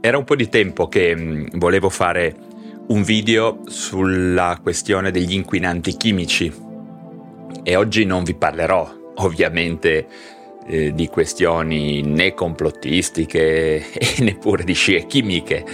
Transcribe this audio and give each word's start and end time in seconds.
era 0.00 0.16
un 0.16 0.24
po' 0.24 0.34
di 0.34 0.48
tempo 0.48 0.88
che 0.88 1.14
mm, 1.14 1.46
volevo 1.54 1.90
fare 1.90 2.34
un 2.88 3.02
video 3.02 3.60
sulla 3.66 4.58
questione 4.62 5.10
degli 5.10 5.34
inquinanti 5.34 5.96
chimici. 5.96 6.52
E 7.62 7.76
oggi 7.76 8.04
non 8.04 8.24
vi 8.24 8.34
parlerò 8.34 8.90
ovviamente 9.20 10.06
eh, 10.66 10.92
di 10.94 11.06
questioni 11.08 12.02
né 12.02 12.32
complottistiche 12.34 13.92
e 13.92 14.14
neppure 14.22 14.64
di 14.64 14.72
scie 14.72 15.06
chimiche, 15.06 15.64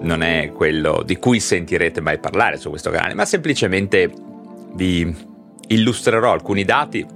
non 0.00 0.22
è 0.22 0.50
quello 0.54 1.02
di 1.04 1.16
cui 1.16 1.40
sentirete 1.40 2.00
mai 2.00 2.18
parlare 2.18 2.56
su 2.56 2.68
questo 2.68 2.90
canale, 2.90 3.14
ma 3.14 3.24
semplicemente 3.24 4.10
vi 4.74 5.14
illustrerò 5.68 6.32
alcuni 6.32 6.64
dati 6.64 7.06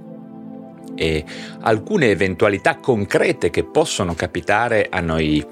e 0.95 1.25
alcune 1.61 2.09
eventualità 2.09 2.77
concrete 2.77 3.49
che 3.49 3.63
possono 3.63 4.13
capitare 4.13 4.87
a 4.89 5.01
noi 5.01 5.45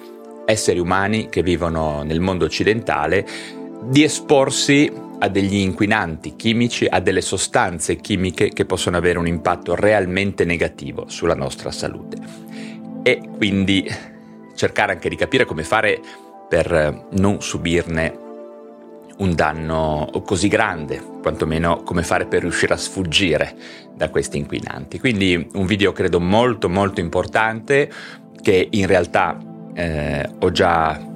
esseri 0.45 0.79
umani 0.79 1.29
che 1.29 1.43
vivono 1.43 2.03
nel 2.03 2.19
mondo 2.19 2.45
occidentale 2.45 3.25
di 3.84 4.03
esporsi 4.03 4.91
a 5.20 5.27
degli 5.29 5.55
inquinanti 5.55 6.35
chimici, 6.35 6.85
a 6.85 6.99
delle 6.99 7.21
sostanze 7.21 7.95
chimiche 7.95 8.49
che 8.49 8.65
possono 8.65 8.98
avere 8.98 9.20
un 9.20 9.27
impatto 9.27 9.75
realmente 9.75 10.43
negativo 10.43 11.05
sulla 11.07 11.35
nostra 11.35 11.71
salute. 11.71 12.17
E 13.03 13.21
quindi 13.37 13.87
cercare 14.55 14.93
anche 14.93 15.09
di 15.09 15.15
capire 15.15 15.45
come 15.45 15.63
fare 15.63 15.99
per 16.49 17.07
non 17.12 17.41
subirne 17.41 18.20
un 19.17 19.34
danno 19.34 20.09
così 20.25 20.48
grande, 20.48 21.01
quantomeno 21.21 21.84
come 21.84 22.03
fare 22.03 22.25
per 22.25 22.41
riuscire 22.41 22.73
a 22.73 22.77
sfuggire 22.77 23.55
da 23.95 24.09
questi 24.09 24.37
inquinanti. 24.37 24.99
Quindi 24.99 25.49
un 25.53 25.65
video 25.65 25.91
credo 25.91 26.20
molto 26.20 26.67
molto 26.67 26.99
importante 26.99 27.89
che 28.41 28.67
in 28.71 28.87
realtà 28.87 29.37
eh, 29.73 30.30
ho 30.40 30.52
già 30.52 31.12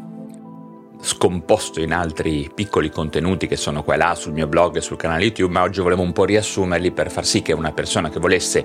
scomposto 1.00 1.80
in 1.80 1.94
altri 1.94 2.50
piccoli 2.54 2.90
contenuti 2.90 3.48
che 3.48 3.56
sono 3.56 3.84
qua 3.84 3.94
e 3.94 3.98
là 3.98 4.16
sul 4.16 4.34
mio 4.34 4.48
blog 4.48 4.78
e 4.78 4.82
sul 4.82 4.98
canale 4.98 5.24
YouTube, 5.24 5.54
ma 5.54 5.62
oggi 5.62 5.82
volevo 5.82 6.02
un 6.02 6.12
po' 6.12 6.26
riassumerli 6.26 6.92
per 6.92 7.12
far 7.12 7.26
sì 7.26 7.42
che 7.42 7.54
una 7.54 7.72
persona 7.72 8.10
che 8.10 8.20
volesse 8.20 8.64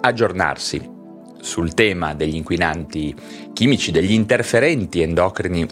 aggiornarsi 0.00 0.92
sul 1.40 1.74
tema 1.74 2.14
degli 2.14 2.36
inquinanti 2.36 3.14
chimici, 3.52 3.90
degli 3.90 4.12
interferenti 4.12 5.02
endocrini 5.02 5.66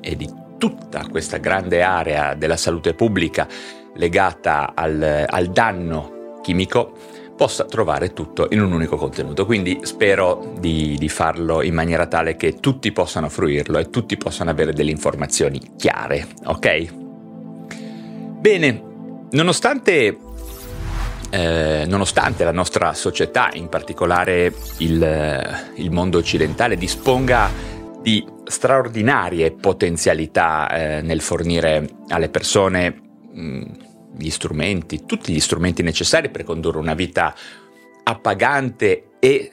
e 0.00 0.16
di 0.16 0.32
tutta 0.58 1.06
questa 1.10 1.38
grande 1.38 1.82
area 1.82 2.34
della 2.34 2.56
salute 2.56 2.94
pubblica 2.94 3.48
legata 3.96 4.72
al, 4.74 5.26
al 5.28 5.46
danno 5.48 6.38
chimico, 6.42 6.92
possa 7.40 7.64
trovare 7.64 8.12
tutto 8.12 8.48
in 8.50 8.60
un 8.60 8.70
unico 8.70 8.96
contenuto. 8.96 9.46
Quindi 9.46 9.80
spero 9.84 10.52
di, 10.58 10.96
di, 10.98 11.08
farlo 11.08 11.62
in 11.62 11.72
maniera 11.72 12.06
tale 12.06 12.36
che 12.36 12.60
tutti 12.60 12.92
possano 12.92 13.30
fruirlo 13.30 13.78
e 13.78 13.88
tutti 13.88 14.18
possano 14.18 14.50
avere 14.50 14.74
delle 14.74 14.90
informazioni 14.90 15.58
chiare, 15.78 16.26
ok? 16.44 16.92
Bene, 18.40 18.82
nonostante, 19.30 20.18
eh, 21.30 21.84
nonostante 21.88 22.44
la 22.44 22.52
nostra 22.52 22.92
società, 22.92 23.48
in 23.54 23.70
particolare 23.70 24.52
il, 24.76 25.70
il 25.76 25.90
mondo 25.90 26.18
occidentale, 26.18 26.76
disponga 26.76 27.48
di 28.02 28.22
straordinarie 28.44 29.52
potenzialità 29.52 30.68
eh, 30.68 31.00
nel 31.00 31.22
fornire 31.22 31.88
alle 32.08 32.28
persone 32.28 33.00
mh, 33.32 33.62
gli 34.16 34.30
strumenti, 34.30 35.04
tutti 35.06 35.32
gli 35.32 35.40
strumenti 35.40 35.82
necessari 35.82 36.30
per 36.30 36.44
condurre 36.44 36.78
una 36.78 36.94
vita 36.94 37.34
appagante 38.02 39.12
e 39.18 39.50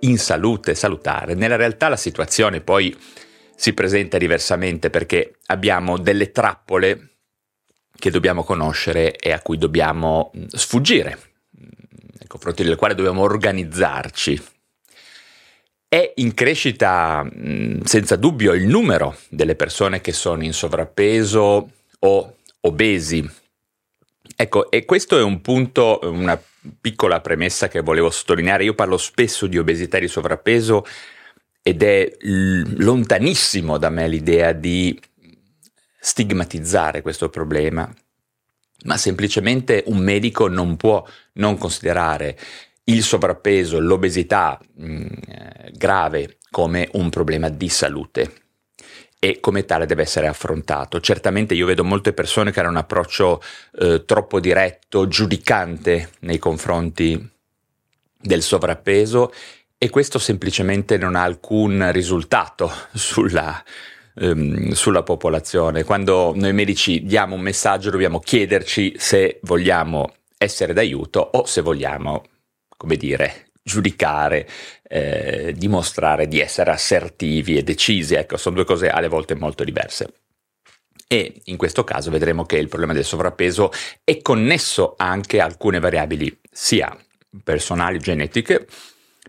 in 0.00 0.18
salute, 0.18 0.74
salutare. 0.74 1.34
Nella 1.34 1.56
realtà 1.56 1.88
la 1.88 1.96
situazione 1.96 2.60
poi 2.60 2.96
si 3.54 3.74
presenta 3.74 4.16
diversamente 4.16 4.88
perché 4.88 5.36
abbiamo 5.46 5.98
delle 5.98 6.30
trappole 6.32 7.08
che 7.94 8.10
dobbiamo 8.10 8.42
conoscere 8.42 9.14
e 9.16 9.32
a 9.32 9.40
cui 9.40 9.58
dobbiamo 9.58 10.32
sfuggire, 10.48 11.18
nei 11.50 12.26
confronti 12.26 12.62
delle 12.62 12.76
quali 12.76 12.94
dobbiamo 12.94 13.22
organizzarci. 13.22 14.42
È 15.86 16.12
in 16.16 16.32
crescita 16.34 17.28
senza 17.84 18.16
dubbio 18.16 18.54
il 18.54 18.66
numero 18.66 19.18
delle 19.28 19.56
persone 19.56 20.00
che 20.00 20.12
sono 20.12 20.44
in 20.44 20.54
sovrappeso 20.54 21.70
o 21.98 22.36
obesi 22.60 23.28
Ecco, 24.36 24.70
e 24.70 24.84
questo 24.84 25.18
è 25.18 25.22
un 25.22 25.40
punto, 25.40 26.00
una 26.02 26.40
piccola 26.80 27.20
premessa 27.20 27.68
che 27.68 27.80
volevo 27.80 28.10
sottolineare. 28.10 28.64
Io 28.64 28.74
parlo 28.74 28.96
spesso 28.96 29.46
di 29.46 29.58
obesità 29.58 29.96
e 29.96 30.00
di 30.00 30.08
sovrappeso 30.08 30.84
ed 31.62 31.82
è 31.82 32.16
lontanissimo 32.20 33.76
da 33.78 33.90
me 33.90 34.08
l'idea 34.08 34.52
di 34.52 34.98
stigmatizzare 36.00 37.02
questo 37.02 37.28
problema, 37.28 37.92
ma 38.84 38.96
semplicemente 38.96 39.84
un 39.86 39.98
medico 39.98 40.48
non 40.48 40.76
può 40.76 41.04
non 41.34 41.58
considerare 41.58 42.38
il 42.84 43.02
sovrappeso, 43.02 43.78
l'obesità 43.78 44.58
mh, 44.74 45.06
eh, 45.28 45.72
grave 45.74 46.38
come 46.50 46.88
un 46.92 47.10
problema 47.10 47.48
di 47.50 47.68
salute 47.68 48.32
e 49.22 49.38
come 49.38 49.66
tale 49.66 49.84
deve 49.84 50.02
essere 50.02 50.26
affrontato. 50.26 50.98
Certamente 50.98 51.54
io 51.54 51.66
vedo 51.66 51.84
molte 51.84 52.14
persone 52.14 52.50
che 52.50 52.60
hanno 52.60 52.70
un 52.70 52.78
approccio 52.78 53.42
eh, 53.78 54.04
troppo 54.06 54.40
diretto, 54.40 55.06
giudicante 55.06 56.12
nei 56.20 56.38
confronti 56.38 57.30
del 58.18 58.42
sovrappeso 58.42 59.30
e 59.76 59.90
questo 59.90 60.18
semplicemente 60.18 60.96
non 60.96 61.16
ha 61.16 61.22
alcun 61.22 61.92
risultato 61.92 62.72
sulla, 62.94 63.62
ehm, 64.14 64.70
sulla 64.70 65.02
popolazione. 65.02 65.84
Quando 65.84 66.32
noi 66.34 66.54
medici 66.54 67.04
diamo 67.04 67.34
un 67.34 67.42
messaggio 67.42 67.90
dobbiamo 67.90 68.20
chiederci 68.20 68.94
se 68.96 69.38
vogliamo 69.42 70.14
essere 70.38 70.72
d'aiuto 70.72 71.20
o 71.20 71.44
se 71.44 71.60
vogliamo, 71.60 72.24
come 72.74 72.96
dire, 72.96 73.50
giudicare, 73.62 74.48
eh, 74.92 75.54
dimostrare 75.56 76.26
di 76.26 76.40
essere 76.40 76.72
assertivi 76.72 77.56
e 77.56 77.62
decisi, 77.62 78.14
ecco, 78.14 78.36
sono 78.36 78.56
due 78.56 78.64
cose 78.64 78.88
alle 78.88 79.06
volte 79.06 79.36
molto 79.36 79.62
diverse. 79.62 80.12
E 81.06 81.42
in 81.44 81.56
questo 81.56 81.84
caso 81.84 82.10
vedremo 82.10 82.44
che 82.44 82.56
il 82.56 82.68
problema 82.68 82.92
del 82.92 83.04
sovrappeso 83.04 83.70
è 84.02 84.20
connesso 84.20 84.94
anche 84.96 85.40
a 85.40 85.44
alcune 85.44 85.78
variabili 85.78 86.40
sia 86.50 86.96
personali, 87.44 87.98
genetiche, 87.98 88.66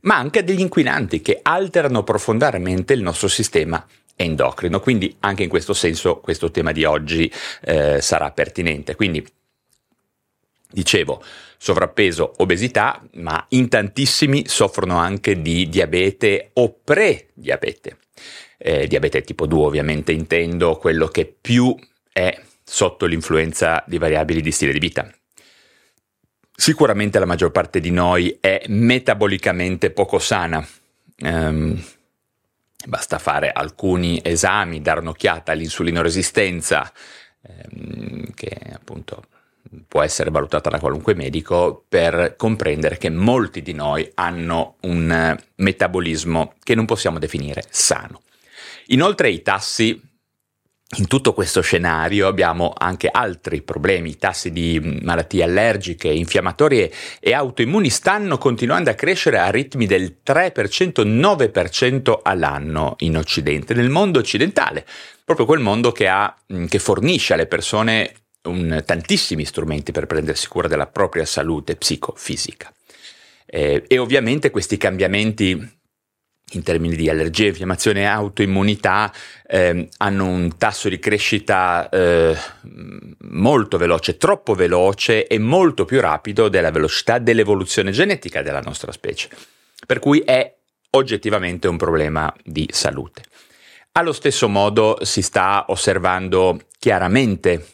ma 0.01 0.17
anche 0.17 0.39
a 0.39 0.44
degli 0.44 0.59
inquinanti 0.59 1.22
che 1.22 1.39
alterano 1.41 2.03
profondamente 2.03 2.93
il 2.93 3.01
nostro 3.03 3.28
sistema 3.28 3.85
endocrino. 4.16 4.79
Quindi 4.79 5.16
anche 5.19 5.43
in 5.43 5.49
questo 5.49 5.73
senso 5.73 6.19
questo 6.19 6.49
tema 6.49 6.72
di 6.72 6.85
oggi 6.85 7.31
eh, 7.61 8.01
sarà 8.01 8.31
pertinente. 8.31 8.95
Quindi 8.95 9.23
dicevo, 10.71 11.23
sovrappeso, 11.57 12.33
obesità, 12.37 13.01
ma 13.13 13.45
in 13.49 13.69
tantissimi 13.69 14.47
soffrono 14.47 14.97
anche 14.97 15.41
di 15.41 15.69
diabete 15.69 16.51
o 16.53 16.79
pre-diabete. 16.83 17.97
Eh, 18.57 18.87
diabete 18.87 19.21
tipo 19.21 19.47
2 19.47 19.65
ovviamente 19.65 20.11
intendo 20.11 20.77
quello 20.77 21.07
che 21.07 21.25
più 21.25 21.75
è 22.11 22.39
sotto 22.63 23.05
l'influenza 23.05 23.83
di 23.87 23.97
variabili 23.97 24.41
di 24.41 24.51
stile 24.51 24.71
di 24.71 24.79
vita. 24.79 25.11
Sicuramente 26.55 27.17
la 27.17 27.25
maggior 27.25 27.51
parte 27.51 27.79
di 27.79 27.89
noi 27.89 28.37
è 28.39 28.63
metabolicamente 28.67 29.89
poco 29.89 30.19
sana. 30.19 30.65
Um, 31.19 31.83
basta 32.85 33.17
fare 33.17 33.51
alcuni 33.51 34.19
esami, 34.23 34.81
dare 34.81 34.99
un'occhiata 34.99 35.51
all'insulinoresistenza, 35.51 36.91
ehm, 37.41 38.33
che 38.33 38.57
appunto 38.73 39.23
può 39.87 40.01
essere 40.01 40.29
valutata 40.29 40.69
da 40.69 40.79
qualunque 40.79 41.13
medico 41.13 41.85
per 41.87 42.35
comprendere 42.37 42.97
che 42.97 43.09
molti 43.09 43.61
di 43.61 43.73
noi 43.73 44.09
hanno 44.15 44.75
un 44.81 45.11
eh, 45.11 45.43
metabolismo 45.55 46.53
che 46.63 46.75
non 46.75 46.85
possiamo 46.85 47.19
definire 47.19 47.63
sano. 47.69 48.21
Inoltre 48.87 49.29
i 49.29 49.41
tassi 49.41 50.09
in 50.97 51.07
tutto 51.07 51.34
questo 51.34 51.61
scenario 51.61 52.28
abbiamo 52.28 52.73
anche 52.78 53.07
altri 53.09 53.61
problemi, 53.61 54.09
i 54.09 54.17
tassi 54.17 54.51
di 54.51 54.78
mm, 54.78 54.97
malattie 55.03 55.43
allergiche, 55.43 56.09
infiammatorie 56.09 56.91
e 57.19 57.34
autoimmuni 57.34 57.90
stanno 57.90 58.37
continuando 58.37 58.90
a 58.90 58.93
crescere 58.93 59.40
a 59.40 59.49
ritmi 59.49 59.85
del 59.85 60.17
3%, 60.25 61.05
9% 61.07 62.19
all'anno 62.22 62.96
in 62.99 63.16
Occidente, 63.16 63.73
nel 63.73 63.90
mondo 63.90 64.19
occidentale, 64.19 64.85
proprio 65.23 65.46
quel 65.46 65.61
mondo 65.61 65.93
che, 65.93 66.09
ha, 66.09 66.35
mm, 66.53 66.66
che 66.66 66.79
fornisce 66.79 67.34
alle 67.34 67.47
persone 67.47 68.13
un, 68.43 68.84
tantissimi 68.85 69.46
strumenti 69.46 69.91
per 69.91 70.08
prendersi 70.08 70.47
cura 70.47 70.67
della 70.67 70.88
propria 70.88 71.26
salute 71.26 71.76
psicofisica. 71.76 72.73
Eh, 73.46 73.84
e 73.88 73.97
ovviamente 73.97 74.49
questi 74.49 74.78
cambiamenti 74.78 75.79
in 76.53 76.64
termini 76.64 76.96
di 76.96 77.09
allergie, 77.09 77.47
infiammazione 77.47 78.02
e 78.02 78.05
autoimmunità 78.05 79.11
eh, 79.47 79.88
hanno 79.97 80.26
un 80.28 80.58
tasso 80.58 80.90
di 80.90 80.99
crescita 80.99 81.90
eh, 81.90 82.35
molto 83.29 83.78
veloce, 83.78 84.17
troppo 84.17 84.53
veloce 84.53 85.28
e 85.28 85.40
molto 85.40 85.85
più 85.85 85.99
rapido 86.02 86.49
della 86.49 86.72
velocità 86.72 87.20
dell'evoluzione 87.20 87.91
genetica 87.91 88.41
della 88.41 88.61
nostra 88.61 88.91
specie. 88.91 89.29
Per 89.85 89.99
cui 89.99 90.20
è 90.20 90.53
oggettivamente 90.91 91.67
un 91.67 91.78
problema 91.78 92.34
di 92.44 92.67
salute. 92.72 93.23
Allo 93.94 94.14
stesso 94.14 94.47
modo 94.47 94.97
si 95.02 95.22
sta 95.22 95.66
osservando 95.67 96.61
chiaramente 96.79 97.66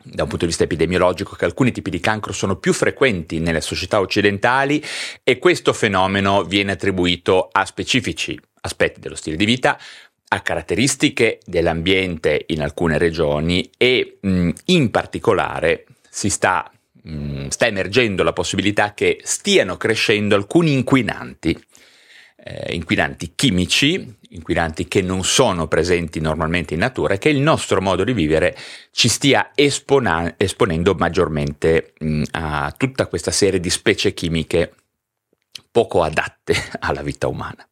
da 0.00 0.22
un 0.22 0.28
punto 0.28 0.44
di 0.44 0.50
vista 0.50 0.64
epidemiologico 0.64 1.34
che 1.34 1.44
alcuni 1.44 1.72
tipi 1.72 1.90
di 1.90 1.98
cancro 1.98 2.32
sono 2.32 2.56
più 2.56 2.72
frequenti 2.72 3.40
nelle 3.40 3.60
società 3.60 3.98
occidentali 3.98 4.82
e 5.24 5.38
questo 5.38 5.72
fenomeno 5.72 6.44
viene 6.44 6.72
attribuito 6.72 7.48
a 7.50 7.64
specifici 7.64 8.38
aspetti 8.60 9.00
dello 9.00 9.16
stile 9.16 9.36
di 9.36 9.44
vita, 9.44 9.78
a 10.28 10.40
caratteristiche 10.40 11.40
dell'ambiente 11.44 12.44
in 12.48 12.62
alcune 12.62 12.96
regioni 12.98 13.70
e 13.76 14.18
mh, 14.20 14.50
in 14.66 14.90
particolare 14.90 15.86
si 16.08 16.30
sta, 16.30 16.70
mh, 17.02 17.48
sta 17.48 17.66
emergendo 17.66 18.22
la 18.22 18.32
possibilità 18.32 18.94
che 18.94 19.18
stiano 19.24 19.76
crescendo 19.76 20.36
alcuni 20.36 20.72
inquinanti 20.72 21.60
eh, 22.48 22.74
inquinanti 22.74 23.32
chimici, 23.34 24.16
inquinanti 24.30 24.86
che 24.88 25.00
non 25.02 25.24
sono 25.24 25.68
presenti 25.68 26.20
normalmente 26.20 26.74
in 26.74 26.80
natura 26.80 27.14
e 27.14 27.18
che 27.18 27.28
il 27.28 27.40
nostro 27.40 27.80
modo 27.80 28.04
di 28.04 28.12
vivere 28.12 28.56
ci 28.90 29.08
stia 29.08 29.50
espona- 29.54 30.34
esponendo 30.36 30.94
maggiormente 30.94 31.92
mh, 31.98 32.22
a 32.32 32.74
tutta 32.76 33.06
questa 33.06 33.30
serie 33.30 33.60
di 33.60 33.70
specie 33.70 34.12
chimiche 34.12 34.72
poco 35.70 36.02
adatte 36.02 36.54
alla 36.80 37.02
vita 37.02 37.28
umana. 37.28 37.66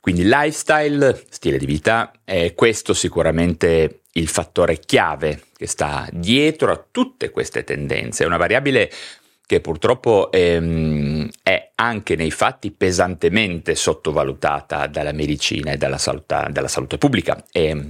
Quindi 0.00 0.24
lifestyle, 0.24 1.24
stile 1.28 1.58
di 1.58 1.66
vita, 1.66 2.10
è 2.24 2.54
questo 2.54 2.94
sicuramente 2.94 4.00
il 4.12 4.28
fattore 4.28 4.78
chiave 4.78 5.42
che 5.54 5.66
sta 5.66 6.08
dietro 6.10 6.72
a 6.72 6.84
tutte 6.90 7.30
queste 7.30 7.64
tendenze. 7.64 8.24
È 8.24 8.26
una 8.26 8.38
variabile 8.38 8.90
che 9.44 9.60
purtroppo 9.60 10.30
ehm, 10.32 11.28
è 11.42 11.69
anche 11.80 12.14
nei 12.14 12.30
fatti 12.30 12.70
pesantemente 12.70 13.74
sottovalutata 13.74 14.86
dalla 14.86 15.12
medicina 15.12 15.72
e 15.72 15.78
dalla 15.78 15.96
salute, 15.96 16.48
dalla 16.50 16.68
salute 16.68 16.98
pubblica, 16.98 17.42
e, 17.50 17.86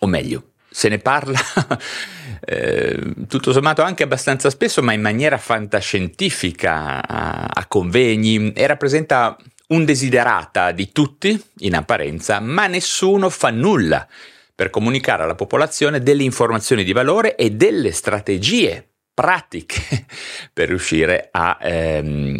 o 0.00 0.06
meglio, 0.06 0.50
se 0.68 0.88
ne 0.88 0.98
parla 0.98 1.38
eh, 2.44 3.14
tutto 3.28 3.52
sommato 3.52 3.82
anche 3.82 4.02
abbastanza 4.02 4.50
spesso, 4.50 4.82
ma 4.82 4.92
in 4.92 5.00
maniera 5.00 5.38
fantascientifica 5.38 7.06
a, 7.06 7.46
a 7.46 7.66
convegni 7.66 8.52
e 8.52 8.66
rappresenta 8.66 9.36
un 9.68 9.84
desiderata 9.84 10.72
di 10.72 10.90
tutti 10.90 11.40
in 11.58 11.76
apparenza, 11.76 12.40
ma 12.40 12.66
nessuno 12.66 13.30
fa 13.30 13.50
nulla 13.50 14.06
per 14.54 14.70
comunicare 14.70 15.22
alla 15.22 15.36
popolazione 15.36 16.00
delle 16.00 16.24
informazioni 16.24 16.82
di 16.82 16.92
valore 16.92 17.36
e 17.36 17.50
delle 17.50 17.92
strategie 17.92 18.91
pratiche 19.14 20.06
per 20.52 20.68
riuscire 20.68 21.28
a 21.30 21.58
ehm, 21.60 22.38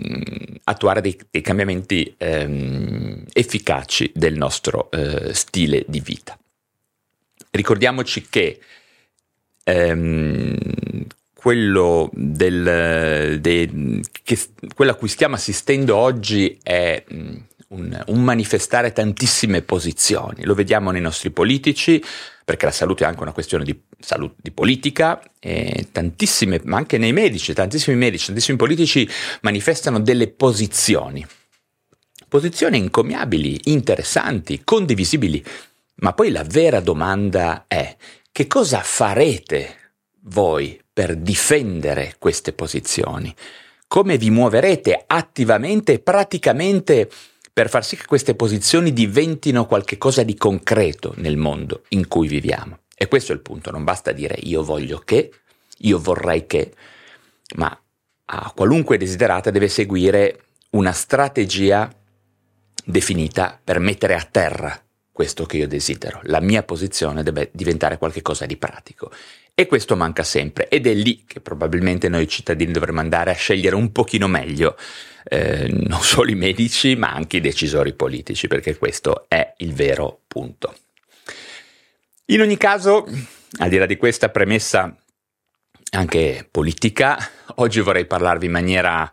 attuare 0.65 1.01
dei, 1.01 1.19
dei 1.31 1.43
cambiamenti 1.43 2.15
ehm, 2.17 3.25
efficaci 3.33 4.11
del 4.15 4.37
nostro 4.37 4.91
eh, 4.91 5.35
stile 5.35 5.85
di 5.87 6.01
vita. 6.01 6.39
Ricordiamoci 7.51 8.27
che 8.29 8.61
ehm, 9.65 10.57
quello, 11.35 12.09
del, 12.13 13.41
de, 13.41 14.01
che, 14.23 14.39
quello 14.75 14.93
a 14.93 14.95
cui 14.95 15.09
stiamo 15.09 15.35
assistendo 15.35 15.97
oggi 15.97 16.59
è 16.63 17.05
un, 17.69 18.05
un 18.07 18.23
manifestare 18.23 18.93
tantissime 18.93 19.63
posizioni, 19.63 20.45
lo 20.45 20.55
vediamo 20.55 20.91
nei 20.91 21.01
nostri 21.01 21.31
politici, 21.31 22.03
perché 22.45 22.67
la 22.67 22.73
salute 22.73 23.05
è 23.05 23.07
anche 23.07 23.23
una 23.23 23.33
questione 23.33 23.65
di, 23.65 23.81
salute, 23.99 24.35
di 24.41 24.51
politica, 24.51 25.23
tantissime, 25.93 26.61
ma 26.65 26.77
anche 26.77 26.99
nei 26.99 27.13
medici, 27.13 27.53
tantissimi 27.53 27.97
medici, 27.97 28.27
tantissimi 28.27 28.57
politici 28.57 29.09
manifestano 29.43 30.01
delle 30.01 30.29
posizioni. 30.29 31.25
Posizioni 32.29 32.79
incommiabili, 32.79 33.61
interessanti, 33.65 34.63
condivisibili, 34.65 35.45
ma 35.97 36.13
poi 36.15 36.31
la 36.31 36.45
vera 36.45 36.81
domanda 36.81 37.67
è 37.69 37.97
che 38.33 38.47
cosa 38.47 38.81
farete 38.81 39.77
voi 40.23 40.81
per 40.93 41.17
difendere 41.17 42.17
queste 42.19 42.53
posizioni? 42.53 43.35
Come 43.87 44.17
vi 44.17 44.31
muoverete 44.31 45.05
attivamente 45.07 45.93
e 45.93 45.99
praticamente 45.99 47.11
per 47.53 47.69
far 47.69 47.85
sì 47.85 47.97
che 47.97 48.07
queste 48.07 48.35
posizioni 48.35 48.93
diventino 48.93 49.67
qualcosa 49.67 50.23
di 50.23 50.35
concreto 50.35 51.13
nel 51.17 51.37
mondo 51.37 51.83
in 51.89 52.09
cui 52.09 52.27
viviamo. 52.29 52.81
E 52.97 53.09
questo 53.09 53.33
è 53.33 53.35
il 53.35 53.43
punto, 53.43 53.71
non 53.71 53.85
basta 53.85 54.13
dire 54.13 54.37
io 54.43 54.63
voglio 54.63 54.99
che, 54.99 55.33
io 55.79 55.99
vorrei 55.99 56.47
che, 56.47 56.73
ma 57.57 57.77
a 58.25 58.53
qualunque 58.55 58.97
desiderata 58.97 59.51
deve 59.51 59.69
seguire 59.69 60.45
una 60.71 60.93
strategia 60.93 61.93
definita 62.85 63.61
per 63.63 63.79
mettere 63.81 64.15
a 64.15 64.27
terra 64.31 64.81
questo 65.13 65.45
che 65.45 65.59
io 65.59 65.69
desidero. 65.69 66.21
La 66.25 66.41
mia 66.41 66.63
posizione 66.63 67.23
deve 67.23 67.51
diventare 67.53 67.99
qualcosa 67.99 68.47
di 68.47 68.57
pratico. 68.57 69.13
E 69.55 69.67
questo 69.67 69.97
manca 69.97 70.23
sempre 70.23 70.69
ed 70.69 70.87
è 70.87 70.95
lì 70.95 71.25
che 71.27 71.41
probabilmente 71.41 72.09
noi 72.09 72.27
cittadini 72.27 72.73
dovremmo 72.73 73.01
andare 73.01 73.31
a 73.31 73.35
scegliere 73.35 73.77
un 73.77 73.93
pochino 73.93 74.27
meglio 74.27 74.77
eh, 75.25 75.69
non 75.71 76.03
solo 76.03 76.31
i 76.31 76.35
medici 76.35 76.97
ma 76.97 77.13
anche 77.13 77.37
i 77.37 77.41
decisori 77.41 77.93
politici 77.93 78.49
perché 78.49 78.77
questo 78.77 79.27
è 79.29 79.55
il 79.59 79.75
vero 79.75 80.21
punto. 80.27 80.75
In 82.27 82.41
ogni 82.41 82.57
caso, 82.57 83.07
al 83.59 83.69
di 83.69 83.77
là 83.77 83.87
di 83.87 83.97
questa 83.97 84.31
premessa 84.31 84.97
anche 85.93 86.49
politica, 86.51 87.19
oggi 87.57 87.81
vorrei 87.81 88.07
parlarvi 88.07 88.47
in 88.47 88.53
maniera 88.53 89.13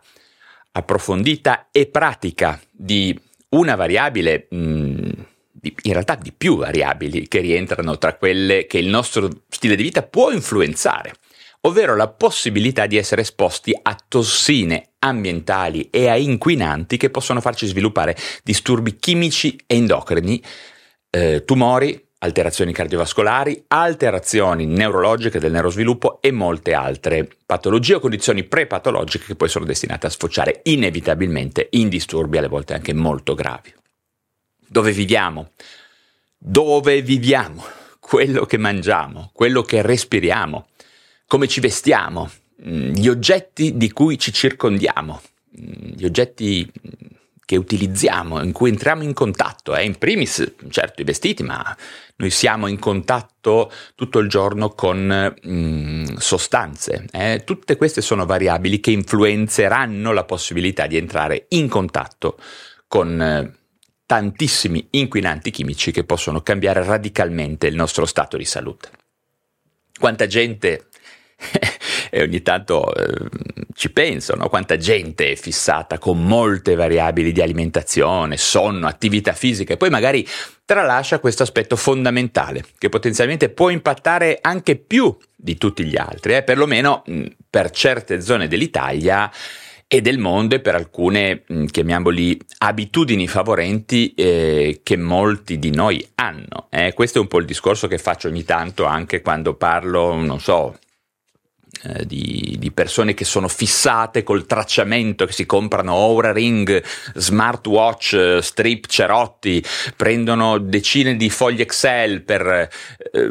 approfondita 0.72 1.68
e 1.70 1.86
pratica 1.86 2.58
di 2.70 3.18
una 3.50 3.74
variabile 3.74 4.46
mh, 4.48 5.10
mm, 5.66 5.70
in 5.82 5.92
realtà 5.92 6.14
di 6.14 6.32
più 6.32 6.56
variabili 6.56 7.28
che 7.28 7.40
rientrano 7.40 7.98
tra 7.98 8.14
quelle 8.14 8.66
che 8.66 8.78
il 8.78 8.88
nostro 8.88 9.28
stile 9.48 9.76
di 9.76 9.82
vita 9.82 10.02
può 10.02 10.30
influenzare, 10.30 11.14
ovvero 11.62 11.96
la 11.96 12.08
possibilità 12.08 12.86
di 12.86 12.96
essere 12.96 13.22
esposti 13.22 13.76
a 13.80 13.96
tossine 14.08 14.90
ambientali 15.00 15.88
e 15.90 16.08
a 16.08 16.16
inquinanti 16.16 16.96
che 16.96 17.10
possono 17.10 17.40
farci 17.40 17.66
sviluppare 17.66 18.16
disturbi 18.42 18.96
chimici 18.96 19.58
e 19.66 19.76
endocrini, 19.76 20.42
eh, 21.10 21.44
tumori, 21.44 22.08
alterazioni 22.22 22.72
cardiovascolari, 22.72 23.64
alterazioni 23.68 24.66
neurologiche 24.66 25.38
del 25.38 25.52
neurosviluppo 25.52 26.20
e 26.20 26.30
molte 26.30 26.74
altre 26.74 27.26
patologie 27.46 27.94
o 27.94 28.00
condizioni 28.00 28.44
prepatologiche 28.44 29.24
che 29.24 29.36
poi 29.36 29.48
sono 29.48 29.64
destinate 29.64 30.06
a 30.06 30.10
sfociare 30.10 30.60
inevitabilmente 30.64 31.68
in 31.70 31.88
disturbi 31.88 32.36
alle 32.36 32.48
volte 32.48 32.74
anche 32.74 32.92
molto 32.92 33.34
gravi 33.34 33.72
dove 34.70 34.92
viviamo, 34.92 35.50
dove 36.38 37.02
viviamo, 37.02 37.64
quello 37.98 38.46
che 38.46 38.56
mangiamo, 38.56 39.30
quello 39.32 39.62
che 39.62 39.82
respiriamo, 39.82 40.68
come 41.26 41.48
ci 41.48 41.58
vestiamo, 41.58 42.30
mm, 42.64 42.92
gli 42.92 43.08
oggetti 43.08 43.76
di 43.76 43.90
cui 43.90 44.16
ci 44.16 44.32
circondiamo, 44.32 45.20
mm, 45.60 45.90
gli 45.96 46.04
oggetti 46.04 46.70
che 47.44 47.56
utilizziamo, 47.56 48.40
in 48.44 48.52
cui 48.52 48.68
entriamo 48.68 49.02
in 49.02 49.12
contatto, 49.12 49.74
eh? 49.74 49.84
in 49.84 49.98
primis 49.98 50.54
certo 50.68 51.00
i 51.00 51.04
vestiti, 51.04 51.42
ma 51.42 51.76
noi 52.14 52.30
siamo 52.30 52.68
in 52.68 52.78
contatto 52.78 53.72
tutto 53.96 54.20
il 54.20 54.28
giorno 54.28 54.68
con 54.68 55.34
mm, 55.48 56.14
sostanze. 56.16 57.06
Eh? 57.10 57.42
Tutte 57.44 57.76
queste 57.76 58.02
sono 58.02 58.24
variabili 58.24 58.78
che 58.78 58.92
influenzeranno 58.92 60.12
la 60.12 60.22
possibilità 60.22 60.86
di 60.86 60.96
entrare 60.96 61.46
in 61.48 61.68
contatto 61.68 62.38
con 62.86 63.20
eh, 63.20 63.59
tantissimi 64.10 64.88
inquinanti 64.90 65.52
chimici 65.52 65.92
che 65.92 66.02
possono 66.02 66.40
cambiare 66.40 66.82
radicalmente 66.82 67.68
il 67.68 67.76
nostro 67.76 68.06
stato 68.06 68.36
di 68.36 68.44
salute. 68.44 68.90
Quanta 69.96 70.26
gente, 70.26 70.88
e 72.10 72.20
ogni 72.20 72.42
tanto 72.42 72.92
eh, 72.92 73.28
ci 73.72 73.92
penso, 73.92 74.34
no? 74.34 74.48
quanta 74.48 74.76
gente 74.76 75.30
è 75.30 75.36
fissata 75.36 75.98
con 75.98 76.24
molte 76.24 76.74
variabili 76.74 77.30
di 77.30 77.40
alimentazione, 77.40 78.36
sonno, 78.36 78.88
attività 78.88 79.32
fisica 79.32 79.74
e 79.74 79.76
poi 79.76 79.90
magari 79.90 80.26
tralascia 80.64 81.20
questo 81.20 81.44
aspetto 81.44 81.76
fondamentale 81.76 82.64
che 82.78 82.88
potenzialmente 82.88 83.48
può 83.50 83.70
impattare 83.70 84.38
anche 84.40 84.74
più 84.74 85.16
di 85.36 85.56
tutti 85.56 85.84
gli 85.84 85.96
altri, 85.96 86.34
eh? 86.34 86.42
perlomeno 86.42 87.04
mh, 87.06 87.26
per 87.48 87.70
certe 87.70 88.20
zone 88.20 88.48
dell'Italia 88.48 89.30
e 89.92 90.00
del 90.00 90.18
mondo 90.18 90.54
e 90.54 90.60
per 90.60 90.76
alcune, 90.76 91.42
chiamiamoli, 91.68 92.40
abitudini 92.58 93.26
favorenti 93.26 94.14
eh, 94.14 94.82
che 94.84 94.96
molti 94.96 95.58
di 95.58 95.72
noi 95.72 96.08
hanno. 96.14 96.68
Eh. 96.70 96.92
Questo 96.94 97.18
è 97.18 97.20
un 97.20 97.26
po' 97.26 97.40
il 97.40 97.44
discorso 97.44 97.88
che 97.88 97.98
faccio 97.98 98.28
ogni 98.28 98.44
tanto 98.44 98.84
anche 98.84 99.20
quando 99.20 99.54
parlo, 99.54 100.14
non 100.14 100.38
so, 100.38 100.78
eh, 101.82 102.06
di, 102.06 102.54
di, 102.56 102.70
persone 102.70 103.14
che 103.14 103.24
sono 103.24 103.48
fissate 103.48 104.22
col 104.22 104.46
tracciamento, 104.46 105.26
che 105.26 105.32
si 105.32 105.44
comprano 105.44 105.94
Aura 105.94 106.30
Ring, 106.30 106.80
smartwatch, 107.16 108.38
strip 108.42 108.86
cerotti, 108.86 109.60
prendono 109.96 110.58
decine 110.58 111.16
di 111.16 111.28
fogli 111.30 111.62
Excel 111.62 112.22
per 112.22 112.46
eh, 112.46 113.30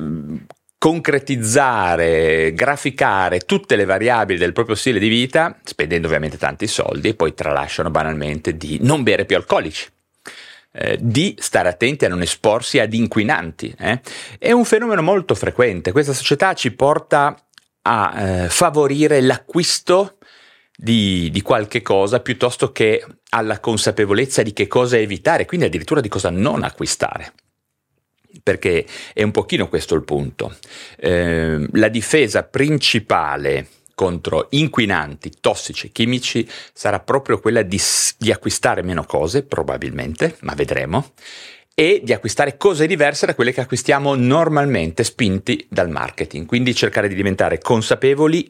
concretizzare, 0.79 2.53
graficare 2.53 3.39
tutte 3.41 3.75
le 3.75 3.83
variabili 3.83 4.39
del 4.39 4.53
proprio 4.53 4.75
stile 4.75 4.97
di 4.97 5.09
vita, 5.09 5.59
spendendo 5.63 6.07
ovviamente 6.07 6.37
tanti 6.37 6.67
soldi, 6.67 7.09
e 7.09 7.13
poi 7.15 7.33
tralasciano 7.33 7.91
banalmente 7.91 8.55
di 8.55 8.79
non 8.81 9.03
bere 9.03 9.25
più 9.25 9.35
alcolici. 9.35 9.87
eh, 10.71 10.97
di 11.01 11.35
stare 11.39 11.67
attenti 11.67 12.05
a 12.05 12.09
non 12.09 12.21
esporsi 12.21 12.79
ad 12.79 12.93
inquinanti. 12.93 13.75
Eh? 13.77 13.99
È 14.37 14.51
un 14.51 14.65
fenomeno 14.65 15.01
molto 15.01 15.35
frequente. 15.35 15.91
Questa 15.91 16.13
società 16.13 16.53
ci 16.53 16.71
porta 16.71 17.35
a 17.81 18.21
eh, 18.21 18.49
favorire 18.49 19.19
l'acquisto 19.19 20.17
di, 20.75 21.29
di, 21.31 21.41
qualche 21.41 21.81
cosa 21.81 22.19
piuttosto 22.19 22.71
che 22.71 23.03
alla 23.31 23.59
consapevolezza 23.59 24.43
di 24.43 24.53
che 24.53 24.67
cosa 24.67 24.97
evitare, 24.97 25.45
quindi 25.45 25.65
addirittura 25.65 26.01
di 26.01 26.07
cosa 26.07 26.29
non 26.29 26.63
acquistare. 26.63 27.33
Perché 28.43 28.85
è 29.13 29.23
un 29.23 29.31
pochino 29.31 29.67
questo 29.67 29.95
il 29.95 30.03
punto. 30.03 30.55
Eh, 30.97 31.67
la 31.73 31.87
difesa 31.87 32.43
principale 32.43 33.67
contro 33.95 34.47
inquinanti 34.51 35.31
tossici 35.41 35.91
chimici 35.91 36.47
sarà 36.71 36.99
proprio 36.99 37.39
quella 37.39 37.63
di, 37.63 37.79
di 38.17 38.31
acquistare 38.31 38.81
meno 38.81 39.03
cose, 39.03 39.43
probabilmente, 39.43 40.37
ma 40.41 40.53
vedremo, 40.53 41.11
e 41.73 42.01
di 42.03 42.13
acquistare 42.13 42.55
cose 42.55 42.87
diverse 42.87 43.25
da 43.25 43.35
quelle 43.35 43.51
che 43.51 43.61
acquistiamo 43.61 44.15
normalmente 44.15 45.03
spinti 45.03 45.65
dal 45.69 45.89
marketing. 45.89 46.45
Quindi 46.45 46.75
cercare 46.75 47.07
di 47.07 47.15
diventare 47.15 47.57
consapevoli, 47.57 48.49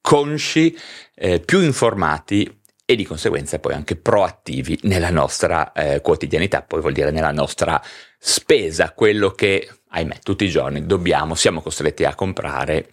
consci, 0.00 0.76
eh, 1.14 1.40
più 1.40 1.60
informati 1.60 2.62
e 2.86 2.96
di 2.96 3.04
conseguenza 3.04 3.58
poi 3.58 3.72
anche 3.72 3.96
proattivi 3.96 4.78
nella 4.82 5.10
nostra 5.10 5.72
eh, 5.72 6.00
quotidianità, 6.00 6.62
poi 6.62 6.80
vuol 6.80 6.92
dire 6.92 7.10
nella 7.10 7.32
nostra 7.32 7.82
spesa, 8.18 8.92
quello 8.92 9.30
che, 9.30 9.68
ahimè, 9.88 10.18
tutti 10.22 10.44
i 10.44 10.50
giorni 10.50 10.84
dobbiamo, 10.84 11.34
siamo 11.34 11.62
costretti 11.62 12.04
a 12.04 12.14
comprare 12.14 12.88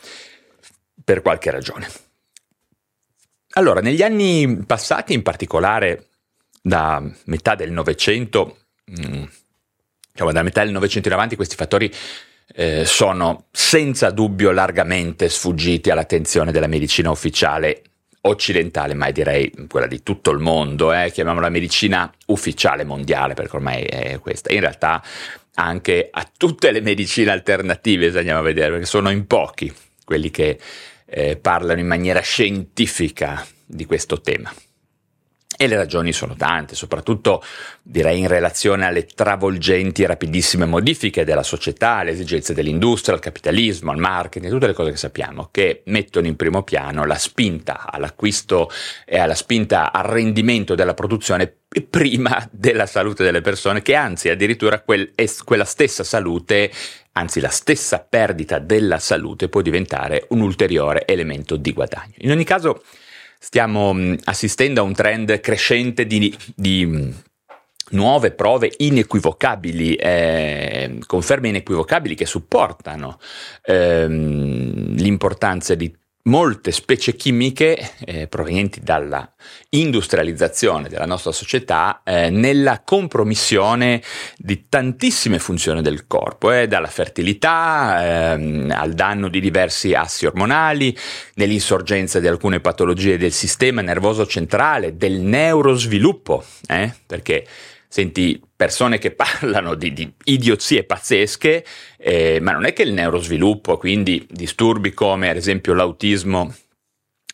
per 1.03 1.21
qualche 1.21 1.51
ragione. 1.51 1.89
Allora, 3.55 3.81
negli 3.81 4.01
anni 4.01 4.63
passati, 4.65 5.13
in 5.13 5.23
particolare 5.23 6.07
da 6.61 7.03
metà 7.25 7.55
del 7.55 7.71
Novecento, 7.71 8.59
mm, 8.89 9.23
diciamo 10.11 10.31
da 10.31 10.43
metà 10.43 10.63
del 10.63 10.71
Novecento 10.71 11.09
in 11.09 11.13
avanti, 11.15 11.35
questi 11.35 11.55
fattori 11.55 11.91
eh, 12.53 12.85
sono 12.85 13.47
senza 13.51 14.09
dubbio 14.09 14.51
largamente 14.51 15.27
sfuggiti 15.27 15.89
all'attenzione 15.89 16.53
della 16.53 16.67
medicina 16.67 17.11
ufficiale 17.11 17.90
occidentale, 18.21 18.93
ma 18.93 19.09
direi 19.11 19.51
quella 19.67 19.87
di 19.87 20.03
tutto 20.03 20.31
il 20.31 20.39
mondo, 20.39 20.93
eh, 20.93 21.11
chiamiamola 21.11 21.49
medicina 21.49 22.11
ufficiale 22.27 22.83
mondiale, 22.83 23.33
perché 23.33 23.55
ormai 23.55 23.83
è 23.83 24.19
questa. 24.19 24.53
In 24.53 24.59
realtà 24.59 25.03
anche 25.55 26.07
a 26.11 26.29
tutte 26.37 26.71
le 26.71 26.81
medicine 26.81 27.31
alternative, 27.31 28.11
se 28.11 28.19
andiamo 28.19 28.39
a 28.39 28.43
vedere, 28.43 28.71
perché 28.71 28.85
sono 28.85 29.09
in 29.09 29.27
pochi 29.27 29.73
quelli 30.05 30.29
che 30.29 30.59
eh, 31.05 31.37
parlano 31.37 31.79
in 31.79 31.87
maniera 31.87 32.21
scientifica 32.21 33.45
di 33.65 33.85
questo 33.85 34.21
tema. 34.21 34.51
E 35.61 35.67
le 35.67 35.75
ragioni 35.75 36.11
sono 36.11 36.33
tante, 36.35 36.73
soprattutto 36.73 37.43
direi 37.83 38.17
in 38.17 38.27
relazione 38.27 38.87
alle 38.87 39.05
travolgenti 39.05 40.01
e 40.01 40.07
rapidissime 40.07 40.65
modifiche 40.65 41.23
della 41.23 41.43
società, 41.43 41.97
alle 41.97 42.09
esigenze 42.09 42.55
dell'industria, 42.55 43.13
al 43.13 43.21
capitalismo, 43.21 43.91
al 43.91 43.99
marketing, 43.99 44.51
tutte 44.51 44.65
le 44.65 44.73
cose 44.73 44.89
che 44.89 44.97
sappiamo, 44.97 45.49
che 45.51 45.83
mettono 45.85 46.25
in 46.25 46.35
primo 46.35 46.63
piano 46.63 47.05
la 47.05 47.13
spinta 47.13 47.85
all'acquisto 47.91 48.71
e 49.05 49.19
alla 49.19 49.35
spinta 49.35 49.91
al 49.91 50.05
rendimento 50.05 50.73
della 50.73 50.95
produzione 50.95 51.57
prima 51.91 52.49
della 52.51 52.87
salute 52.87 53.23
delle 53.23 53.41
persone, 53.41 53.83
che 53.83 53.93
anzi 53.93 54.29
addirittura 54.29 54.81
quel, 54.81 55.11
quella 55.43 55.65
stessa 55.65 56.03
salute 56.03 56.71
anzi 57.11 57.39
la 57.39 57.49
stessa 57.49 57.99
perdita 57.99 58.57
della 58.57 58.97
salute 58.97 59.47
può 59.47 59.61
diventare 59.61 60.25
un 60.29 60.41
ulteriore 60.41 61.05
elemento 61.05 61.55
di 61.55 61.71
guadagno. 61.71 62.13
In 62.17 62.31
ogni 62.31 62.45
caso 62.45 62.81
stiamo 63.43 63.91
mm, 63.91 64.13
assistendo 64.25 64.81
a 64.81 64.83
un 64.83 64.93
trend 64.93 65.39
crescente 65.39 66.05
di, 66.05 66.37
di 66.55 66.85
mm, 66.85 67.09
nuove 67.89 68.31
prove 68.31 68.71
inequivocabili, 68.77 69.95
eh, 69.95 70.99
conferme 71.07 71.49
inequivocabili 71.49 72.13
che 72.13 72.27
supportano 72.27 73.19
ehm, 73.63 74.95
l'importanza 74.95 75.73
di 75.73 75.91
molte 76.23 76.71
specie 76.71 77.15
chimiche 77.15 77.93
eh, 78.05 78.27
provenienti 78.27 78.81
dalla 78.81 79.31
industrializzazione 79.69 80.89
della 80.89 81.05
nostra 81.05 81.31
società 81.31 82.01
eh, 82.03 82.29
nella 82.29 82.81
compromissione 82.83 84.01
di 84.37 84.67
tantissime 84.69 85.39
funzioni 85.39 85.81
del 85.81 86.05
corpo, 86.05 86.51
eh, 86.51 86.67
dalla 86.67 86.87
fertilità 86.87 88.33
ehm, 88.33 88.71
al 88.75 88.93
danno 88.93 89.29
di 89.29 89.39
diversi 89.39 89.93
assi 89.93 90.25
ormonali, 90.25 90.95
nell'insorgenza 91.35 92.19
di 92.19 92.27
alcune 92.27 92.59
patologie 92.59 93.17
del 93.17 93.31
sistema 93.31 93.81
nervoso 93.81 94.27
centrale, 94.27 94.97
del 94.97 95.19
neurosviluppo, 95.19 96.43
eh, 96.67 96.93
perché 97.05 97.47
senti 97.87 98.41
persone 98.61 98.99
che 98.99 99.09
parlano 99.17 99.73
di, 99.73 99.91
di 99.91 100.13
idiozie 100.25 100.83
pazzesche, 100.83 101.65
eh, 101.97 102.37
ma 102.41 102.51
non 102.51 102.65
è 102.65 102.73
che 102.73 102.83
il 102.83 102.93
neurosviluppo, 102.93 103.77
quindi 103.77 104.27
disturbi 104.29 104.93
come 104.93 105.31
ad 105.31 105.35
esempio 105.35 105.73
l'autismo, 105.73 106.53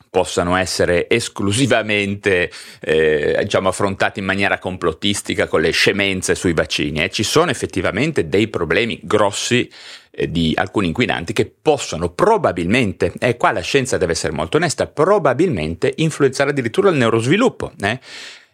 possano 0.10 0.56
essere 0.56 1.10
esclusivamente 1.10 2.50
eh, 2.80 3.38
diciamo, 3.44 3.68
affrontati 3.68 4.20
in 4.20 4.26
maniera 4.26 4.58
complottistica 4.58 5.48
con 5.48 5.60
le 5.60 5.72
scemenze 5.72 6.34
sui 6.34 6.54
vaccini. 6.54 7.04
Eh. 7.04 7.10
Ci 7.10 7.24
sono 7.24 7.52
effettivamente 7.52 8.30
dei 8.30 8.48
problemi 8.48 8.98
grossi 9.04 9.70
eh, 10.12 10.32
di 10.32 10.54
alcuni 10.56 10.88
inquinanti 10.88 11.34
che 11.34 11.54
possono 11.62 12.10
probabilmente, 12.10 13.12
e 13.20 13.36
qua 13.36 13.52
la 13.52 13.60
scienza 13.60 13.98
deve 13.98 14.14
essere 14.14 14.32
molto 14.32 14.56
onesta, 14.56 14.88
probabilmente 14.88 15.94
influenzare 15.98 16.52
addirittura 16.52 16.90
il 16.90 16.96
neurosviluppo. 16.96 17.74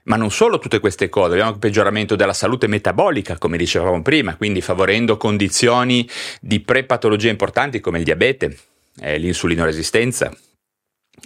Ma 0.03 0.17
non 0.17 0.31
solo 0.31 0.59
tutte 0.59 0.79
queste 0.79 1.07
cose, 1.07 1.33
abbiamo 1.33 1.51
il 1.51 1.59
peggioramento 1.59 2.15
della 2.15 2.33
salute 2.33 2.67
metabolica, 2.67 3.37
come 3.37 3.57
dicevamo 3.57 4.01
prima, 4.01 4.35
quindi 4.35 4.59
favorendo 4.59 5.15
condizioni 5.15 6.07
di 6.41 6.59
prepatologie 6.59 7.29
importanti 7.29 7.79
come 7.79 7.99
il 7.99 8.03
diabete, 8.03 8.57
eh, 8.99 9.17
l'insulinoresistenza, 9.17 10.31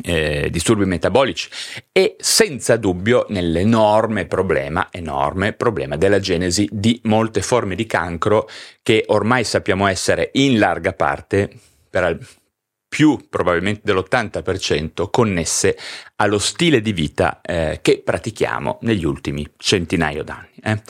eh, 0.04 0.50
disturbi 0.52 0.86
metabolici 0.86 1.50
e 1.92 2.16
senza 2.20 2.78
dubbio 2.78 3.26
nell'enorme 3.30 4.26
problema, 4.26 4.90
enorme 4.92 5.54
problema 5.54 5.98
della 5.98 6.20
genesi 6.20 6.68
di 6.72 7.00
molte 7.04 7.42
forme 7.42 7.74
di 7.76 7.86
cancro 7.86 8.48
che 8.84 9.06
ormai 9.08 9.44
sappiamo 9.44 9.88
essere 9.88 10.30
in 10.34 10.60
larga 10.60 10.94
parte 10.94 11.50
per 11.90 12.18
più 12.88 13.28
probabilmente 13.30 13.82
dell'80% 13.84 15.10
connesse 15.10 15.78
allo 16.18 16.40
stile 16.40 16.82
di 16.82 16.94
vita 16.94 17.42
eh, 17.42 17.80
che 17.82 18.02
pratichiamo 18.04 18.80
negli 18.82 19.06
ultimi 19.06 19.48
centinaio 19.58 20.24
d'anni. 20.24 20.56
Eh. 20.64 20.82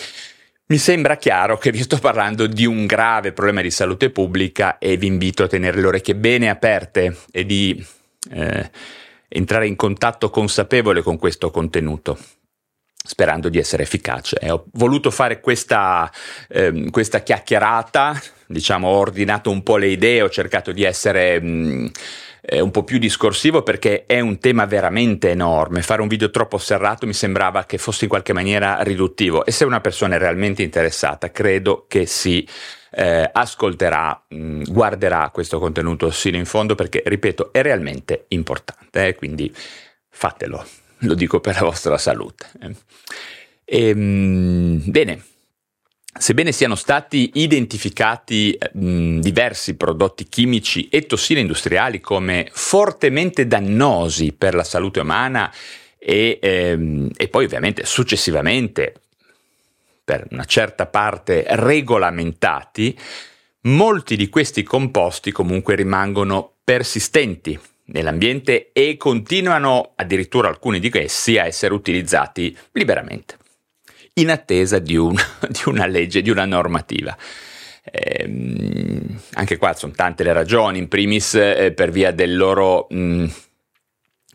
Mi 0.67 0.77
sembra 0.77 1.15
chiaro 1.15 1.57
che 1.57 1.71
vi 1.71 1.81
sto 1.81 1.97
parlando 1.97 2.45
di 2.45 2.65
un 2.65 2.85
grave 2.85 3.31
problema 3.31 3.61
di 3.61 3.71
salute 3.71 4.09
pubblica 4.09 4.77
e 4.79 4.97
vi 4.97 5.07
invito 5.07 5.43
a 5.43 5.47
tenere 5.47 5.79
le 5.79 5.87
orecchie 5.87 6.15
bene 6.15 6.49
aperte 6.49 7.17
e 7.31 7.45
di 7.45 7.85
eh, 8.31 8.69
entrare 9.29 9.65
in 9.67 9.77
contatto 9.77 10.29
consapevole 10.29 11.01
con 11.01 11.17
questo 11.17 11.51
contenuto 11.51 12.17
sperando 13.07 13.47
di 13.47 13.57
essere 13.57 13.83
efficace. 13.83 14.37
E 14.39 14.51
ho 14.51 14.65
voluto 14.73 15.09
fare 15.09 15.39
questa, 15.39 16.11
ehm, 16.49 16.89
questa 16.89 17.21
chiacchierata, 17.23 18.21
diciamo, 18.47 18.87
ho 18.87 18.97
ordinato 18.97 19.49
un 19.51 19.63
po' 19.63 19.77
le 19.77 19.87
idee, 19.87 20.21
ho 20.21 20.29
cercato 20.29 20.71
di 20.71 20.83
essere... 20.83 21.41
Mh, 21.41 21.47
mm, 21.47 21.87
eh, 22.49 22.61
un 22.61 22.71
po' 22.71 22.85
più 22.85 22.97
discorsivo 22.97 23.61
perché 23.61 24.05
è 24.05 24.21
un 24.21 24.39
tema 24.39 24.65
veramente 24.65 25.29
enorme. 25.29 25.81
Fare 25.81 26.01
un 26.01 26.07
video 26.07 26.31
troppo 26.31 26.57
serrato 26.57 27.05
mi 27.05 27.13
sembrava 27.13 27.65
che 27.65 27.77
fosse 27.77 28.05
in 28.05 28.09
qualche 28.09 28.31
maniera 28.31 28.81
riduttivo 28.83 29.45
e 29.45 29.51
se 29.51 29.65
una 29.65 29.81
persona 29.81 30.15
è 30.15 30.17
realmente 30.17 30.63
interessata 30.63 31.29
credo 31.29 31.85
che 31.89 32.05
si 32.05 32.47
eh, 32.91 33.29
ascolterà, 33.33 34.25
mh, 34.29 34.37
mm, 34.37 34.63
guarderà 34.69 35.29
questo 35.33 35.59
contenuto 35.59 36.09
sino 36.09 36.37
in 36.37 36.45
fondo 36.45 36.73
perché, 36.73 37.03
ripeto, 37.05 37.51
è 37.51 37.61
realmente 37.61 38.25
importante, 38.29 39.07
eh, 39.07 39.15
quindi 39.15 39.53
fatelo 40.09 40.65
lo 41.01 41.13
dico 41.13 41.39
per 41.39 41.55
la 41.55 41.65
vostra 41.65 41.97
salute. 41.97 42.47
E, 43.65 43.89
ehm, 43.89 44.81
bene, 44.85 45.21
sebbene 46.19 46.51
siano 46.51 46.75
stati 46.75 47.31
identificati 47.35 48.57
mh, 48.73 49.19
diversi 49.19 49.75
prodotti 49.75 50.27
chimici 50.27 50.89
e 50.89 51.05
tossine 51.05 51.39
industriali 51.39 51.99
come 51.99 52.49
fortemente 52.51 53.47
dannosi 53.47 54.33
per 54.33 54.55
la 54.55 54.63
salute 54.63 54.99
umana 54.99 55.51
e, 55.97 56.39
ehm, 56.41 57.11
e 57.15 57.27
poi 57.27 57.45
ovviamente 57.45 57.85
successivamente 57.85 58.93
per 60.07 60.25
una 60.31 60.45
certa 60.45 60.85
parte 60.85 61.43
regolamentati, 61.45 62.97
molti 63.63 64.15
di 64.15 64.29
questi 64.29 64.63
composti 64.63 65.33
comunque 65.33 65.75
rimangono 65.75 66.53
persistenti 66.63 67.59
nell'ambiente 67.87 68.69
e 68.71 68.95
continuano 68.95 69.91
addirittura 69.95 70.47
alcuni 70.47 70.79
di 70.79 70.89
essi 70.93 71.37
a 71.37 71.45
essere 71.45 71.73
utilizzati 71.73 72.55
liberamente, 72.71 73.37
in 74.17 74.29
attesa 74.29 74.79
di, 74.79 74.95
un, 74.95 75.15
di 75.49 75.61
una 75.65 75.85
legge, 75.85 76.21
di 76.21 76.29
una 76.29 76.45
normativa. 76.45 77.15
Eh, 77.89 78.29
anche 79.33 79.57
qua 79.57 79.73
sono 79.73 79.93
tante 79.95 80.23
le 80.23 80.33
ragioni, 80.33 80.77
in 80.77 80.87
primis 80.87 81.35
eh, 81.35 81.71
per 81.73 81.89
via 81.89 82.11
del 82.11 82.35
loro 82.35 82.87
mh, 82.89 83.27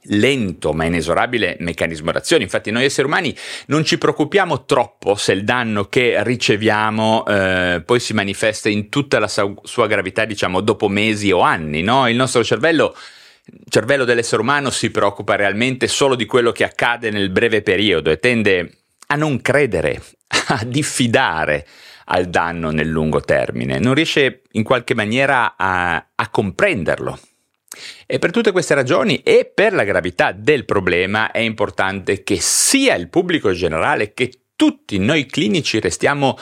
lento 0.07 0.73
ma 0.73 0.85
inesorabile 0.85 1.57
meccanismo 1.61 2.11
d'azione. 2.11 2.43
Infatti 2.43 2.71
noi 2.71 2.85
esseri 2.85 3.07
umani 3.07 3.35
non 3.67 3.85
ci 3.85 3.99
preoccupiamo 3.99 4.65
troppo 4.65 5.15
se 5.15 5.33
il 5.33 5.45
danno 5.45 5.87
che 5.87 6.17
riceviamo 6.23 7.27
eh, 7.27 7.83
poi 7.85 8.01
si 8.01 8.15
manifesta 8.15 8.69
in 8.69 8.89
tutta 8.89 9.19
la 9.19 9.29
sua 9.29 9.87
gravità, 9.87 10.25
diciamo, 10.25 10.61
dopo 10.61 10.89
mesi 10.89 11.31
o 11.31 11.41
anni. 11.41 11.83
No? 11.83 12.09
Il 12.09 12.17
nostro 12.17 12.43
cervello 12.43 12.95
il 13.45 13.65
cervello 13.69 14.05
dell'essere 14.05 14.41
umano 14.41 14.71
si 14.71 14.91
preoccupa 14.93 15.35
realmente 15.35 15.89
solo 15.89 16.15
di 16.15 16.27
quello 16.27 16.53
che 16.53 16.63
accade 16.63 17.11
nel 17.11 17.29
breve 17.29 17.61
periodo 17.61 18.09
e 18.11 18.21
tende 18.21 18.82
a 19.13 19.17
non 19.17 19.43
credere, 19.43 20.03
a 20.49 20.65
diffidare 20.65 21.67
al 22.07 22.29
danno 22.29 22.71
nel 22.71 22.89
lungo 22.89 23.21
termine, 23.21 23.79
non 23.79 23.95
riesce 23.95 24.43
in 24.53 24.63
qualche 24.63 24.95
maniera 24.95 25.55
a, 25.57 26.05
a 26.15 26.29
comprenderlo. 26.31 27.19
E 28.07 28.19
per 28.19 28.31
tutte 28.31 28.53
queste 28.53 28.75
ragioni 28.75 29.23
e 29.23 29.51
per 29.55 29.73
la 29.73 29.85
gravità 29.85 30.33
del 30.33 30.65
problema 30.65 31.31
è 31.31 31.39
importante 31.39 32.23
che 32.23 32.39
sia 32.41 32.95
il 32.95 33.09
pubblico 33.09 33.53
generale 33.53 34.13
che 34.13 34.33
tutti 34.57 34.99
noi 34.99 35.27
clinici 35.27 35.79
restiamo 35.81 36.39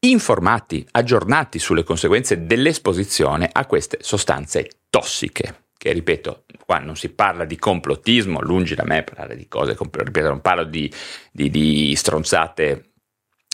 informati, 0.00 0.86
aggiornati 0.92 1.58
sulle 1.58 1.82
conseguenze 1.82 2.44
dell'esposizione 2.44 3.48
a 3.50 3.66
queste 3.66 3.98
sostanze 4.00 4.68
tossiche. 4.90 5.62
Che 5.76 5.92
ripeto, 5.92 6.44
qua 6.64 6.78
non 6.78 6.96
si 6.96 7.10
parla 7.10 7.44
di 7.44 7.56
complottismo, 7.56 8.40
lungi 8.40 8.74
da 8.74 8.84
me 8.84 9.02
parlare 9.02 9.36
di 9.36 9.46
cose, 9.48 9.76
ripeto, 9.78 10.28
non 10.28 10.40
parlo 10.40 10.64
di, 10.64 10.90
di, 11.30 11.50
di 11.50 11.94
stronzate 11.94 12.92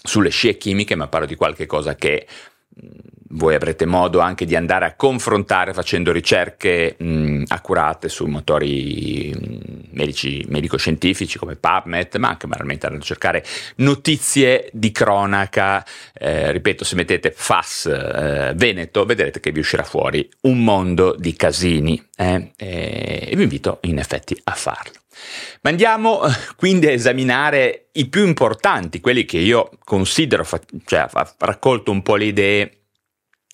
sulle 0.02 0.30
scie 0.30 0.56
chimiche, 0.56 0.94
ma 0.94 1.08
parlo 1.08 1.26
di 1.26 1.34
qualche 1.34 1.66
cosa 1.66 1.94
che 1.94 2.26
voi 3.32 3.54
avrete 3.54 3.86
modo 3.86 4.20
anche 4.20 4.44
di 4.44 4.56
andare 4.56 4.86
a 4.86 4.94
confrontare 4.94 5.72
facendo 5.72 6.12
ricerche 6.12 6.96
mh, 6.98 7.44
accurate 7.48 8.08
su 8.08 8.26
motori 8.26 9.32
medici, 9.92 10.44
medico-scientifici 10.48 11.38
come 11.38 11.56
PubMed, 11.56 12.16
ma 12.16 12.28
anche 12.28 12.46
banalmente 12.46 12.86
andando 12.86 13.04
a 13.04 13.08
cercare 13.08 13.44
notizie 13.76 14.68
di 14.72 14.90
cronaca. 14.90 15.84
Eh, 16.12 16.50
ripeto, 16.52 16.84
se 16.84 16.96
mettete 16.96 17.32
FAS 17.34 17.86
eh, 17.86 18.52
Veneto, 18.56 19.04
vedrete 19.04 19.40
che 19.40 19.52
vi 19.52 19.60
uscirà 19.60 19.84
fuori 19.84 20.28
un 20.42 20.64
mondo 20.64 21.14
di 21.16 21.34
casini 21.34 22.02
eh, 22.16 22.52
e 22.56 23.32
vi 23.34 23.42
invito 23.42 23.78
in 23.82 23.98
effetti 23.98 24.38
a 24.44 24.52
farlo. 24.52 24.98
Ma 25.62 25.70
andiamo 25.70 26.24
eh, 26.24 26.32
quindi 26.56 26.86
a 26.86 26.92
esaminare 26.92 27.88
i 27.92 28.08
più 28.08 28.26
importanti, 28.26 29.00
quelli 29.00 29.24
che 29.24 29.38
io 29.38 29.70
considero, 29.84 30.46
cioè 30.86 31.08
ho 31.12 31.28
raccolto 31.38 31.90
un 31.90 32.02
po' 32.02 32.16
le 32.16 32.24
idee, 32.24 32.79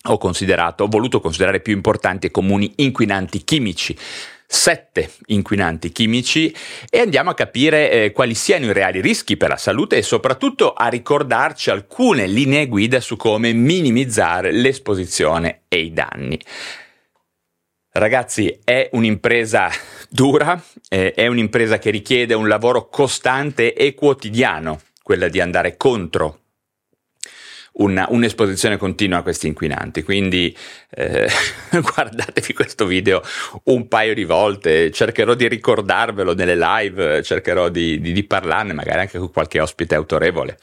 ho 0.07 0.17
considerato, 0.17 0.83
ho 0.83 0.87
voluto 0.87 1.19
considerare 1.19 1.59
più 1.59 1.73
importanti 1.73 2.27
e 2.27 2.31
comuni 2.31 2.73
inquinanti 2.77 3.43
chimici 3.43 3.97
sette 4.49 5.11
inquinanti 5.25 5.91
chimici 5.91 6.55
e 6.89 6.99
andiamo 7.01 7.31
a 7.31 7.33
capire 7.33 7.91
eh, 7.91 8.11
quali 8.13 8.33
siano 8.33 8.65
i 8.65 8.73
reali 8.73 9.01
rischi 9.01 9.35
per 9.35 9.49
la 9.49 9.57
salute 9.57 9.97
e 9.97 10.01
soprattutto 10.01 10.71
a 10.71 10.87
ricordarci 10.87 11.69
alcune 11.69 12.25
linee 12.27 12.67
guida 12.67 13.01
su 13.01 13.17
come 13.17 13.51
minimizzare 13.51 14.53
l'esposizione 14.53 15.63
e 15.67 15.81
i 15.81 15.91
danni. 15.91 16.39
Ragazzi, 17.91 18.59
è 18.63 18.89
un'impresa 18.93 19.69
dura, 20.09 20.61
eh, 20.87 21.11
è 21.13 21.27
un'impresa 21.27 21.77
che 21.77 21.89
richiede 21.89 22.33
un 22.33 22.47
lavoro 22.47 22.87
costante 22.87 23.73
e 23.73 23.95
quotidiano, 23.95 24.79
quella 25.03 25.27
di 25.27 25.41
andare 25.41 25.75
contro 25.75 26.43
una, 27.77 28.07
un'esposizione 28.09 28.77
continua 28.77 29.19
a 29.19 29.21
questi 29.21 29.47
inquinanti. 29.47 30.03
Quindi 30.03 30.55
eh, 30.89 31.27
guardatevi 31.71 32.53
questo 32.53 32.85
video 32.85 33.21
un 33.65 33.87
paio 33.87 34.13
di 34.13 34.23
volte, 34.23 34.91
cercherò 34.91 35.33
di 35.33 35.47
ricordarvelo 35.47 36.33
nelle 36.33 36.55
live, 36.55 37.21
cercherò 37.23 37.69
di, 37.69 37.99
di, 37.99 38.11
di 38.13 38.23
parlarne 38.23 38.73
magari 38.73 39.01
anche 39.01 39.17
con 39.17 39.31
qualche 39.31 39.59
ospite 39.59 39.95
autorevole. 39.95 40.57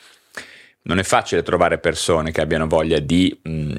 Non 0.82 0.98
è 0.98 1.02
facile 1.02 1.42
trovare 1.42 1.78
persone 1.78 2.30
che 2.30 2.40
abbiano 2.40 2.66
voglia 2.66 2.98
di... 2.98 3.38
Mh, 3.42 3.50
mm, 3.50 3.72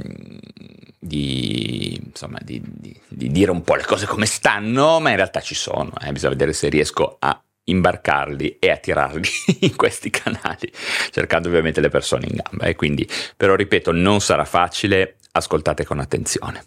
di, 1.05 2.01
insomma, 2.03 2.39
di, 2.41 2.59
di, 2.65 2.99
di, 3.07 3.29
dire 3.29 3.51
un 3.51 3.61
po' 3.61 3.75
le 3.75 3.83
cose 3.83 4.07
come 4.07 4.25
stanno, 4.25 4.99
ma 4.99 5.11
in 5.11 5.17
realtà 5.17 5.39
ci 5.39 5.53
sono, 5.53 5.93
eh. 6.01 6.11
bisogna 6.11 6.31
vedere 6.31 6.51
se 6.51 6.67
riesco 6.67 7.17
a 7.19 7.39
imbarcarli 7.65 8.57
e 8.59 8.69
a 8.69 8.77
tirarli 8.77 9.29
in 9.61 9.75
questi 9.75 10.09
canali, 10.09 10.71
cercando 11.11 11.47
ovviamente 11.47 11.81
le 11.81 11.89
persone 11.89 12.27
in 12.29 12.41
gamba. 12.43 12.65
E 12.65 12.75
quindi, 12.75 13.07
però 13.35 13.55
ripeto, 13.55 13.91
non 13.91 14.21
sarà 14.21 14.45
facile, 14.45 15.17
ascoltate 15.31 15.85
con 15.85 15.99
attenzione. 15.99 16.63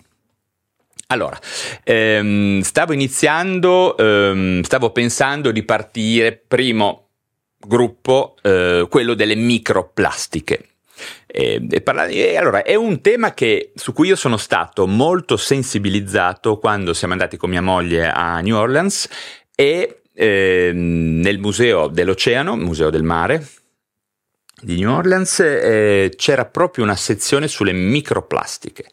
Allora, 1.11 1.39
ehm, 1.85 2.61
stavo 2.61 2.93
iniziando, 2.93 3.97
ehm, 3.97 4.63
stavo 4.63 4.91
pensando 4.91 5.51
di 5.51 5.63
partire, 5.63 6.37
primo 6.47 7.09
gruppo, 7.59 8.37
eh, 8.43 8.87
quello 8.91 9.15
delle 9.15 9.35
microplastiche. 9.35 10.67
E, 11.27 11.67
e, 11.71 11.81
parlare, 11.81 12.13
e, 12.13 12.37
allora 12.37 12.63
è 12.63 12.75
un 12.75 13.01
tema 13.01 13.33
che, 13.33 13.73
su 13.75 13.93
cui 13.93 14.09
io 14.09 14.17
sono 14.17 14.37
stato 14.37 14.87
molto 14.87 15.37
sensibilizzato 15.37 16.59
quando 16.59 16.93
siamo 16.93 17.15
andati 17.15 17.37
con 17.37 17.51
mia 17.51 17.63
moglie 17.63 18.11
a 18.11 18.41
New 18.41 18.57
Orleans 18.57 19.09
e 19.55 19.98
eh, 20.20 20.72
nel 20.74 21.38
museo 21.38 21.87
dell'oceano, 21.87 22.57
museo 22.57 22.90
del 22.90 23.04
mare 23.04 23.46
di 24.61 24.81
New 24.81 24.90
Orleans, 24.90 25.38
eh, 25.38 26.12
c'era 26.16 26.44
proprio 26.44 26.83
una 26.83 26.96
sezione 26.96 27.46
sulle 27.46 27.72
microplastiche 27.72 28.87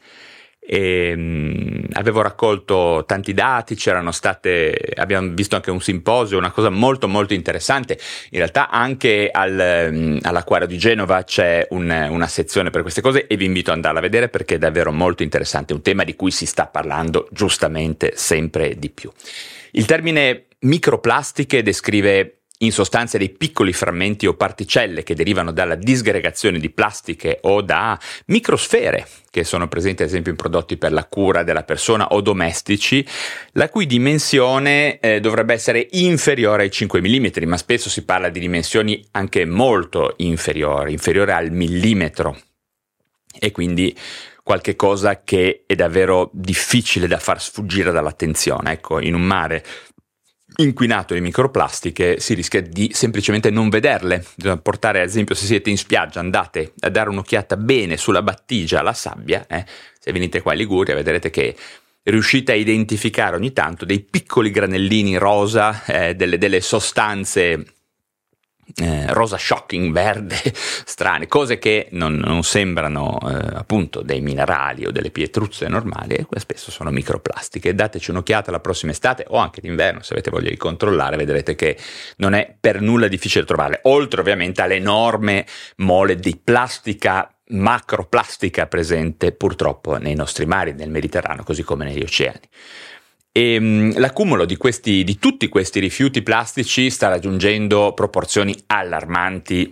e, 0.59 1.15
mh, 1.15 1.87
avevo 1.93 2.21
raccolto 2.21 3.05
tanti 3.07 3.33
dati, 3.33 3.73
c'erano 3.73 4.11
state, 4.11 4.93
abbiamo 4.95 5.31
visto 5.33 5.55
anche 5.55 5.71
un 5.71 5.81
simposio, 5.81 6.37
una 6.37 6.51
cosa 6.51 6.69
molto 6.69 7.07
molto 7.07 7.33
interessante. 7.33 7.97
In 8.29 8.37
realtà 8.37 8.69
anche 8.69 9.29
al, 9.31 9.89
mh, 9.91 10.19
all'acquario 10.21 10.67
di 10.67 10.77
Genova 10.77 11.23
c'è 11.23 11.65
un, 11.71 11.89
una 11.89 12.27
sezione 12.27 12.69
per 12.69 12.83
queste 12.83 13.01
cose 13.01 13.25
e 13.25 13.35
vi 13.35 13.45
invito 13.45 13.71
ad 13.71 13.77
andarla 13.77 13.97
a 13.97 14.03
vedere 14.03 14.29
perché 14.29 14.55
è 14.55 14.59
davvero 14.59 14.91
molto 14.91 15.23
interessante, 15.23 15.73
un 15.73 15.81
tema 15.81 16.03
di 16.03 16.15
cui 16.15 16.29
si 16.29 16.45
sta 16.45 16.67
parlando 16.67 17.27
giustamente 17.31 18.11
sempre 18.13 18.75
di 18.77 18.91
più. 18.91 19.11
Il 19.71 19.85
termine 19.85 20.45
microplastiche 20.65 21.63
descrive 21.63 22.39
in 22.59 22.71
sostanza 22.71 23.17
dei 23.17 23.29
piccoli 23.29 23.73
frammenti 23.73 24.27
o 24.27 24.35
particelle 24.35 25.03
che 25.03 25.13
derivano 25.13 25.51
dalla 25.51 25.75
disgregazione 25.75 26.57
di 26.57 26.69
plastiche 26.69 27.39
o 27.41 27.61
da 27.61 27.99
microsfere 28.27 29.05
che 29.29 29.43
sono 29.43 29.67
presenti 29.67 30.03
ad 30.03 30.07
esempio 30.07 30.31
in 30.31 30.37
prodotti 30.37 30.77
per 30.77 30.93
la 30.93 31.03
cura 31.05 31.43
della 31.43 31.63
persona 31.63 32.07
o 32.07 32.21
domestici, 32.21 33.05
la 33.53 33.67
cui 33.67 33.85
dimensione 33.85 34.99
eh, 34.99 35.19
dovrebbe 35.19 35.53
essere 35.53 35.85
inferiore 35.91 36.63
ai 36.63 36.71
5 36.71 37.01
mm, 37.01 37.47
ma 37.47 37.57
spesso 37.57 37.89
si 37.89 38.05
parla 38.05 38.29
di 38.29 38.39
dimensioni 38.39 39.05
anche 39.11 39.45
molto 39.45 40.13
inferiori, 40.17 40.93
inferiore 40.93 41.33
al 41.33 41.51
millimetro. 41.51 42.39
E 43.37 43.51
quindi 43.51 43.93
qualche 44.41 44.77
cosa 44.77 45.23
che 45.23 45.63
è 45.65 45.75
davvero 45.75 46.29
difficile 46.31 47.07
da 47.07 47.19
far 47.19 47.41
sfuggire 47.41 47.91
dall'attenzione. 47.91 48.71
Ecco, 48.71 49.01
in 49.01 49.13
un 49.13 49.23
mare 49.23 49.65
inquinato 50.57 51.13
di 51.13 51.21
microplastiche 51.21 52.19
si 52.19 52.33
rischia 52.33 52.61
di 52.61 52.91
semplicemente 52.93 53.49
non 53.49 53.69
vederle. 53.69 54.25
Bisogna 54.35 54.57
portare, 54.57 55.01
ad 55.01 55.07
esempio, 55.07 55.35
se 55.35 55.45
siete 55.45 55.69
in 55.69 55.77
spiaggia, 55.77 56.19
andate 56.19 56.73
a 56.81 56.89
dare 56.89 57.09
un'occhiata 57.09 57.57
bene 57.57 57.97
sulla 57.97 58.21
battigia 58.21 58.79
alla 58.79 58.93
sabbia, 58.93 59.45
eh? 59.47 59.65
se 59.99 60.11
venite 60.11 60.41
qua 60.41 60.53
in 60.53 60.59
Liguria 60.59 60.95
vedrete 60.95 61.29
che 61.29 61.55
riuscite 62.03 62.51
a 62.51 62.55
identificare 62.55 63.35
ogni 63.35 63.51
tanto 63.51 63.85
dei 63.85 63.99
piccoli 63.99 64.51
granellini 64.51 65.17
rosa, 65.17 65.83
eh, 65.85 66.15
delle, 66.15 66.37
delle 66.37 66.61
sostanze 66.61 67.65
eh, 68.75 69.13
rosa 69.13 69.37
shocking, 69.37 69.91
verde, 69.91 70.37
strane, 70.53 71.27
cose 71.27 71.59
che 71.59 71.87
non, 71.91 72.15
non 72.15 72.43
sembrano 72.43 73.17
eh, 73.21 73.55
appunto 73.55 74.01
dei 74.01 74.21
minerali 74.21 74.85
o 74.85 74.91
delle 74.91 75.11
pietruzze 75.11 75.67
normali 75.67 76.15
e 76.15 76.27
spesso 76.39 76.71
sono 76.71 76.89
microplastiche. 76.89 77.75
Dateci 77.75 78.11
un'occhiata 78.11 78.51
la 78.51 78.59
prossima 78.59 78.91
estate 78.91 79.25
o 79.29 79.37
anche 79.37 79.61
d'inverno 79.61 80.01
se 80.01 80.13
avete 80.13 80.31
voglia 80.31 80.49
di 80.49 80.57
controllare, 80.57 81.17
vedrete 81.17 81.55
che 81.55 81.77
non 82.17 82.33
è 82.33 82.53
per 82.59 82.81
nulla 82.81 83.07
difficile 83.07 83.45
trovarle, 83.45 83.79
oltre 83.83 84.21
ovviamente 84.21 84.61
all'enorme 84.61 85.45
mole 85.77 86.15
di 86.15 86.39
plastica 86.41 87.29
macroplastica 87.47 88.65
presente 88.65 89.31
purtroppo 89.31 89.97
nei 89.97 90.15
nostri 90.15 90.45
mari, 90.45 90.73
nel 90.73 90.89
Mediterraneo, 90.89 91.43
così 91.43 91.63
come 91.63 91.85
negli 91.85 92.01
oceani. 92.01 92.39
E 93.37 93.57
um, 93.57 93.99
l'accumulo 93.99 94.45
di, 94.45 94.55
questi, 94.55 95.03
di 95.03 95.19
tutti 95.19 95.49
questi 95.49 95.81
rifiuti 95.81 96.21
plastici 96.21 96.89
sta 96.89 97.09
raggiungendo 97.09 97.91
proporzioni 97.93 98.55
allarmanti 98.67 99.69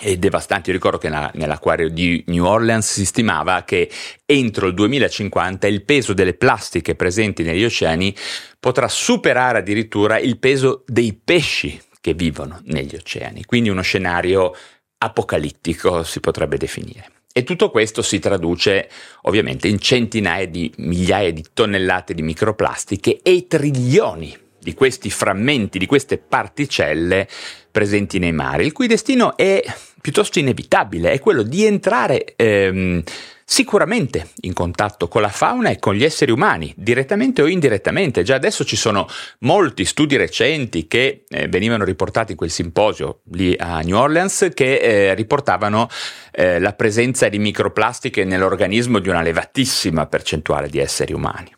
e 0.00 0.16
devastanti. 0.18 0.68
Io 0.68 0.76
ricordo 0.76 0.96
che 0.96 1.08
nella, 1.08 1.32
nell'acquario 1.34 1.90
di 1.90 2.22
New 2.28 2.44
Orleans 2.44 2.92
si 2.92 3.04
stimava 3.04 3.64
che 3.64 3.90
entro 4.24 4.68
il 4.68 4.74
2050 4.74 5.66
il 5.66 5.82
peso 5.82 6.12
delle 6.12 6.34
plastiche 6.34 6.94
presenti 6.94 7.42
negli 7.42 7.64
oceani 7.64 8.14
potrà 8.60 8.86
superare 8.86 9.58
addirittura 9.58 10.20
il 10.20 10.38
peso 10.38 10.84
dei 10.86 11.12
pesci 11.12 11.76
che 12.00 12.14
vivono 12.14 12.60
negli 12.66 12.94
oceani. 12.94 13.46
Quindi 13.46 13.68
uno 13.68 13.82
scenario 13.82 14.54
apocalittico 14.98 16.04
si 16.04 16.20
potrebbe 16.20 16.56
definire. 16.56 17.19
E 17.32 17.44
tutto 17.44 17.70
questo 17.70 18.02
si 18.02 18.18
traduce 18.18 18.90
ovviamente 19.22 19.68
in 19.68 19.78
centinaia 19.78 20.48
di 20.48 20.72
migliaia 20.78 21.32
di 21.32 21.44
tonnellate 21.54 22.12
di 22.12 22.22
microplastiche 22.22 23.20
e 23.22 23.46
trilioni 23.46 24.36
di 24.58 24.74
questi 24.74 25.10
frammenti, 25.10 25.78
di 25.78 25.86
queste 25.86 26.18
particelle 26.18 27.28
presenti 27.70 28.18
nei 28.18 28.32
mari, 28.32 28.66
il 28.66 28.72
cui 28.72 28.88
destino 28.88 29.36
è 29.36 29.62
piuttosto 30.00 30.38
inevitabile, 30.38 31.12
è 31.12 31.18
quello 31.18 31.42
di 31.42 31.64
entrare 31.64 32.34
ehm, 32.36 33.02
sicuramente 33.44 34.28
in 34.42 34.52
contatto 34.52 35.08
con 35.08 35.22
la 35.22 35.28
fauna 35.28 35.70
e 35.70 35.80
con 35.80 35.94
gli 35.94 36.04
esseri 36.04 36.30
umani, 36.30 36.72
direttamente 36.76 37.42
o 37.42 37.48
indirettamente. 37.48 38.22
Già 38.22 38.36
adesso 38.36 38.64
ci 38.64 38.76
sono 38.76 39.08
molti 39.40 39.84
studi 39.84 40.16
recenti 40.16 40.86
che 40.86 41.24
eh, 41.28 41.48
venivano 41.48 41.84
riportati 41.84 42.30
in 42.30 42.38
quel 42.38 42.50
simposio 42.50 43.22
lì 43.32 43.54
a 43.58 43.80
New 43.80 43.96
Orleans 43.96 44.50
che 44.54 44.76
eh, 44.76 45.14
riportavano 45.14 45.88
eh, 46.30 46.60
la 46.60 46.74
presenza 46.74 47.28
di 47.28 47.40
microplastiche 47.40 48.24
nell'organismo 48.24 49.00
di 49.00 49.08
una 49.08 49.20
elevatissima 49.20 50.06
percentuale 50.06 50.68
di 50.68 50.78
esseri 50.78 51.12
umani 51.12 51.52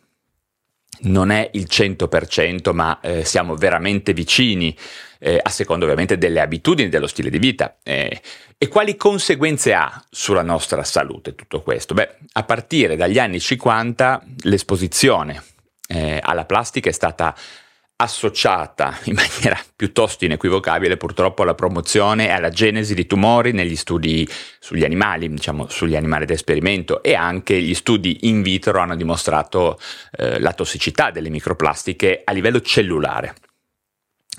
non 1.05 1.31
è 1.31 1.51
il 1.55 1.67
100%, 1.69 2.73
ma 2.73 3.01
eh, 3.01 3.25
siamo 3.25 3.57
veramente 3.57 4.13
vicini, 4.13 4.77
eh, 5.23 5.39
a 5.41 5.49
seconda 5.51 5.85
ovviamente 5.85 6.19
delle 6.19 6.41
abitudini, 6.41 6.89
dello 6.89 7.07
stile 7.07 7.31
di 7.31 7.39
vita. 7.39 7.77
Eh, 7.83 8.21
e 8.59 8.69
quali 8.69 8.97
conseguenze 8.97 9.73
ha 9.73 10.05
sulla 10.11 10.43
nostra 10.43 10.83
salute 10.83 11.35
tutto 11.35 11.63
questo? 11.63 11.95
Beh, 11.95 12.17
a 12.33 12.43
partire 12.43 12.97
dagli 12.97 13.19
anni 13.19 13.39
50 13.39 14.23
l'esposizione 14.43 15.43
eh, 15.87 16.19
alla 16.21 16.45
plastica 16.45 16.89
è 16.89 16.93
stata 16.93 17.35
associata 17.97 18.99
in 19.05 19.15
maniera 19.15 19.59
piuttosto 19.77 20.25
inequivocabile 20.25 20.97
purtroppo 20.97 21.43
alla 21.43 21.55
promozione 21.55 22.27
e 22.27 22.31
alla 22.31 22.51
genesi 22.51 22.95
di 22.95 23.07
tumori 23.07 23.53
negli 23.53 23.77
studi 23.77 24.29
sugli 24.59 24.85
animali, 24.85 25.29
diciamo 25.29 25.69
sugli 25.69 25.95
animali 25.95 26.25
d'esperimento 26.25 27.01
e 27.01 27.15
anche 27.15 27.61
gli 27.61 27.75
studi 27.75 28.29
in 28.29 28.43
vitro 28.43 28.81
hanno 28.81 28.97
dimostrato 28.97 29.79
eh, 30.17 30.41
la 30.41 30.53
tossicità 30.53 31.13
delle 31.13 31.31
microplastiche 31.31 32.23
a 32.25 32.33
livello 32.33 32.61
cellulare 32.61 33.35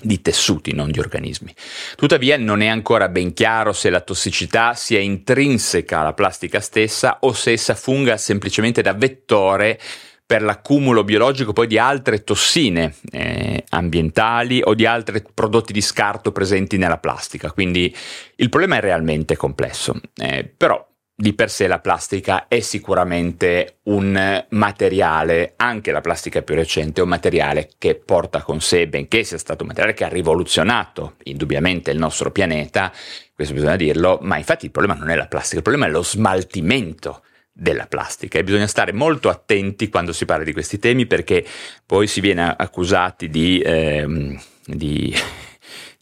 di 0.00 0.20
tessuti, 0.20 0.74
non 0.74 0.90
di 0.90 0.98
organismi. 0.98 1.54
Tuttavia 1.96 2.36
non 2.36 2.60
è 2.60 2.66
ancora 2.66 3.08
ben 3.08 3.32
chiaro 3.32 3.72
se 3.72 3.90
la 3.90 4.00
tossicità 4.00 4.74
sia 4.74 5.00
intrinseca 5.00 6.00
alla 6.00 6.12
plastica 6.12 6.60
stessa 6.60 7.18
o 7.20 7.32
se 7.32 7.52
essa 7.52 7.74
funga 7.74 8.16
semplicemente 8.16 8.82
da 8.82 8.92
vettore 8.92 9.78
per 10.26 10.42
l'accumulo 10.42 11.04
biologico 11.04 11.52
poi 11.52 11.66
di 11.66 11.78
altre 11.78 12.24
tossine 12.24 12.94
eh, 13.10 13.64
ambientali 13.70 14.62
o 14.64 14.74
di 14.74 14.86
altri 14.86 15.22
prodotti 15.32 15.72
di 15.72 15.82
scarto 15.82 16.32
presenti 16.32 16.76
nella 16.78 16.98
plastica. 16.98 17.52
Quindi 17.52 17.94
il 18.36 18.48
problema 18.48 18.76
è 18.76 18.80
realmente 18.80 19.36
complesso, 19.36 20.00
eh, 20.16 20.44
però 20.44 20.84
di 21.16 21.32
per 21.32 21.48
sé 21.48 21.66
la 21.68 21.78
plastica 21.78 22.48
è 22.48 22.58
sicuramente 22.60 23.78
un 23.84 24.44
materiale, 24.50 25.52
anche 25.56 25.92
la 25.92 26.00
plastica 26.00 26.42
più 26.42 26.54
recente, 26.54 27.02
un 27.02 27.08
materiale 27.08 27.70
che 27.78 27.94
porta 27.94 28.42
con 28.42 28.60
sé, 28.60 28.88
benché 28.88 29.22
sia 29.22 29.38
stato 29.38 29.62
un 29.62 29.68
materiale 29.68 29.94
che 29.94 30.04
ha 30.04 30.08
rivoluzionato 30.08 31.14
indubbiamente 31.24 31.92
il 31.92 31.98
nostro 31.98 32.32
pianeta, 32.32 32.92
questo 33.34 33.54
bisogna 33.54 33.76
dirlo, 33.76 34.18
ma 34.22 34.38
infatti 34.38 34.64
il 34.64 34.70
problema 34.70 34.98
non 34.98 35.10
è 35.10 35.14
la 35.14 35.26
plastica, 35.26 35.56
il 35.56 35.62
problema 35.62 35.86
è 35.86 35.90
lo 35.90 36.02
smaltimento 36.02 37.22
della 37.52 37.86
plastica. 37.86 38.38
E 38.38 38.44
bisogna 38.44 38.66
stare 38.66 38.92
molto 38.92 39.28
attenti 39.28 39.88
quando 39.88 40.12
si 40.12 40.24
parla 40.24 40.44
di 40.44 40.52
questi 40.52 40.78
temi 40.78 41.06
perché 41.06 41.44
poi 41.86 42.06
si 42.08 42.20
viene 42.20 42.54
accusati 42.56 43.28
di, 43.28 43.62
ehm, 43.64 44.40
di, 44.66 45.14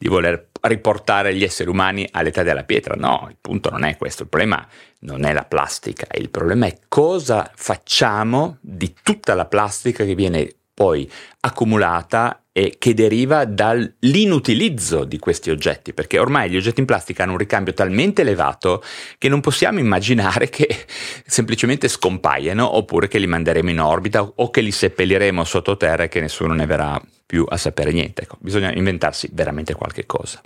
di 0.02 0.08
voler 0.08 0.48
riportare 0.62 1.32
gli 1.32 1.44
esseri 1.44 1.70
umani 1.70 2.08
all'età 2.10 2.42
della 2.42 2.64
pietra. 2.64 2.96
No, 2.96 3.26
il 3.28 3.36
punto 3.40 3.70
non 3.70 3.84
è 3.84 3.96
questo, 3.96 4.24
il 4.24 4.28
problema 4.28 4.66
non 5.00 5.24
è 5.24 5.32
la 5.32 5.44
plastica, 5.44 6.08
il 6.18 6.28
problema 6.28 6.66
è 6.66 6.76
cosa 6.88 7.48
facciamo 7.54 8.58
di 8.60 8.96
tutta 9.00 9.34
la 9.34 9.46
plastica 9.46 10.04
che 10.04 10.16
viene 10.16 10.52
poi 10.74 11.08
accumulata 11.38 12.41
e 12.52 12.76
che 12.78 12.92
deriva 12.92 13.46
dall'inutilizzo 13.46 15.04
di 15.04 15.18
questi 15.18 15.50
oggetti, 15.50 15.94
perché 15.94 16.18
ormai 16.18 16.50
gli 16.50 16.56
oggetti 16.56 16.80
in 16.80 16.86
plastica 16.86 17.22
hanno 17.22 17.32
un 17.32 17.38
ricambio 17.38 17.72
talmente 17.72 18.20
elevato 18.20 18.82
che 19.16 19.30
non 19.30 19.40
possiamo 19.40 19.78
immaginare 19.78 20.50
che 20.50 20.68
semplicemente 21.24 21.88
scompaiano 21.88 22.76
oppure 22.76 23.08
che 23.08 23.18
li 23.18 23.26
manderemo 23.26 23.70
in 23.70 23.80
orbita 23.80 24.22
o 24.22 24.50
che 24.50 24.60
li 24.60 24.70
seppelliremo 24.70 25.44
sottoterra 25.44 26.04
e 26.04 26.08
che 26.08 26.20
nessuno 26.20 26.52
ne 26.52 26.66
verrà 26.66 27.00
più 27.24 27.46
a 27.48 27.56
sapere 27.56 27.90
niente. 27.90 28.22
Ecco, 28.22 28.36
bisogna 28.40 28.70
inventarsi 28.74 29.30
veramente 29.32 29.72
qualche 29.72 30.04
cosa. 30.04 30.38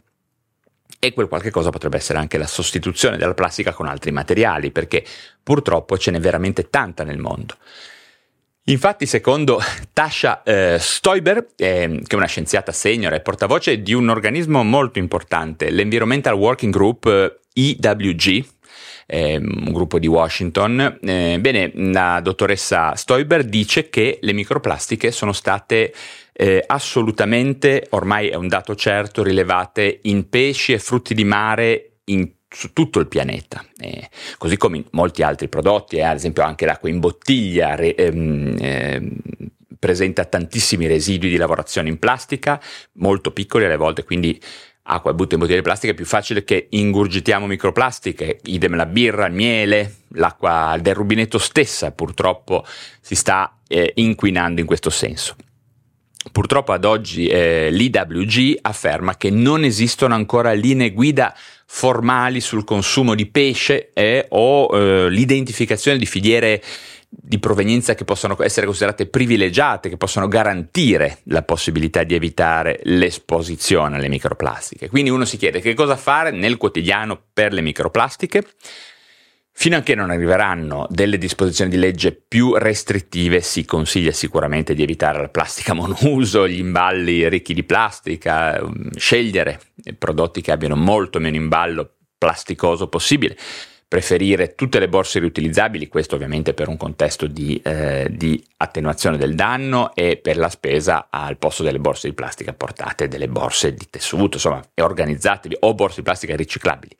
E 1.00 1.12
quel 1.12 1.26
qualche 1.26 1.50
cosa 1.50 1.70
potrebbe 1.70 1.96
essere 1.96 2.18
anche 2.18 2.38
la 2.38 2.46
sostituzione 2.46 3.16
della 3.16 3.34
plastica 3.34 3.72
con 3.72 3.86
altri 3.86 4.12
materiali, 4.12 4.70
perché 4.70 5.04
purtroppo 5.42 5.98
ce 5.98 6.12
n'è 6.12 6.20
veramente 6.20 6.70
tanta 6.70 7.02
nel 7.02 7.18
mondo. 7.18 7.56
Infatti, 8.68 9.06
secondo 9.06 9.60
Tasha 9.92 10.42
eh, 10.42 10.76
Stoiber, 10.80 11.46
eh, 11.54 12.00
che 12.04 12.14
è 12.14 12.14
una 12.16 12.26
scienziata 12.26 12.72
senior 12.72 13.12
e 13.14 13.20
portavoce 13.20 13.80
di 13.80 13.94
un 13.94 14.08
organismo 14.08 14.64
molto 14.64 14.98
importante, 14.98 15.70
l'Environmental 15.70 16.34
Working 16.34 16.72
Group 16.72 17.06
eh, 17.06 17.38
EWG, 17.52 18.44
eh, 19.06 19.36
un 19.36 19.70
gruppo 19.72 20.00
di 20.00 20.08
Washington, 20.08 20.98
eh, 21.00 21.38
bene, 21.40 21.70
la 21.74 22.18
dottoressa 22.20 22.96
Stoiber 22.96 23.44
dice 23.44 23.88
che 23.88 24.18
le 24.20 24.32
microplastiche 24.32 25.12
sono 25.12 25.32
state 25.32 25.94
eh, 26.32 26.64
assolutamente, 26.66 27.86
ormai 27.90 28.30
è 28.30 28.34
un 28.34 28.48
dato 28.48 28.74
certo, 28.74 29.22
rilevate 29.22 30.00
in 30.02 30.28
pesci 30.28 30.72
e 30.72 30.80
frutti 30.80 31.14
di 31.14 31.24
mare 31.24 31.98
in 32.06 32.35
su 32.56 32.72
tutto 32.72 33.00
il 33.00 33.06
pianeta, 33.06 33.62
eh, 33.78 34.08
così 34.38 34.56
come 34.56 34.78
in 34.78 34.84
molti 34.92 35.22
altri 35.22 35.46
prodotti, 35.46 35.96
eh, 35.96 36.02
ad 36.04 36.16
esempio 36.16 36.42
anche 36.42 36.64
l'acqua 36.64 36.88
in 36.88 37.00
bottiglia 37.00 37.74
re, 37.74 37.94
ehm, 37.94 38.56
eh, 38.58 39.08
presenta 39.78 40.24
tantissimi 40.24 40.86
residui 40.86 41.28
di 41.28 41.36
lavorazione 41.36 41.90
in 41.90 41.98
plastica, 41.98 42.58
molto 42.92 43.30
piccoli 43.30 43.66
alle 43.66 43.76
volte, 43.76 44.04
quindi 44.04 44.40
acqua 44.84 45.12
butta 45.12 45.34
in 45.34 45.40
bottiglie 45.40 45.60
di 45.60 45.66
plastica 45.66 45.92
è 45.92 45.96
più 45.96 46.06
facile 46.06 46.44
che 46.44 46.68
ingurgitiamo 46.70 47.46
microplastiche, 47.46 48.40
idem 48.44 48.74
la 48.74 48.86
birra, 48.86 49.26
il 49.26 49.34
miele, 49.34 49.96
l'acqua 50.14 50.78
del 50.80 50.94
rubinetto 50.94 51.36
stessa 51.36 51.90
purtroppo 51.90 52.64
si 53.02 53.14
sta 53.14 53.58
eh, 53.68 53.92
inquinando 53.96 54.62
in 54.62 54.66
questo 54.66 54.88
senso. 54.88 55.36
Purtroppo 56.32 56.72
ad 56.72 56.84
oggi 56.84 57.26
eh, 57.26 57.68
l'IWG 57.70 58.58
afferma 58.62 59.16
che 59.16 59.30
non 59.30 59.62
esistono 59.62 60.14
ancora 60.14 60.52
linee 60.52 60.92
guida 60.92 61.34
formali 61.66 62.40
sul 62.40 62.64
consumo 62.64 63.14
di 63.14 63.26
pesce 63.26 63.90
eh, 63.92 64.26
o 64.30 64.68
eh, 64.72 65.10
l'identificazione 65.10 65.98
di 65.98 66.06
filiere 66.06 66.62
di 67.08 67.38
provenienza 67.38 67.94
che 67.94 68.04
possono 68.04 68.36
essere 68.40 68.66
considerate 68.66 69.06
privilegiate, 69.06 69.88
che 69.88 69.96
possono 69.96 70.28
garantire 70.28 71.18
la 71.24 71.42
possibilità 71.42 72.02
di 72.02 72.14
evitare 72.14 72.80
l'esposizione 72.84 73.96
alle 73.96 74.08
microplastiche. 74.08 74.88
Quindi 74.88 75.10
uno 75.10 75.24
si 75.24 75.36
chiede 75.36 75.60
che 75.60 75.74
cosa 75.74 75.96
fare 75.96 76.30
nel 76.30 76.56
quotidiano 76.56 77.20
per 77.32 77.52
le 77.52 77.62
microplastiche. 77.62 78.44
Fino 79.58 79.78
a 79.78 79.80
che 79.80 79.94
non 79.94 80.10
arriveranno 80.10 80.86
delle 80.90 81.16
disposizioni 81.16 81.70
di 81.70 81.78
legge 81.78 82.12
più 82.12 82.54
restrittive, 82.56 83.40
si 83.40 83.64
consiglia 83.64 84.12
sicuramente 84.12 84.74
di 84.74 84.82
evitare 84.82 85.18
la 85.18 85.30
plastica 85.30 85.72
monouso, 85.72 86.46
gli 86.46 86.58
imballi 86.58 87.26
ricchi 87.26 87.54
di 87.54 87.64
plastica, 87.64 88.62
mm, 88.62 88.90
scegliere 88.96 89.58
prodotti 89.96 90.42
che 90.42 90.52
abbiano 90.52 90.76
molto 90.76 91.18
meno 91.20 91.36
imballo 91.36 91.90
plasticoso 92.18 92.88
possibile, 92.88 93.34
preferire 93.88 94.54
tutte 94.54 94.78
le 94.78 94.90
borse 94.90 95.20
riutilizzabili, 95.20 95.88
questo 95.88 96.16
ovviamente 96.16 96.52
per 96.52 96.68
un 96.68 96.76
contesto 96.76 97.26
di, 97.26 97.58
eh, 97.64 98.08
di 98.10 98.44
attenuazione 98.58 99.16
del 99.16 99.34
danno 99.34 99.94
e 99.94 100.18
per 100.18 100.36
la 100.36 100.50
spesa 100.50 101.06
al 101.08 101.38
posto 101.38 101.62
delle 101.62 101.78
borse 101.78 102.08
di 102.08 102.14
plastica 102.14 102.52
portate 102.52 103.08
delle 103.08 103.26
borse 103.28 103.72
di 103.72 103.86
tessuto, 103.88 104.36
insomma, 104.36 104.62
organizzatevi 104.74 105.56
o 105.60 105.72
borse 105.72 105.96
di 105.96 106.02
plastica 106.02 106.36
riciclabili. 106.36 106.94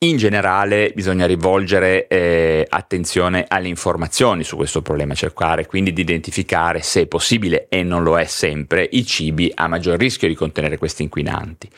In 0.00 0.18
generale 0.18 0.92
bisogna 0.94 1.24
rivolgere 1.24 2.06
eh, 2.06 2.66
attenzione 2.68 3.46
alle 3.48 3.68
informazioni 3.68 4.44
su 4.44 4.54
questo 4.54 4.82
problema, 4.82 5.14
cercare 5.14 5.64
quindi 5.64 5.94
di 5.94 6.02
identificare 6.02 6.82
se 6.82 7.00
è 7.00 7.06
possibile 7.06 7.66
e 7.70 7.82
non 7.82 8.02
lo 8.02 8.18
è 8.18 8.26
sempre 8.26 8.86
i 8.92 9.06
cibi 9.06 9.50
a 9.54 9.66
maggior 9.68 9.98
rischio 9.98 10.28
di 10.28 10.34
contenere 10.34 10.76
questi 10.76 11.02
inquinanti, 11.02 11.70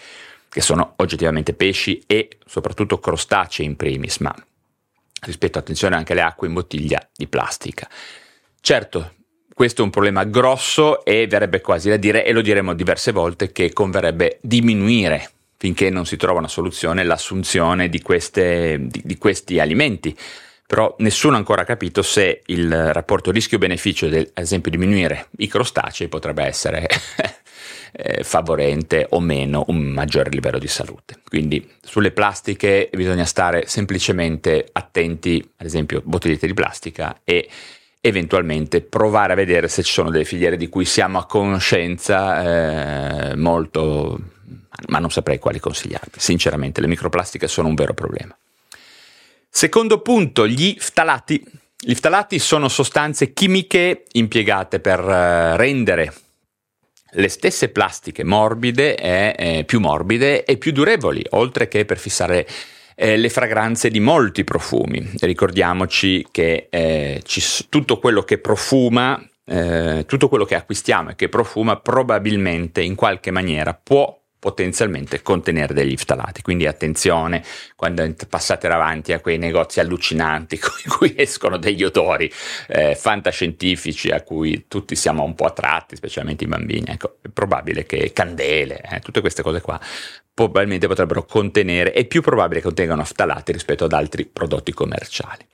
che 0.48 0.60
sono 0.60 0.94
oggettivamente 0.96 1.54
pesci 1.54 2.02
e 2.08 2.38
soprattutto 2.44 2.98
crostacei 2.98 3.64
in 3.64 3.76
primis, 3.76 4.18
ma 4.18 4.34
rispetto 5.20 5.60
attenzione 5.60 5.94
anche 5.94 6.10
alle 6.10 6.22
acque 6.22 6.48
in 6.48 6.54
bottiglia 6.54 7.08
di 7.14 7.28
plastica. 7.28 7.88
Certo, 8.60 9.12
questo 9.54 9.82
è 9.82 9.84
un 9.84 9.90
problema 9.90 10.24
grosso 10.24 11.04
e 11.04 11.28
verrebbe 11.28 11.60
quasi 11.60 11.88
da 11.88 11.96
dire, 11.96 12.24
e 12.24 12.32
lo 12.32 12.40
diremo 12.40 12.74
diverse 12.74 13.12
volte, 13.12 13.52
che 13.52 13.72
converrebbe 13.72 14.38
diminuire 14.42 15.30
finché 15.58 15.90
non 15.90 16.06
si 16.06 16.16
trova 16.16 16.38
una 16.38 16.48
soluzione, 16.48 17.04
l'assunzione 17.04 17.88
di, 17.88 18.00
queste, 18.00 18.78
di, 18.80 19.02
di 19.04 19.18
questi 19.18 19.58
alimenti. 19.58 20.16
Però 20.66 20.94
nessuno 20.98 21.34
ha 21.34 21.38
ancora 21.38 21.64
capito 21.64 22.02
se 22.02 22.42
il 22.46 22.92
rapporto 22.92 23.30
rischio-beneficio, 23.30 24.08
del, 24.08 24.30
ad 24.34 24.44
esempio 24.44 24.70
diminuire 24.70 25.28
i 25.38 25.48
crostacei, 25.48 26.08
potrebbe 26.08 26.44
essere 26.44 26.86
eh, 27.92 28.22
favorente 28.22 29.06
o 29.10 29.20
meno 29.20 29.64
un 29.68 29.78
maggiore 29.78 30.30
livello 30.30 30.58
di 30.58 30.68
salute. 30.68 31.20
Quindi 31.26 31.66
sulle 31.82 32.12
plastiche 32.12 32.90
bisogna 32.92 33.24
stare 33.24 33.66
semplicemente 33.66 34.68
attenti, 34.70 35.42
ad 35.56 35.66
esempio 35.66 36.02
bottigliette 36.04 36.46
di 36.46 36.54
plastica, 36.54 37.20
e 37.24 37.48
eventualmente 38.00 38.80
provare 38.80 39.32
a 39.32 39.36
vedere 39.36 39.68
se 39.68 39.82
ci 39.82 39.92
sono 39.92 40.10
delle 40.10 40.24
filiere 40.24 40.56
di 40.56 40.68
cui 40.68 40.84
siamo 40.84 41.18
a 41.18 41.26
conoscenza 41.26 43.30
eh, 43.30 43.36
molto, 43.36 44.20
ma 44.86 44.98
non 44.98 45.10
saprei 45.10 45.38
quali 45.38 45.58
consigliarvi. 45.58 46.18
Sinceramente, 46.18 46.80
le 46.80 46.86
microplastiche 46.86 47.48
sono 47.48 47.68
un 47.68 47.74
vero 47.74 47.94
problema. 47.94 48.36
Secondo 49.50 50.00
punto, 50.00 50.46
gli 50.46 50.76
ftalati. 50.78 51.44
Gli 51.80 51.94
ftalati 51.94 52.38
sono 52.38 52.68
sostanze 52.68 53.32
chimiche 53.32 54.04
impiegate 54.12 54.80
per 54.80 54.98
eh, 55.00 55.56
rendere 55.56 56.12
le 57.12 57.28
stesse 57.28 57.68
plastiche 57.70 58.24
morbide 58.24 58.96
e 58.96 59.34
eh, 59.38 59.64
più 59.64 59.80
morbide 59.80 60.44
e 60.44 60.56
più 60.56 60.72
durevoli, 60.72 61.24
oltre 61.30 61.68
che 61.68 61.84
per 61.84 61.98
fissare 61.98 62.46
eh, 62.94 63.16
le 63.16 63.28
fragranze 63.30 63.90
di 63.90 64.00
molti 64.00 64.44
profumi. 64.44 65.08
Ricordiamoci 65.20 66.26
che 66.30 66.66
eh, 66.68 67.22
ci, 67.24 67.40
tutto 67.68 67.98
quello 67.98 68.22
che 68.22 68.38
profuma, 68.38 69.24
eh, 69.44 70.04
tutto 70.06 70.28
quello 70.28 70.44
che 70.44 70.56
acquistiamo 70.56 71.10
e 71.10 71.14
che 71.14 71.28
profuma 71.28 71.76
probabilmente 71.76 72.82
in 72.82 72.96
qualche 72.96 73.30
maniera 73.30 73.72
può 73.72 74.17
potenzialmente 74.38 75.22
contenere 75.22 75.74
degli 75.74 75.96
ftalati. 75.96 76.42
Quindi 76.42 76.66
attenzione 76.66 77.42
quando 77.74 78.06
passate 78.28 78.68
davanti 78.68 79.12
a 79.12 79.20
quei 79.20 79.38
negozi 79.38 79.80
allucinanti 79.80 80.58
con 80.60 80.96
cui 80.96 81.14
escono 81.16 81.56
degli 81.56 81.84
odori 81.84 82.30
eh, 82.68 82.94
fantascientifici 82.94 84.10
a 84.10 84.22
cui 84.22 84.66
tutti 84.68 84.94
siamo 84.94 85.24
un 85.24 85.34
po' 85.34 85.46
attratti, 85.46 85.96
specialmente 85.96 86.44
i 86.44 86.48
bambini. 86.48 86.86
Ecco, 86.88 87.16
è 87.22 87.28
probabile 87.28 87.84
che 87.84 88.12
candele, 88.12 88.80
eh, 88.90 89.00
tutte 89.00 89.20
queste 89.20 89.42
cose 89.42 89.60
qua 89.60 89.80
probabilmente 90.38 90.86
potrebbero 90.86 91.24
contenere, 91.24 91.90
è 91.90 92.04
più 92.04 92.22
probabile 92.22 92.60
che 92.60 92.66
contengano 92.66 93.02
ftalati 93.02 93.50
rispetto 93.50 93.86
ad 93.86 93.92
altri 93.92 94.24
prodotti 94.24 94.72
commerciali. 94.72 95.44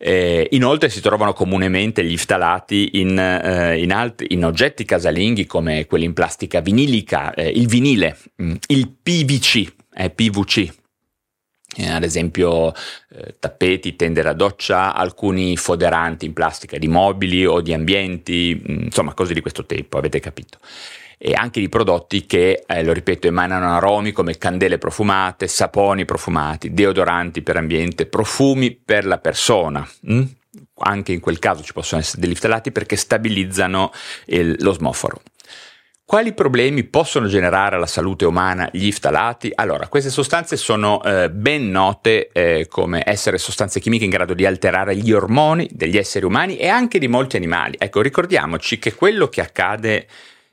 Eh, 0.00 0.46
inoltre 0.52 0.88
si 0.88 1.00
trovano 1.00 1.32
comunemente 1.32 2.04
gli 2.04 2.16
ftalati 2.16 3.00
in, 3.00 3.18
eh, 3.18 3.82
in, 3.82 3.92
altri, 3.92 4.28
in, 4.30 4.44
oggetti 4.44 4.84
casalinghi 4.84 5.44
come 5.44 5.86
quelli 5.86 6.04
in 6.04 6.12
plastica 6.12 6.60
vinilica, 6.60 7.34
eh, 7.34 7.48
il 7.48 7.66
vinile, 7.66 8.16
mm, 8.40 8.54
il 8.68 8.88
PVC, 8.90 9.72
eh, 9.94 10.10
PVC, 10.10 10.72
eh, 11.76 11.88
ad 11.88 12.04
esempio 12.04 12.72
eh, 13.10 13.34
tappeti, 13.40 13.96
tende 13.96 14.22
da 14.22 14.34
doccia, 14.34 14.94
alcuni 14.94 15.56
foderanti 15.56 16.26
in 16.26 16.32
plastica 16.32 16.78
di 16.78 16.86
mobili 16.86 17.44
o 17.44 17.60
di 17.60 17.72
ambienti, 17.72 18.54
mm, 18.54 18.82
insomma 18.84 19.14
cose 19.14 19.34
di 19.34 19.40
questo 19.40 19.66
tipo, 19.66 19.98
avete 19.98 20.20
capito 20.20 20.58
e 21.18 21.32
anche 21.34 21.58
di 21.58 21.68
prodotti 21.68 22.24
che, 22.24 22.64
eh, 22.64 22.84
lo 22.84 22.92
ripeto, 22.92 23.26
emanano 23.26 23.74
aromi 23.74 24.12
come 24.12 24.38
candele 24.38 24.78
profumate, 24.78 25.48
saponi 25.48 26.04
profumati, 26.04 26.72
deodoranti 26.72 27.42
per 27.42 27.56
ambiente, 27.56 28.06
profumi 28.06 28.70
per 28.72 29.04
la 29.04 29.18
persona. 29.18 29.86
Mm? 30.10 30.22
Anche 30.80 31.12
in 31.12 31.20
quel 31.20 31.40
caso 31.40 31.64
ci 31.64 31.72
possono 31.72 32.00
essere 32.00 32.22
degli 32.22 32.36
ftalati 32.36 32.70
perché 32.70 32.94
stabilizzano 32.94 33.92
il, 34.26 34.56
l'osmoforo. 34.60 35.20
Quali 36.04 36.32
problemi 36.32 36.84
possono 36.84 37.26
generare 37.26 37.76
alla 37.76 37.84
salute 37.84 38.24
umana 38.24 38.66
gli 38.72 38.90
ftalati? 38.90 39.52
Allora, 39.54 39.88
queste 39.88 40.08
sostanze 40.08 40.56
sono 40.56 41.02
eh, 41.02 41.28
ben 41.28 41.68
note 41.68 42.30
eh, 42.32 42.66
come 42.66 43.02
essere 43.04 43.36
sostanze 43.36 43.78
chimiche 43.78 44.04
in 44.04 44.10
grado 44.10 44.32
di 44.32 44.46
alterare 44.46 44.96
gli 44.96 45.12
ormoni 45.12 45.68
degli 45.70 45.98
esseri 45.98 46.24
umani 46.24 46.56
e 46.56 46.68
anche 46.68 46.98
di 46.98 47.08
molti 47.08 47.36
animali. 47.36 47.74
Ecco, 47.78 48.00
ricordiamoci 48.00 48.78
che 48.78 48.94
quello 48.94 49.28
che 49.28 49.42
accade 49.42 50.06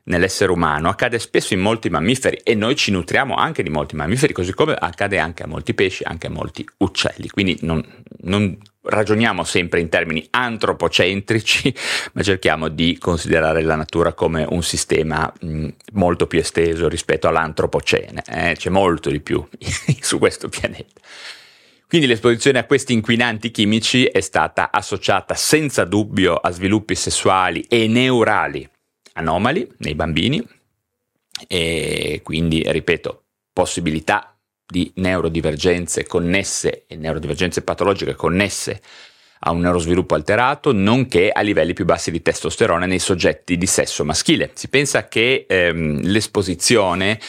nell'essere 0.06 0.52
umano 0.52 0.90
accade 0.90 1.20
spesso 1.20 1.54
in 1.54 1.62
molti 1.62 1.90
mammiferi 1.90 2.38
e 2.44 2.56
noi 2.56 2.76
ci 2.76 2.92
nutriamo 2.92 3.36
anche 3.36 3.64
di 3.64 3.70
molti 3.70 3.96
mammiferi, 3.96 4.34
così 4.34 4.54
come 4.54 4.74
accade 4.74 5.18
anche 5.18 5.44
a 5.44 5.48
molti 5.48 5.74
pesci, 5.74 6.04
anche 6.04 6.28
a 6.28 6.30
molti 6.30 6.68
uccelli. 6.78 7.30
Quindi 7.30 7.58
non, 7.62 7.84
non 8.22 8.58
ragioniamo 8.82 9.44
sempre 9.44 9.80
in 9.80 9.90
termini 9.90 10.26
antropocentrici, 10.30 11.74
ma 12.14 12.22
cerchiamo 12.22 12.68
di 12.68 12.98
considerare 12.98 13.62
la 13.64 13.76
natura 13.76 14.14
come 14.14 14.46
un 14.48 14.64
sistema 14.64 15.32
mh, 15.40 15.68
molto 15.94 16.28
più 16.28 16.40
esteso 16.40 16.88
rispetto 16.88 17.28
all'antropocene. 17.28 18.24
Eh? 18.28 18.56
C'è 18.58 18.70
molto 18.70 19.10
di 19.10 19.22
più 19.22 19.46
su 20.00 20.20
questo 20.20 20.50
pianeta. 20.50 21.02
Quindi 21.88 22.08
l'esposizione 22.08 22.60
a 22.60 22.66
questi 22.66 22.94
inquinanti 22.94 23.52
chimici 23.52 24.06
è 24.06 24.20
stata 24.20 24.72
associata 24.72 25.36
senza 25.36 25.86
dubbio 25.86 26.36
a 26.36 26.52
sviluppi 26.52 26.96
sessuali 26.96 27.62
e 27.70 27.88
neurali 27.88 28.68
anomali 29.16 29.68
nei 29.80 29.96
bambini 29.96 30.46
e 31.48 32.22
quindi, 32.24 32.64
ripeto, 32.66 33.24
possibilità 33.52 34.38
di 34.66 34.92
neurodivergenze 34.96 36.06
connesse 36.06 36.86
e 36.88 36.96
neurodivergenze 36.96 37.62
patologiche 37.62 38.16
connesse 38.16 38.82
a 39.40 39.52
un 39.52 39.60
neurosviluppo 39.60 40.16
alterato, 40.16 40.72
nonché 40.72 41.30
a 41.30 41.42
livelli 41.42 41.74
più 41.74 41.86
bassi 41.86 42.10
di 42.10 42.22
testosterone 42.22 42.86
nei 42.88 43.00
soggetti 43.00 43.58
di 43.58 43.68
sesso 43.68 44.04
maschile. 44.04 44.52
Si 44.54 44.70
pensa 44.70 45.08
che 45.08 45.46
ehm, 45.48 46.02
l'esposizione 46.02 47.20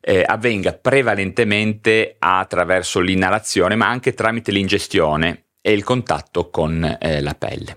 eh, 0.00 0.22
avvenga 0.24 0.72
prevalentemente 0.72 2.16
attraverso 2.18 3.00
l'inalazione, 3.00 3.74
ma 3.74 3.88
anche 3.88 4.14
tramite 4.14 4.52
l'ingestione 4.52 5.46
e 5.60 5.72
il 5.72 5.82
contatto 5.82 6.48
con 6.48 6.96
eh, 6.98 7.20
la 7.20 7.34
pelle. 7.34 7.76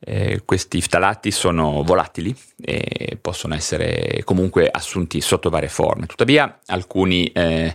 Eh, 0.00 0.42
questi 0.44 0.80
ftalati 0.80 1.32
sono 1.32 1.82
volatili 1.82 2.34
e 2.60 3.18
possono 3.20 3.54
essere 3.54 4.22
comunque 4.24 4.68
assunti 4.70 5.20
sotto 5.20 5.50
varie 5.50 5.68
forme. 5.68 6.06
Tuttavia, 6.06 6.60
alcuni 6.66 7.26
eh, 7.32 7.74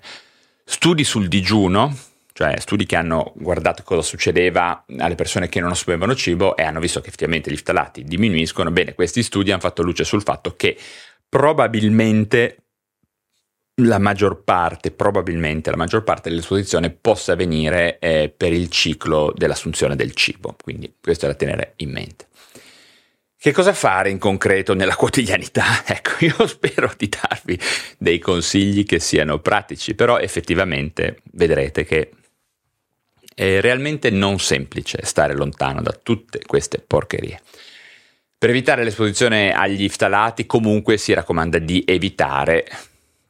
studi 0.63 1.03
sul 1.03 1.27
digiuno, 1.27 1.93
cioè 2.31 2.59
studi 2.59 2.86
che 2.86 2.95
hanno 2.95 3.33
guardato 3.36 3.83
cosa 3.83 4.01
succedeva 4.01 4.86
alle 4.97 5.15
persone 5.15 5.49
che 5.49 5.59
non 5.59 5.71
assumevano 5.71 6.15
cibo 6.15 6.55
e 6.55 6.63
hanno 6.63 6.79
visto 6.79 7.01
che 7.01 7.07
effettivamente 7.07 7.51
gli 7.51 7.57
ftalati 7.57 8.03
diminuiscono, 8.03 8.71
bene, 8.71 8.93
questi 8.93 9.21
studi 9.21 9.51
hanno 9.51 9.59
fatto 9.59 9.83
luce 9.83 10.05
sul 10.05 10.23
fatto 10.23 10.55
che 10.55 10.77
probabilmente 11.27 12.62
la 13.77 13.97
maggior 13.97 14.43
parte, 14.43 14.91
probabilmente 14.91 15.71
la 15.71 15.77
maggior 15.77 16.03
parte 16.03 16.29
dell'esposizione 16.29 16.91
possa 16.91 17.31
avvenire 17.31 17.97
eh, 17.99 18.31
per 18.36 18.53
il 18.53 18.69
ciclo 18.69 19.33
dell'assunzione 19.36 19.95
del 19.95 20.13
cibo, 20.13 20.55
quindi 20.62 20.93
questo 21.01 21.25
è 21.25 21.29
da 21.29 21.36
tenere 21.36 21.73
in 21.77 21.91
mente. 21.91 22.27
Che 23.36 23.51
cosa 23.51 23.73
fare 23.73 24.09
in 24.09 24.19
concreto 24.19 24.73
nella 24.73 24.95
quotidianità? 24.95 25.83
Ecco, 25.86 26.12
io 26.23 26.47
spero 26.47 26.93
di 26.95 27.09
darvi 27.09 27.59
dei 27.97 28.19
consigli 28.19 28.86
che 28.86 28.99
siano 28.99 29.39
pratici, 29.39 29.95
però 29.95 30.19
effettivamente 30.19 31.21
vedrete 31.31 31.83
che 31.83 32.12
è 33.36 33.59
realmente 33.59 34.12
non 34.12 34.39
semplice 34.39 34.99
stare 35.03 35.33
lontano 35.33 35.81
da 35.81 35.91
tutte 35.91 36.39
queste 36.45 36.77
porcherie. 36.77 37.41
Per 38.38 38.49
evitare 38.49 38.83
l'esposizione 38.83 39.51
agli 39.53 39.89
ftalati 39.89 40.45
comunque 40.45 40.97
si 40.97 41.13
raccomanda 41.13 41.57
di 41.57 41.83
evitare 41.88 42.65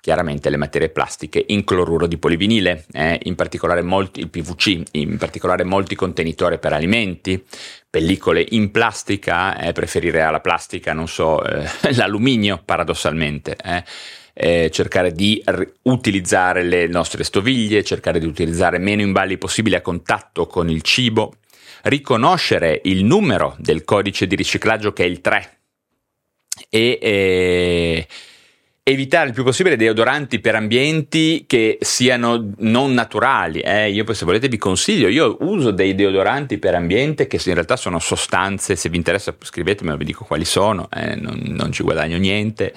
chiaramente 0.04 0.50
le 0.50 0.58
materie 0.58 0.90
plastiche 0.90 1.46
in 1.48 1.64
cloruro 1.64 2.08
di 2.08 2.18
polivinile, 2.18 2.84
eh, 2.92 3.22
in 3.24 3.36
particolare 3.36 3.82
molti, 3.82 4.20
il 4.20 4.30
PVC, 4.30 4.82
in 4.92 5.16
particolare 5.16 5.64
molti 5.64 5.96
contenitori 5.96 6.60
per 6.60 6.74
alimenti, 6.74 7.42
pellicole 7.90 8.46
in 8.50 8.70
plastica, 8.70 9.58
eh, 9.58 9.72
preferire 9.72 10.22
alla 10.22 10.42
plastica, 10.42 10.92
non 10.92 11.08
so, 11.08 11.42
eh, 11.46 11.66
l'alluminio 11.96 12.62
paradossalmente. 12.66 13.56
Eh. 13.56 13.84
Eh, 14.34 14.70
cercare 14.72 15.14
di 15.14 15.42
r- 15.46 15.72
utilizzare 15.84 16.64
le 16.64 16.88
nostre 16.88 17.24
stoviglie, 17.24 17.82
cercare 17.86 18.20
di 18.20 18.26
utilizzare 18.26 18.80
meno 18.80 19.04
imballi 19.04 19.38
possibili 19.38 19.76
a 19.76 19.82
contatto 19.82 20.48
con 20.48 20.70
il 20.70 20.82
cibo, 20.82 21.36
riconoscere 21.84 22.82
il 22.84 23.06
numero 23.06 23.56
del 23.58 23.86
codice 23.86 24.28
di 24.28 24.36
riciclaggio 24.36 24.92
che 24.92 25.04
è 25.06 25.08
il 25.08 25.22
3 25.22 25.60
e 26.70 27.00
eh, 27.02 28.08
evitare 28.86 29.30
il 29.30 29.34
più 29.34 29.46
possibile 29.46 29.78
deodoranti 29.78 30.40
per 30.40 30.56
ambienti 30.56 31.46
che 31.48 31.78
siano 31.80 32.52
non 32.58 32.94
naturali. 32.94 33.62
Eh? 33.62 33.90
Io 33.90 34.04
poi 34.04 34.14
se 34.14 34.26
volete 34.26 34.50
vi 34.50 34.58
consiglio, 34.58 35.08
io 35.08 35.38
uso 35.40 35.72
dei 35.72 35.96
deodoranti 35.96 36.58
per 36.58 36.76
ambiente 36.76 37.28
che 37.28 37.40
in 37.46 37.54
realtà 37.54 37.78
sono 37.78 38.00
sostanze, 38.00 38.76
se 38.76 38.90
vi 38.90 38.98
interessa 38.98 39.34
scrivetemelo, 39.40 39.96
vi 39.96 40.06
dico 40.06 40.26
quali 40.26 40.46
sono, 40.46 40.90
eh? 40.94 41.16
non, 41.16 41.42
non 41.46 41.72
ci 41.72 41.84
guadagno 41.84 42.18
niente 42.18 42.74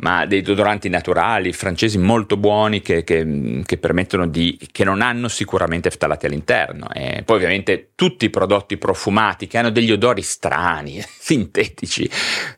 ma 0.00 0.26
dei 0.26 0.42
deodoranti 0.42 0.88
naturali, 0.88 1.52
francesi 1.52 1.98
molto 1.98 2.36
buoni 2.36 2.80
che, 2.82 3.02
che, 3.02 3.62
che, 3.64 3.78
permettono 3.78 4.28
di, 4.28 4.58
che 4.70 4.84
non 4.84 5.00
hanno 5.00 5.28
sicuramente 5.28 5.90
ftalati 5.90 6.26
all'interno. 6.26 6.88
E 6.92 7.22
poi 7.24 7.36
ovviamente 7.36 7.90
tutti 7.94 8.26
i 8.26 8.30
prodotti 8.30 8.76
profumati 8.76 9.46
che 9.48 9.58
hanno 9.58 9.70
degli 9.70 9.90
odori 9.90 10.22
strani, 10.22 11.02
sintetici, 11.02 12.08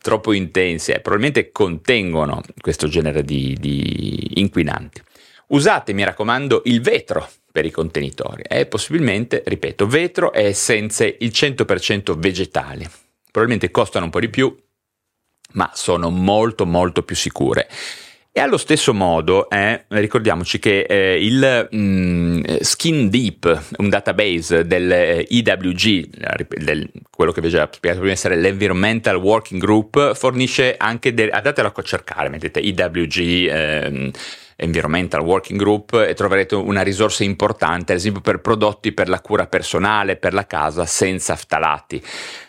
troppo 0.03 0.33
intensi, 0.33 0.90
eh, 0.90 1.00
probabilmente 1.00 1.50
contengono 1.50 2.42
questo 2.61 2.88
genere 2.88 3.22
di, 3.22 3.57
di, 3.59 4.33
inquinanti. 4.35 5.03
Usate, 5.48 5.94
mi 5.94 6.05
raccomando, 6.05 6.62
il 6.66 6.83
vetro 6.83 7.26
per 7.50 7.64
i 7.64 7.70
contenitori 7.70 8.42
e 8.46 8.66
possibilmente, 8.66 9.42
ripeto, 9.44 9.87
vetro 9.87 10.33
e 10.33 10.44
essenze 10.44 11.16
il 11.20 11.31
100% 11.31 12.16
vegetali. 12.18 12.87
Probabilmente 13.31 13.70
costano 13.70 14.05
un 14.05 14.11
po' 14.11 14.20
di 14.20 14.29
più, 14.29 14.55
ma 15.53 15.71
sono 15.75 16.11
molto 16.11 16.67
molto 16.67 17.03
più 17.03 17.17
sicure. 17.17 17.69
E 18.33 18.39
allo 18.39 18.59
stesso 18.59 18.95
modo, 18.95 19.51
eh, 19.51 19.87
ricordiamoci 19.89 20.61
che 20.61 20.83
eh, 20.83 21.19
il 21.21 21.69
mm, 21.75 22.43
Skin 22.61 23.09
Deep, 23.11 23.75
un 23.79 23.89
database 23.89 24.65
del 24.67 24.89
eh, 24.93 25.27
EWG, 25.29 26.47
del, 26.47 26.89
quello 27.11 27.33
che 27.33 27.41
vi 27.41 27.49
ho 27.49 27.51
già 27.51 27.69
spiegato 27.73 28.01
prima 28.01 28.15
essere 28.15 28.37
l'Environmental 28.37 29.17
Working 29.17 29.61
Group, 29.61 30.15
fornisce 30.15 30.77
anche, 30.79 31.13
de- 31.13 31.29
andatelo 31.29 31.73
a 31.75 31.83
cercare, 31.83 32.29
mettete 32.29 32.61
EWG 32.61 33.49
ehm, 33.49 34.11
Environmental 34.61 35.23
Working 35.23 35.59
Group 35.59 36.05
e 36.07 36.14
troverete 36.14 36.55
una 36.55 36.83
risorsa 36.83 37.25
importante, 37.25 37.92
ad 37.92 37.99
esempio 37.99 38.20
per 38.20 38.40
prodotti 38.40 38.92
per 38.92 39.09
la 39.09 39.20
cura 39.20 39.46
personale, 39.46 40.16
per 40.16 40.35
la 40.35 40.46
casa, 40.46 40.85
senza 40.85 41.35
ftalati. 41.35 42.03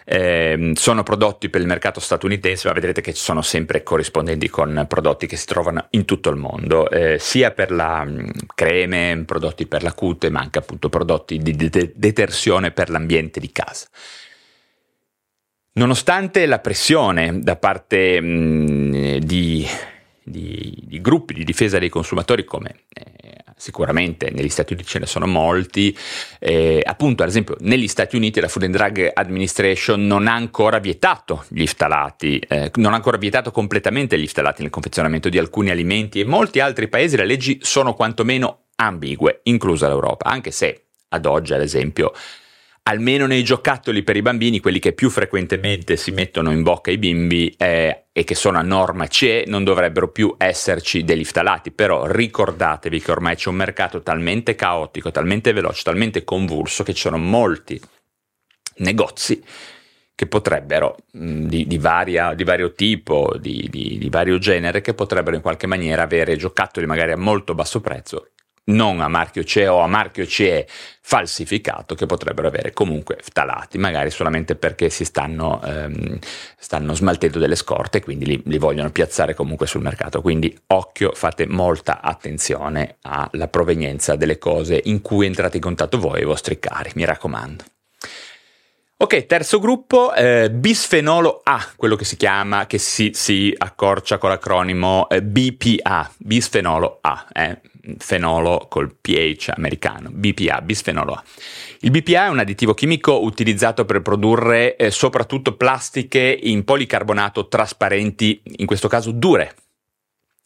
Eh, 0.04 0.72
sono 0.76 1.04
prodotti 1.04 1.50
per 1.50 1.62
il 1.62 1.68
mercato 1.68 2.02
statunitense, 2.02 2.68
ma 2.68 2.74
vedrete 2.74 3.00
che 3.00 3.14
sono 3.14 3.42
sempre 3.42 3.82
corrispondenti 3.82 4.50
con 4.50 4.86
prodotti 4.88 5.26
che 5.26 5.38
si 5.38 5.46
trovano 5.46 5.88
in 5.92 6.04
tutto 6.04 6.30
il 6.30 6.36
mondo, 6.36 6.90
eh, 6.90 7.18
sia 7.18 7.52
per 7.52 7.72
la 7.72 8.04
mh, 8.04 8.12
mm, 8.12 8.30
creme, 8.54 9.24
prodotti 9.26 9.66
per 9.66 9.84
la 9.84 9.94
cute, 9.94 10.30
ma 10.30 10.42
anche 10.42 10.60
appunto 10.60 10.90
prodotti 10.90 11.38
di 11.38 11.56
de- 11.56 11.94
detersione 11.96 12.72
per 12.72 12.90
l'ambiente 12.90 13.40
di 13.40 13.52
casa. 13.52 13.88
Nonostante 15.74 16.46
la 16.48 16.60
pressione 16.60 17.40
da 17.40 17.56
parte 17.56 18.20
mh, 18.20 18.28
mm, 18.28 19.16
di 19.20 19.66
di, 20.32 20.76
di 20.82 21.02
gruppi 21.02 21.34
di 21.34 21.44
difesa 21.44 21.78
dei 21.78 21.90
consumatori 21.90 22.44
come 22.44 22.86
eh, 22.94 23.44
sicuramente 23.56 24.32
negli 24.32 24.50
Stati 24.50 24.74
Uniti 24.74 24.90
ce 24.90 25.00
ne 25.00 25.06
sono 25.06 25.28
molti, 25.28 25.96
eh, 26.40 26.82
appunto 26.84 27.22
ad 27.22 27.30
esempio 27.30 27.56
negli 27.60 27.88
Stati 27.88 28.16
Uniti 28.16 28.40
la 28.40 28.48
Food 28.48 28.64
and 28.64 28.76
Drug 28.76 29.12
Administration 29.14 30.08
non 30.08 30.26
ha 30.26 30.34
ancora 30.34 30.80
vietato 30.80 31.46
gli 31.50 31.68
ftalati, 31.68 32.40
eh, 32.40 32.72
non 32.76 32.94
ha 32.94 32.96
ancora 32.96 33.18
vietato 33.18 33.52
completamente 33.52 34.18
gli 34.18 34.28
ftalati 34.28 34.64
nel 34.64 34.72
confezionamento 34.72 35.30
di 35.30 35.38
alcuni 35.38 35.70
alimenti 35.70 36.20
e 36.20 36.24
in 36.24 36.30
molti 36.30 36.60
altri 36.60 36.88
paesi 36.88 37.18
le 37.18 37.26
leggi 37.26 37.60
sono 37.62 37.94
quantomeno 37.94 38.64
ambigue, 38.78 39.42
inclusa 39.44 39.88
l'Europa, 39.88 40.28
anche 40.30 40.50
se 40.50 40.86
ad 41.10 41.26
oggi 41.26 41.54
ad 41.54 41.62
esempio 41.62 42.14
almeno 42.84 43.28
nei 43.28 43.44
giocattoli 43.44 44.04
per 44.04 44.16
i 44.16 44.22
bambini, 44.22 44.60
quelli 44.60 44.80
che 44.80 44.94
più 44.94 45.10
frequentemente 45.10 45.98
si 45.98 46.12
mettono 46.12 46.52
in 46.52 46.64
bocca 46.64 46.90
ai 46.90 46.98
bimbi 46.98 47.54
eh, 47.58 48.06
e 48.12 48.24
che 48.24 48.36
sono 48.36 48.58
a 48.58 48.64
norma 48.64 49.08
CE, 49.08 49.44
non 49.48 49.64
dovrebbero 49.64 50.10
più 50.10 50.34
esserci 50.38 51.04
degli 51.04 51.24
ftalati. 51.24 51.72
Però 51.72 52.06
ricordatevi 52.06 53.00
che 53.02 53.12
ormai 53.12 53.36
c'è 53.36 53.50
un 53.50 53.56
mercato 53.56 54.02
talmente 54.02 54.56
caotico, 54.56 55.12
talmente 55.12 55.54
veloce, 55.54 55.84
talmente 55.84 56.24
convulso 56.24 56.84
che 56.84 56.94
ci 56.94 57.02
sono 57.02 57.18
molti 57.18 57.80
negozi 58.78 59.44
che 60.16 60.28
potrebbero, 60.28 60.98
mh, 61.14 61.46
di, 61.46 61.68
di, 61.68 61.78
varia, 61.78 62.34
di, 62.34 62.44
vario 62.44 62.74
tipo, 62.74 63.36
di, 63.40 63.68
di 63.72 64.08
vario 64.10 64.38
genere, 64.38 64.82
che 64.82 64.94
potrebbero 64.94 65.36
in 65.36 65.42
qualche 65.42 65.66
maniera 65.66 66.04
avere 66.04 66.36
giocattoli 66.36 66.86
magari 66.86 67.12
a 67.12 67.18
molto 67.18 67.56
basso 67.56 67.82
prezzo 67.82 68.32
non 68.66 69.02
a 69.02 69.08
marchio 69.08 69.44
CE 69.44 69.68
o 69.68 69.80
a 69.80 69.88
marchio 69.88 70.26
CE 70.26 70.68
falsificato 71.02 71.96
che 71.96 72.06
potrebbero 72.06 72.48
avere 72.48 72.72
comunque 72.72 73.18
ftalati, 73.22 73.78
magari 73.78 74.12
solamente 74.12 74.56
perché 74.56 74.90
si 74.90 75.04
stanno, 75.04 75.62
ehm, 75.64 76.20
stanno 76.58 76.94
smaltendo 76.94 77.40
delle 77.40 77.56
scorte 77.56 77.98
e 77.98 78.02
quindi 78.02 78.26
li, 78.26 78.42
li, 78.46 78.58
vogliono 78.58 78.92
piazzare 78.92 79.34
comunque 79.34 79.68
sul 79.68 79.82
mercato. 79.82 80.22
Quindi 80.22 80.58
occhio, 80.68 81.12
fate 81.14 81.48
molta 81.48 82.02
attenzione 82.02 82.98
alla 83.02 83.48
provenienza 83.48 84.16
delle 84.16 84.38
cose 84.38 84.80
in 84.86 85.02
cui 85.02 85.26
entrate 85.26 85.58
in 85.58 85.64
contatto 85.64 86.00
voi 86.00 86.20
e 86.20 86.22
i 86.22 86.26
vostri 86.26 86.60
cari, 86.60 86.92
mi 86.96 87.04
raccomando. 87.04 87.64
Ok, 89.02 89.26
terzo 89.26 89.58
gruppo, 89.58 90.14
eh, 90.14 90.52
bisfenolo 90.52 91.42
A, 91.44 91.72
quello 91.76 91.96
che 91.96 92.06
si 92.06 92.16
chiama, 92.18 92.68
che 92.68 92.78
si, 92.78 93.10
si 93.16 93.52
accorcia 93.58 94.20
con 94.20 94.30
l'acronimo 94.30 95.10
eh, 95.10 95.24
BPA, 95.24 96.08
bisfenolo 96.20 97.00
A, 97.02 97.26
eh, 97.34 97.62
fenolo 97.98 98.68
col 98.70 98.94
pH 98.94 99.54
americano, 99.56 100.12
BPA, 100.12 100.62
bisfenolo 100.62 101.14
A. 101.14 101.24
Il 101.80 101.90
BPA 101.90 102.26
è 102.26 102.30
un 102.30 102.38
additivo 102.38 102.76
chimico 102.76 103.24
utilizzato 103.24 103.86
per 103.86 104.04
produrre 104.04 104.76
eh, 104.76 104.92
soprattutto 104.92 105.56
plastiche 105.56 106.38
in 106.40 106.64
policarbonato 106.64 107.48
trasparenti, 107.48 108.44
in 108.58 108.68
questo 108.68 108.88
caso 108.88 109.10
dure, 109.10 109.56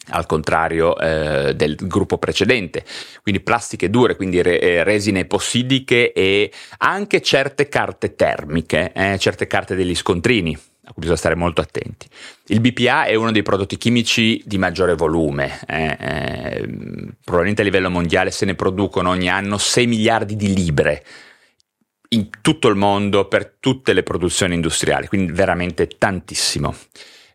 al 0.10 0.26
contrario 0.26 0.98
eh, 0.98 1.54
del 1.56 1.76
gruppo 1.76 2.18
precedente, 2.18 2.84
quindi 3.22 3.42
plastiche 3.42 3.90
dure, 3.90 4.16
quindi 4.16 4.42
re- 4.42 4.60
eh, 4.60 4.84
resine 4.84 5.22
epossidiche 5.22 6.14
e 6.14 6.52
anche 6.80 7.22
certe 7.22 7.68
carte 7.68 8.16
termiche, 8.16 8.92
eh, 8.94 9.18
certe 9.18 9.48
carte 9.48 9.76
degli 9.76 9.96
scontrini 9.96 10.58
a 10.88 10.92
cui 10.92 11.02
bisogna 11.02 11.18
stare 11.18 11.36
molto 11.36 11.62
attenti. 11.62 12.08
Il 12.48 12.62
BPA 12.62 13.06
è 13.06 13.16
uno 13.16 13.32
dei 13.32 13.42
prodotti 13.42 13.78
chimici 13.78 14.42
di 14.46 14.58
maggiore 14.58 14.94
volume, 14.94 15.60
eh, 15.68 15.98
eh, 16.00 16.68
probabilmente 17.24 17.62
a 17.62 17.66
livello 17.66 17.90
mondiale 17.90 18.30
se 18.30 18.46
ne 18.46 18.54
producono 18.54 19.10
ogni 19.10 19.30
anno 19.30 19.58
6 19.58 19.88
miliardi 19.88 20.36
di 20.36 20.54
libre 20.54 21.04
in 22.10 22.30
tutto 22.42 22.68
il 22.68 22.76
mondo 22.76 23.28
per 23.28 23.56
tutte 23.60 23.94
le 23.94 24.04
produzioni 24.04 24.54
industriali, 24.54 25.08
quindi 25.08 25.32
veramente 25.32 25.88
tantissimo. 25.88 26.76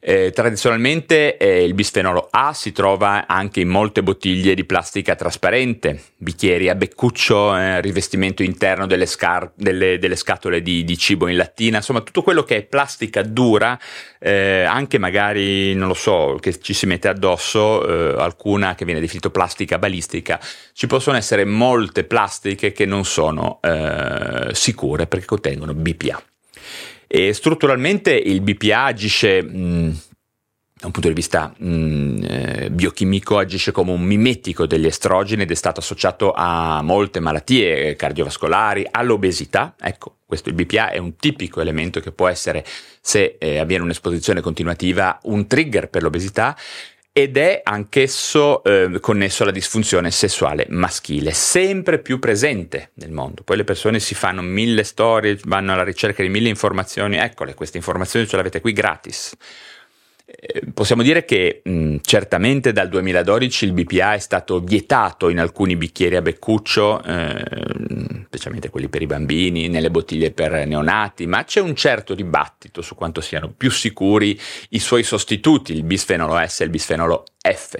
Eh, 0.02 0.30
tradizionalmente 0.30 1.36
eh, 1.36 1.62
il 1.62 1.74
bisfenolo 1.74 2.28
A 2.30 2.54
si 2.54 2.72
trova 2.72 3.26
anche 3.26 3.60
in 3.60 3.68
molte 3.68 4.02
bottiglie 4.02 4.54
di 4.54 4.64
plastica 4.64 5.14
trasparente, 5.14 6.00
bicchieri 6.16 6.70
a 6.70 6.74
beccuccio, 6.74 7.54
eh, 7.54 7.82
rivestimento 7.82 8.42
interno 8.42 8.86
delle, 8.86 9.04
scar- 9.04 9.52
delle, 9.54 9.98
delle 9.98 10.16
scatole 10.16 10.62
di, 10.62 10.84
di, 10.84 10.96
cibo 10.96 11.28
in 11.28 11.36
lattina, 11.36 11.76
insomma 11.76 12.00
tutto 12.00 12.22
quello 12.22 12.44
che 12.44 12.56
è 12.56 12.62
plastica 12.62 13.20
dura, 13.20 13.78
eh, 14.18 14.62
anche 14.62 14.96
magari, 14.96 15.74
non 15.74 15.88
lo 15.88 15.94
so, 15.94 16.38
che 16.40 16.58
ci 16.58 16.72
si 16.72 16.86
mette 16.86 17.08
addosso, 17.08 17.86
eh, 17.86 18.22
alcuna 18.22 18.74
che 18.74 18.86
viene 18.86 19.00
definita 19.00 19.28
plastica 19.28 19.78
balistica, 19.78 20.40
ci 20.72 20.86
possono 20.86 21.18
essere 21.18 21.44
molte 21.44 22.04
plastiche 22.04 22.72
che 22.72 22.86
non 22.86 23.04
sono 23.04 23.58
eh, 23.60 24.48
sicure 24.54 25.06
perché 25.06 25.26
contengono 25.26 25.74
BPA. 25.74 26.22
E 27.12 27.32
strutturalmente 27.32 28.14
il 28.14 28.40
BPA 28.40 28.84
agisce... 28.84 29.42
Mh, 29.42 30.00
da 30.80 30.86
un 30.86 30.92
punto 30.92 31.08
di 31.08 31.14
vista 31.14 31.52
mh, 31.54 32.24
eh, 32.26 32.70
biochimico 32.70 33.36
agisce 33.36 33.70
come 33.70 33.90
un 33.90 34.00
mimetico 34.00 34.66
degli 34.66 34.86
estrogeni 34.86 35.42
ed 35.42 35.50
è 35.50 35.54
stato 35.54 35.80
associato 35.80 36.32
a 36.32 36.80
molte 36.80 37.20
malattie 37.20 37.96
cardiovascolari, 37.96 38.86
all'obesità. 38.90 39.74
Ecco, 39.78 40.18
questo 40.24 40.48
il 40.48 40.54
BPA 40.54 40.90
è 40.90 40.96
un 40.96 41.16
tipico 41.16 41.60
elemento 41.60 42.00
che 42.00 42.12
può 42.12 42.28
essere, 42.28 42.64
se 43.00 43.36
eh, 43.38 43.58
avviene 43.58 43.82
un'esposizione 43.82 44.40
continuativa, 44.40 45.18
un 45.24 45.46
trigger 45.46 45.90
per 45.90 46.02
l'obesità 46.02 46.56
ed 47.22 47.36
è 47.36 47.60
anch'esso 47.62 48.64
eh, 48.64 48.98
connesso 49.00 49.42
alla 49.42 49.52
disfunzione 49.52 50.10
sessuale 50.10 50.66
maschile, 50.70 51.32
sempre 51.32 51.98
più 51.98 52.18
presente 52.18 52.90
nel 52.94 53.10
mondo. 53.10 53.42
Poi 53.42 53.56
le 53.58 53.64
persone 53.64 54.00
si 54.00 54.14
fanno 54.14 54.42
mille 54.42 54.84
storie, 54.84 55.38
vanno 55.44 55.72
alla 55.72 55.84
ricerca 55.84 56.22
di 56.22 56.28
mille 56.28 56.48
informazioni, 56.48 57.18
eccole, 57.18 57.54
queste 57.54 57.76
informazioni 57.76 58.26
ce 58.26 58.36
le 58.36 58.40
avete 58.40 58.60
qui 58.60 58.72
gratis. 58.72 59.36
Eh, 60.32 60.62
possiamo 60.72 61.02
dire 61.02 61.24
che 61.24 61.60
mh, 61.64 61.96
certamente 62.02 62.72
dal 62.72 62.88
2012 62.88 63.64
il 63.64 63.72
BPA 63.72 64.14
è 64.14 64.18
stato 64.18 64.60
vietato 64.60 65.28
in 65.28 65.40
alcuni 65.40 65.74
bicchieri 65.74 66.14
a 66.14 66.22
beccuccio, 66.22 67.02
eh, 67.02 68.24
specialmente 68.26 68.70
quelli 68.70 68.88
per 68.88 69.02
i 69.02 69.06
bambini, 69.06 69.66
nelle 69.68 69.90
bottiglie 69.90 70.30
per 70.30 70.66
neonati, 70.66 71.26
ma 71.26 71.42
c'è 71.42 71.60
un 71.60 71.74
certo 71.74 72.14
dibattito 72.14 72.80
su 72.80 72.94
quanto 72.94 73.20
siano 73.20 73.50
più 73.50 73.70
sicuri 73.70 74.38
i 74.70 74.78
suoi 74.78 75.02
sostituti, 75.02 75.72
il 75.72 75.82
bisfenolo 75.82 76.40
S 76.46 76.60
e 76.60 76.64
il 76.64 76.70
bisfenolo 76.70 77.24
F. 77.40 77.74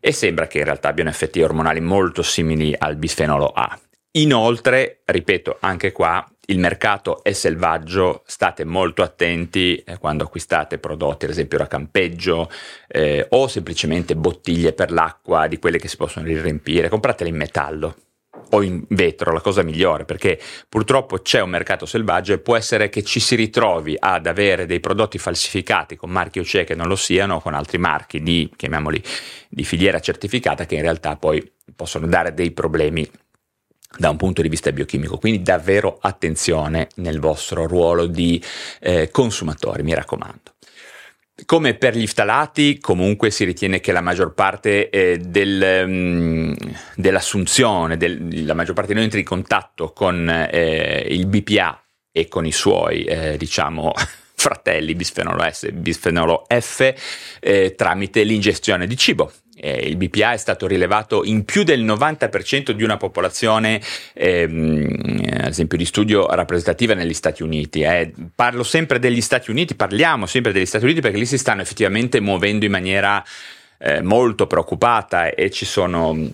E 0.00 0.12
sembra 0.12 0.48
che 0.48 0.58
in 0.58 0.64
realtà 0.64 0.88
abbiano 0.88 1.10
effetti 1.10 1.40
ormonali 1.42 1.80
molto 1.80 2.22
simili 2.22 2.74
al 2.76 2.96
bisfenolo 2.96 3.46
A. 3.46 3.78
Inoltre, 4.16 5.00
ripeto, 5.04 5.58
anche 5.60 5.92
qua 5.92 6.26
il 6.46 6.58
mercato 6.58 7.22
è 7.22 7.32
selvaggio, 7.32 8.22
state 8.26 8.64
molto 8.64 9.02
attenti 9.02 9.76
eh, 9.76 9.98
quando 9.98 10.24
acquistate 10.24 10.78
prodotti, 10.78 11.24
ad 11.24 11.30
esempio 11.30 11.58
da 11.58 11.66
campeggio 11.66 12.50
eh, 12.88 13.26
o 13.30 13.48
semplicemente 13.48 14.16
bottiglie 14.16 14.72
per 14.72 14.90
l'acqua 14.90 15.46
di 15.46 15.58
quelle 15.58 15.78
che 15.78 15.88
si 15.88 15.96
possono 15.96 16.26
riempire, 16.26 16.88
compratele 16.88 17.30
in 17.30 17.36
metallo 17.36 17.96
o 18.50 18.62
in 18.62 18.84
vetro, 18.88 19.32
la 19.32 19.40
cosa 19.40 19.62
migliore, 19.62 20.04
perché 20.04 20.38
purtroppo 20.68 21.18
c'è 21.18 21.40
un 21.40 21.50
mercato 21.50 21.86
selvaggio 21.86 22.32
e 22.32 22.38
può 22.38 22.56
essere 22.56 22.88
che 22.88 23.02
ci 23.02 23.20
si 23.20 23.34
ritrovi 23.34 23.96
ad 23.98 24.26
avere 24.26 24.66
dei 24.66 24.80
prodotti 24.80 25.18
falsificati 25.18 25.96
con 25.96 26.10
marchi 26.10 26.44
CE 26.44 26.64
che 26.64 26.74
non 26.74 26.88
lo 26.88 26.96
siano, 26.96 27.40
con 27.40 27.54
altri 27.54 27.78
marchi 27.78 28.22
di, 28.22 28.50
chiamiamoli, 28.54 29.02
di 29.48 29.64
filiera 29.64 30.00
certificata 30.00 30.66
che 30.66 30.74
in 30.74 30.82
realtà 30.82 31.16
poi 31.16 31.52
possono 31.74 32.06
dare 32.06 32.34
dei 32.34 32.52
problemi 32.52 33.08
da 33.96 34.10
un 34.10 34.16
punto 34.16 34.42
di 34.42 34.48
vista 34.48 34.72
biochimico, 34.72 35.18
quindi 35.18 35.42
davvero 35.42 35.98
attenzione 36.00 36.88
nel 36.96 37.20
vostro 37.20 37.66
ruolo 37.66 38.06
di 38.06 38.42
eh, 38.80 39.10
consumatori, 39.10 39.82
mi 39.82 39.94
raccomando. 39.94 40.52
Come 41.46 41.74
per 41.74 41.96
gli 41.96 42.06
ftalati, 42.06 42.78
comunque 42.78 43.30
si 43.30 43.44
ritiene 43.44 43.80
che 43.80 43.90
la 43.90 44.00
maggior 44.00 44.34
parte 44.34 44.88
eh, 44.88 45.18
del, 45.18 45.84
um, 45.84 46.54
dell'assunzione, 46.94 47.96
del, 47.96 48.46
la 48.46 48.54
maggior 48.54 48.74
parte 48.74 48.90
di 48.90 48.94
noi 48.94 49.04
entri 49.04 49.20
in 49.20 49.26
contatto 49.26 49.92
con 49.92 50.28
eh, 50.28 51.04
il 51.08 51.26
BPA 51.26 51.82
e 52.12 52.28
con 52.28 52.46
i 52.46 52.52
suoi, 52.52 53.02
eh, 53.02 53.36
diciamo, 53.36 53.92
fratelli 54.36 54.94
bisfenolo 54.94 55.44
S 55.50 55.64
e 55.64 55.72
bisfenolo 55.72 56.44
F 56.46 56.94
eh, 57.40 57.74
tramite 57.74 58.22
l'ingestione 58.22 58.86
di 58.86 58.96
cibo 58.96 59.32
Eh, 59.64 59.86
il 59.88 59.96
BPA 59.96 60.34
è 60.34 60.36
stato 60.36 60.66
rilevato 60.66 61.24
in 61.24 61.46
più 61.46 61.62
del 61.62 61.82
90% 61.82 62.72
di 62.72 62.82
una 62.82 62.98
popolazione, 62.98 63.80
ehm, 64.12 65.24
ad 65.40 65.46
esempio 65.46 65.78
di 65.78 65.86
studio 65.86 66.26
rappresentativa 66.26 66.92
negli 66.92 67.14
Stati 67.14 67.42
Uniti. 67.42 67.80
Eh. 67.80 68.12
Parlo 68.34 68.62
sempre 68.62 68.98
degli 68.98 69.22
Stati 69.22 69.50
Uniti, 69.50 69.74
parliamo 69.74 70.26
sempre 70.26 70.52
degli 70.52 70.66
Stati 70.66 70.84
Uniti 70.84 71.00
perché 71.00 71.16
lì 71.16 71.24
si 71.24 71.38
stanno 71.38 71.62
effettivamente 71.62 72.20
muovendo 72.20 72.66
in 72.66 72.72
maniera 72.72 73.24
eh, 73.78 74.02
molto 74.02 74.46
preoccupata 74.46 75.30
e 75.30 75.50
ci 75.50 75.64
sono 75.64 76.28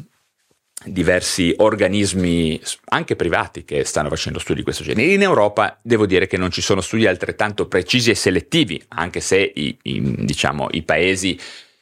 diversi 0.85 1.55
organismi, 1.57 2.61
anche 2.87 3.15
privati, 3.15 3.65
che 3.65 3.85
stanno 3.85 4.09
facendo 4.09 4.41
studi 4.41 4.59
di 4.59 4.65
questo 4.65 4.83
genere. 4.83 5.13
In 5.13 5.23
Europa 5.23 5.79
devo 5.83 6.05
dire 6.05 6.27
che 6.27 6.37
non 6.37 6.51
ci 6.51 6.63
sono 6.63 6.81
studi 6.81 7.07
altrettanto 7.07 7.69
precisi 7.69 8.11
e 8.11 8.17
selettivi, 8.17 8.83
anche 8.89 9.21
se 9.21 9.53
i, 9.55 9.79
i, 9.83 10.15
diciamo, 10.25 10.67
i 10.73 10.83
paesi 10.83 11.39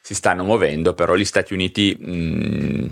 si 0.08 0.14
stanno 0.14 0.42
muovendo, 0.42 0.94
però 0.94 1.16
gli 1.16 1.24
Stati 1.26 1.52
Uniti 1.52 1.94
mh, 1.94 2.10
mm, 2.10 2.86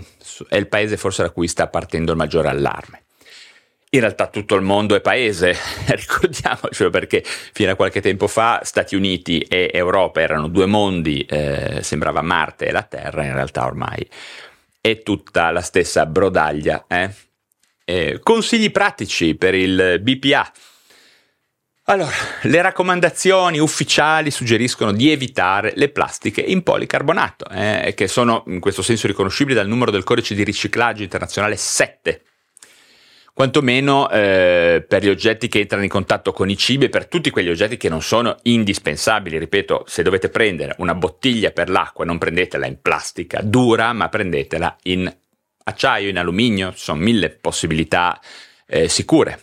è 0.49 0.55
il 0.55 0.67
paese 0.67 0.97
forse 0.97 1.23
da 1.23 1.31
cui 1.31 1.47
sta 1.47 1.65
partendo 1.65 2.11
il 2.11 2.17
maggiore 2.17 2.47
allarme. 2.47 3.05
In 3.89 4.01
realtà 4.01 4.27
tutto 4.27 4.53
il 4.53 4.61
mondo 4.61 4.93
è 4.93 5.01
paese, 5.01 5.55
ricordiamocelo 5.87 6.91
perché 6.91 7.23
fino 7.25 7.71
a 7.71 7.75
qualche 7.75 8.01
tempo 8.01 8.27
fa 8.27 8.59
Stati 8.63 8.95
Uniti 8.95 9.39
e 9.39 9.71
Europa 9.73 10.21
erano 10.21 10.47
due 10.47 10.67
mondi, 10.67 11.23
eh, 11.23 11.79
sembrava 11.81 12.21
Marte 12.21 12.67
e 12.67 12.71
la 12.71 12.83
Terra, 12.83 13.23
in 13.23 13.33
realtà 13.33 13.65
ormai 13.65 14.07
è 14.79 15.01
tutta 15.01 15.49
la 15.49 15.61
stessa 15.61 16.05
brodaglia. 16.05 16.85
Eh? 16.87 17.09
Eh, 17.83 18.19
consigli 18.21 18.69
pratici 18.69 19.33
per 19.33 19.55
il 19.55 19.99
BPA. 20.03 20.51
Allora, 21.89 22.11
le 22.41 22.61
raccomandazioni 22.61 23.59
ufficiali 23.59 24.29
suggeriscono 24.29 24.91
di 24.91 25.09
evitare 25.09 25.71
le 25.77 25.87
plastiche 25.87 26.41
in 26.41 26.61
policarbonato, 26.61 27.47
eh, 27.49 27.93
che 27.95 28.09
sono 28.09 28.43
in 28.47 28.59
questo 28.59 28.81
senso 28.81 29.07
riconoscibili 29.07 29.55
dal 29.55 29.69
numero 29.69 29.89
del 29.89 30.03
codice 30.03 30.35
di 30.35 30.43
riciclaggio 30.43 31.03
internazionale 31.03 31.55
7 31.55 32.21
quantomeno 33.33 34.09
eh, 34.09 34.83
per 34.85 35.03
gli 35.03 35.09
oggetti 35.09 35.47
che 35.47 35.59
entrano 35.59 35.83
in 35.83 35.89
contatto 35.89 36.33
con 36.33 36.49
i 36.49 36.57
cibi 36.57 36.85
e 36.85 36.89
per 36.89 37.07
tutti 37.07 37.29
quegli 37.29 37.49
oggetti 37.49 37.77
che 37.77 37.87
non 37.87 38.01
sono 38.01 38.35
indispensabili. 38.41 39.37
Ripeto, 39.37 39.85
se 39.87 40.03
dovete 40.03 40.27
prendere 40.29 40.75
una 40.79 40.95
bottiglia 40.95 41.51
per 41.51 41.69
l'acqua, 41.69 42.03
non 42.03 42.17
prendetela 42.17 42.65
in 42.65 42.81
plastica 42.81 43.39
dura, 43.41 43.93
ma 43.93 44.09
prendetela 44.09 44.75
in 44.83 45.15
acciaio, 45.63 46.09
in 46.09 46.17
alluminio, 46.17 46.73
ci 46.73 46.79
sono 46.79 46.99
mille 46.99 47.29
possibilità 47.29 48.19
eh, 48.65 48.89
sicure. 48.89 49.39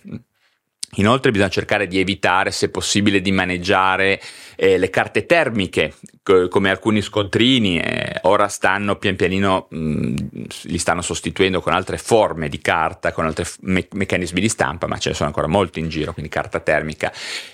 Inoltre 0.97 1.31
bisogna 1.31 1.49
cercare 1.49 1.87
di 1.87 1.99
evitare, 1.99 2.51
se 2.51 2.69
possibile, 2.69 3.21
di 3.21 3.33
maneggiare 3.33 4.21
eh, 4.57 4.79
le 4.79 4.91
carte 4.91 5.27
termiche, 5.27 5.95
co- 6.23 6.49
come 6.49 6.71
alcuni 6.71 7.03
scontrini, 7.03 7.81
eh, 7.81 8.21
ora 8.23 8.49
stanno 8.49 8.97
pian 8.97 9.17
pianino, 9.17 9.67
mh, 9.71 10.15
li 10.63 10.79
stanno 10.79 11.03
sostituendo 11.03 11.61
con 11.61 11.73
altre 11.73 11.99
forme 11.99 12.49
di 12.49 12.61
carta, 12.61 13.13
con 13.13 13.27
altri 13.27 13.45
me- 13.63 13.89
meccanismi 13.91 14.41
di 14.41 14.49
stampa, 14.49 14.87
ma 14.87 14.99
ce 14.99 15.11
ne 15.11 15.15
sono 15.15 15.29
ancora 15.29 15.47
molti 15.47 15.81
in 15.81 15.89
giro, 15.89 16.13
quindi 16.13 16.31
carta 16.31 16.61
termica, 16.61 17.13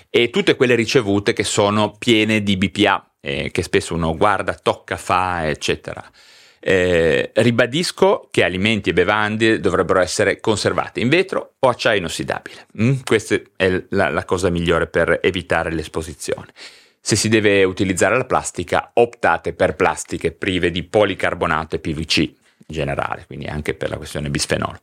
e 0.09 0.29
tutte 0.29 0.55
quelle 0.55 0.75
ricevute 0.75 1.33
che 1.33 1.43
sono 1.43 1.95
piene 1.97 2.43
di 2.43 2.57
BPA, 2.57 3.05
eh, 3.21 3.51
che 3.51 3.63
spesso 3.63 3.93
uno 3.93 4.15
guarda, 4.15 4.53
tocca, 4.53 4.97
fa, 4.97 5.47
eccetera. 5.47 6.03
Eh, 6.63 7.31
ribadisco 7.33 8.27
che 8.29 8.43
alimenti 8.43 8.91
e 8.91 8.93
bevande 8.93 9.59
dovrebbero 9.59 9.99
essere 9.99 10.39
conservati 10.39 11.01
in 11.01 11.09
vetro 11.09 11.53
o 11.57 11.69
acciaio 11.69 11.97
inossidabile. 11.97 12.67
Mm? 12.79 12.99
Questa 13.03 13.39
è 13.55 13.83
la, 13.89 14.09
la 14.09 14.25
cosa 14.25 14.49
migliore 14.49 14.85
per 14.85 15.19
evitare 15.23 15.71
l'esposizione. 15.71 16.53
Se 16.99 17.15
si 17.15 17.29
deve 17.29 17.63
utilizzare 17.63 18.15
la 18.15 18.25
plastica, 18.25 18.91
optate 18.93 19.53
per 19.53 19.75
plastiche 19.75 20.31
prive 20.31 20.69
di 20.69 20.83
policarbonato 20.83 21.75
e 21.75 21.79
PVC 21.79 22.17
in 22.19 22.35
generale, 22.67 23.23
quindi 23.25 23.47
anche 23.47 23.73
per 23.73 23.89
la 23.89 23.97
questione 23.97 24.29
bisfenolo 24.29 24.79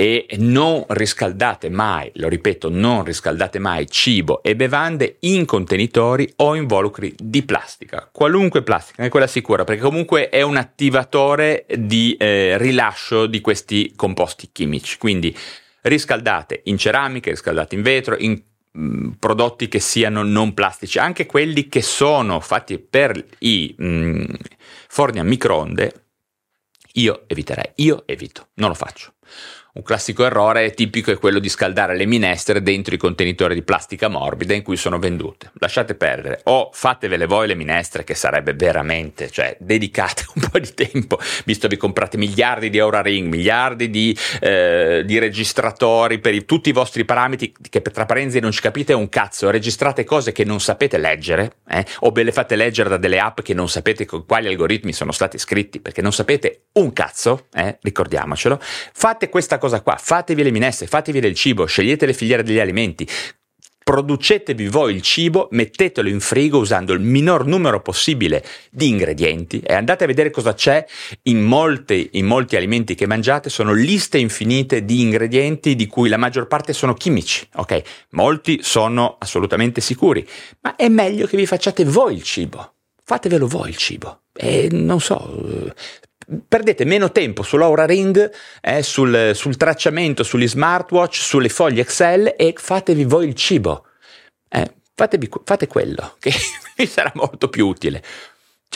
e 0.00 0.28
non 0.38 0.84
riscaldate 0.90 1.68
mai, 1.70 2.08
lo 2.14 2.28
ripeto, 2.28 2.68
non 2.70 3.02
riscaldate 3.02 3.58
mai 3.58 3.90
cibo 3.90 4.44
e 4.44 4.54
bevande 4.54 5.16
in 5.22 5.44
contenitori 5.44 6.32
o 6.36 6.54
involucri 6.54 7.12
di 7.18 7.42
plastica, 7.42 8.08
qualunque 8.12 8.62
plastica, 8.62 9.02
è 9.02 9.08
quella 9.08 9.26
sicura, 9.26 9.64
perché 9.64 9.82
comunque 9.82 10.28
è 10.28 10.40
un 10.42 10.56
attivatore 10.56 11.66
di 11.76 12.14
eh, 12.16 12.56
rilascio 12.58 13.26
di 13.26 13.40
questi 13.40 13.92
composti 13.96 14.50
chimici. 14.52 14.98
Quindi 14.98 15.36
riscaldate 15.80 16.60
in 16.66 16.78
ceramica, 16.78 17.30
riscaldate 17.30 17.74
in 17.74 17.82
vetro, 17.82 18.16
in 18.16 18.40
mm, 18.78 19.10
prodotti 19.18 19.66
che 19.66 19.80
siano 19.80 20.22
non 20.22 20.54
plastici, 20.54 21.00
anche 21.00 21.26
quelli 21.26 21.66
che 21.66 21.82
sono 21.82 22.38
fatti 22.38 22.78
per 22.78 23.20
i 23.38 23.74
mh, 23.76 23.84
mm, 23.84 24.24
forni 24.86 25.18
a 25.18 25.24
microonde, 25.24 26.04
io 26.92 27.24
eviterei, 27.26 27.72
io 27.76 28.04
evito, 28.06 28.50
non 28.54 28.68
lo 28.68 28.74
faccio. 28.74 29.14
Un 29.78 29.84
classico 29.84 30.24
errore 30.24 30.72
tipico 30.72 31.12
è 31.12 31.18
quello 31.18 31.38
di 31.38 31.48
scaldare 31.48 31.96
le 31.96 32.04
minestre 32.04 32.60
dentro 32.62 32.96
i 32.96 32.98
contenitori 32.98 33.54
di 33.54 33.62
plastica 33.62 34.08
morbida 34.08 34.52
in 34.52 34.64
cui 34.64 34.76
sono 34.76 34.98
vendute. 34.98 35.52
Lasciate 35.60 35.94
perdere 35.94 36.40
o 36.46 36.70
fatevele 36.72 37.26
voi 37.26 37.46
le 37.46 37.54
minestre 37.54 38.02
che 38.02 38.16
sarebbe 38.16 38.54
veramente, 38.54 39.30
cioè 39.30 39.56
dedicate 39.60 40.24
un 40.34 40.48
po' 40.50 40.58
di 40.58 40.74
tempo, 40.74 41.20
visto 41.44 41.68
che 41.68 41.76
vi 41.76 41.80
comprate 41.80 42.16
miliardi 42.16 42.70
di 42.70 42.80
Aura 42.80 43.02
Ring, 43.02 43.28
miliardi 43.28 43.88
di, 43.88 44.18
eh, 44.40 45.04
di 45.06 45.16
registratori 45.20 46.18
per 46.18 46.34
i, 46.34 46.44
tutti 46.44 46.70
i 46.70 46.72
vostri 46.72 47.04
parametri 47.04 47.54
che 47.70 47.80
tra 47.80 48.04
parentesi 48.04 48.40
non 48.40 48.50
ci 48.50 48.60
capite 48.60 48.94
un 48.94 49.08
cazzo, 49.08 49.48
registrate 49.48 50.02
cose 50.02 50.32
che 50.32 50.42
non 50.42 50.58
sapete 50.58 50.98
leggere 50.98 51.57
eh, 51.68 51.84
o 52.00 52.10
ve 52.10 52.22
le 52.22 52.32
fate 52.32 52.56
leggere 52.56 52.88
da 52.88 52.96
delle 52.96 53.18
app 53.18 53.40
che 53.40 53.54
non 53.54 53.68
sapete 53.68 54.04
con 54.04 54.24
quali 54.26 54.48
algoritmi 54.48 54.92
sono 54.92 55.12
stati 55.12 55.38
scritti 55.38 55.80
perché 55.80 56.02
non 56.02 56.12
sapete 56.12 56.66
un 56.72 56.92
cazzo, 56.92 57.46
eh, 57.52 57.78
ricordiamocelo. 57.80 58.58
Fate 58.60 59.28
questa 59.28 59.58
cosa 59.58 59.80
qua, 59.80 59.96
fatevi 59.96 60.42
le 60.42 60.50
minestre, 60.50 60.86
fatevi 60.86 61.20
del 61.20 61.34
cibo, 61.34 61.64
scegliete 61.66 62.06
le 62.06 62.12
filiere 62.12 62.42
degli 62.42 62.58
alimenti, 62.58 63.06
producetevi 63.88 64.68
voi 64.68 64.94
il 64.94 65.00
cibo, 65.00 65.48
mettetelo 65.52 66.10
in 66.10 66.20
frigo 66.20 66.58
usando 66.58 66.92
il 66.92 67.00
minor 67.00 67.46
numero 67.46 67.80
possibile 67.80 68.44
di 68.70 68.88
ingredienti 68.88 69.60
e 69.60 69.72
andate 69.72 70.04
a 70.04 70.06
vedere 70.06 70.28
cosa 70.28 70.52
c'è 70.52 70.84
in, 71.22 71.42
molte, 71.42 72.10
in 72.12 72.26
molti 72.26 72.56
alimenti 72.56 72.94
che 72.94 73.06
mangiate, 73.06 73.48
sono 73.48 73.72
liste 73.72 74.18
infinite 74.18 74.84
di 74.84 75.00
ingredienti 75.00 75.74
di 75.74 75.86
cui 75.86 76.10
la 76.10 76.18
maggior 76.18 76.48
parte 76.48 76.74
sono 76.74 76.92
chimici, 76.92 77.48
ok? 77.54 77.80
Molti 78.10 78.58
sono 78.60 79.16
assolutamente 79.18 79.80
sicuri, 79.80 80.28
ma 80.60 80.76
è 80.76 80.88
meglio 80.88 81.26
che 81.26 81.38
vi 81.38 81.46
facciate 81.46 81.86
voi 81.86 82.12
il 82.12 82.22
cibo. 82.22 82.74
Fatevelo 83.02 83.46
voi 83.46 83.70
il 83.70 83.76
cibo. 83.78 84.24
E 84.34 84.68
non 84.70 85.00
so, 85.00 85.72
perdete 86.46 86.84
meno 86.84 87.10
tempo 87.10 87.42
sull'Aura 87.42 87.86
Ring, 87.86 88.30
eh, 88.60 88.82
sul, 88.82 89.32
sul, 89.34 89.56
tracciamento, 89.56 90.22
sugli 90.22 90.48
smartwatch, 90.48 91.16
sulle 91.16 91.48
foglie 91.48 91.82
Excel 91.82 92.34
e 92.36 92.54
fatevi 92.56 93.04
voi 93.04 93.28
il 93.28 93.34
cibo. 93.34 93.86
Eh, 94.48 94.74
fatevi, 94.94 95.28
fate 95.44 95.66
quello, 95.66 96.16
che 96.20 96.32
vi 96.76 96.86
sarà 96.86 97.12
molto 97.14 97.48
più 97.48 97.66
utile. 97.66 98.02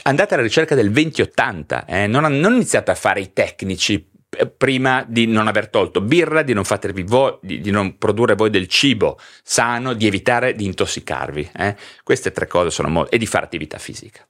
Andate 0.04 0.34
alla 0.34 0.42
ricerca 0.42 0.74
del 0.74 0.90
2080, 0.90 1.84
eh, 1.84 2.06
non, 2.06 2.24
non 2.38 2.54
iniziate 2.54 2.90
a 2.90 2.94
fare 2.94 3.20
i 3.20 3.32
tecnici 3.32 4.10
eh, 4.30 4.46
prima 4.46 5.04
di 5.06 5.26
non 5.26 5.46
aver 5.46 5.68
tolto 5.68 6.00
birra, 6.00 6.42
di 6.42 6.54
non, 6.54 6.64
voi, 7.04 7.36
di, 7.42 7.60
di 7.60 7.70
non 7.70 7.98
produrre 7.98 8.34
voi 8.34 8.48
del 8.48 8.66
cibo 8.68 9.18
sano, 9.42 9.92
di 9.92 10.06
evitare 10.06 10.54
di 10.54 10.64
intossicarvi. 10.64 11.50
Eh. 11.54 11.76
Queste 12.02 12.32
tre 12.32 12.46
cose 12.46 12.70
sono 12.70 12.88
molto... 12.88 13.10
e 13.10 13.18
di 13.18 13.26
fare 13.26 13.44
attività 13.44 13.76
fisica. 13.76 14.26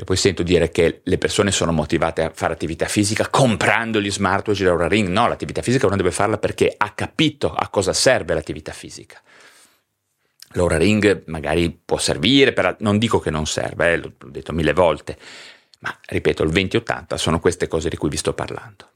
E 0.00 0.04
poi 0.04 0.16
sento 0.16 0.44
dire 0.44 0.70
che 0.70 1.00
le 1.02 1.18
persone 1.18 1.50
sono 1.50 1.72
motivate 1.72 2.22
a 2.22 2.30
fare 2.32 2.52
attività 2.52 2.86
fisica 2.86 3.26
comprando 3.28 4.00
gli 4.00 4.12
smartwatch 4.12 4.60
e 4.60 4.64
l'Aura 4.64 4.86
Ring. 4.86 5.08
No, 5.08 5.26
l'attività 5.26 5.60
fisica 5.60 5.88
uno 5.88 5.96
deve 5.96 6.12
farla 6.12 6.38
perché 6.38 6.72
ha 6.76 6.92
capito 6.92 7.52
a 7.52 7.66
cosa 7.66 7.92
serve 7.92 8.32
l'attività 8.32 8.70
fisica. 8.70 9.20
L'Aura 10.52 10.78
Ring 10.78 11.24
magari 11.26 11.76
può 11.84 11.98
servire, 11.98 12.52
per, 12.52 12.76
non 12.78 12.96
dico 12.98 13.18
che 13.18 13.30
non 13.30 13.44
serve, 13.46 13.92
eh, 13.92 13.96
l'ho 13.96 14.12
detto 14.26 14.52
mille 14.52 14.72
volte, 14.72 15.18
ma 15.80 15.98
ripeto, 16.06 16.44
il 16.44 16.50
2080 16.50 17.16
sono 17.16 17.40
queste 17.40 17.66
cose 17.66 17.88
di 17.88 17.96
cui 17.96 18.08
vi 18.08 18.18
sto 18.18 18.34
parlando. 18.34 18.88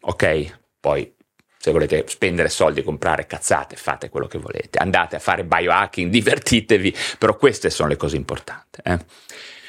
Ok? 0.00 0.60
Poi 0.80 1.14
se 1.58 1.72
volete 1.72 2.06
spendere 2.08 2.48
soldi 2.48 2.80
e 2.80 2.84
comprare 2.84 3.26
cazzate, 3.26 3.76
fate 3.76 4.08
quello 4.08 4.26
che 4.26 4.38
volete, 4.38 4.78
andate 4.78 5.14
a 5.14 5.18
fare 5.18 5.44
biohacking, 5.44 6.08
divertitevi, 6.10 6.96
però 7.18 7.36
queste 7.36 7.68
sono 7.68 7.90
le 7.90 7.96
cose 7.96 8.16
importanti. 8.16 8.80
Eh? 8.82 8.98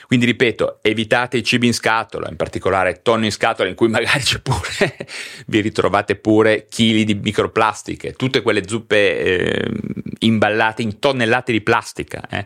Quindi 0.10 0.26
ripeto, 0.26 0.80
evitate 0.82 1.38
i 1.38 1.44
cibi 1.44 1.68
in 1.68 1.74
scatola, 1.76 2.30
in 2.30 2.36
particolare 2.36 3.04
tonno 3.04 3.26
in 3.26 3.32
scatola 3.32 3.70
in 3.70 3.76
cui 3.76 3.90
magari 3.90 4.22
c'è 4.22 4.40
pure, 4.40 4.98
vi 5.46 5.62
ritrovate 5.62 6.16
pure 6.16 6.66
chili 6.68 7.04
di 7.04 7.14
microplastiche, 7.14 8.14
tutte 8.14 8.42
quelle 8.42 8.68
zuppe 8.68 9.20
eh, 9.20 9.72
imballate 10.22 10.82
in 10.82 10.98
tonnellate 10.98 11.52
di 11.52 11.62
plastica. 11.62 12.28
Eh. 12.28 12.44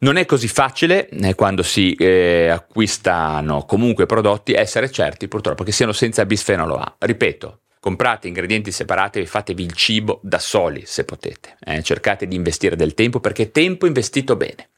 Non 0.00 0.16
è 0.16 0.26
così 0.26 0.46
facile 0.46 1.08
eh, 1.08 1.34
quando 1.34 1.62
si 1.62 1.94
eh, 1.94 2.48
acquistano 2.48 3.64
comunque 3.64 4.04
prodotti 4.04 4.52
essere 4.52 4.90
certi 4.90 5.26
purtroppo 5.26 5.64
che 5.64 5.72
siano 5.72 5.92
senza 5.92 6.26
bisfenolo 6.26 6.74
A. 6.74 6.96
Ripeto, 6.98 7.60
comprate 7.80 8.28
ingredienti 8.28 8.72
separati 8.72 9.20
e 9.20 9.24
fatevi 9.24 9.62
il 9.62 9.72
cibo 9.72 10.20
da 10.22 10.38
soli 10.38 10.82
se 10.84 11.06
potete. 11.06 11.56
Eh. 11.64 11.82
cercate 11.82 12.28
di 12.28 12.36
investire 12.36 12.76
del 12.76 12.92
tempo 12.92 13.20
perché 13.20 13.50
tempo 13.50 13.86
investito 13.86 14.36
bene. 14.36 14.68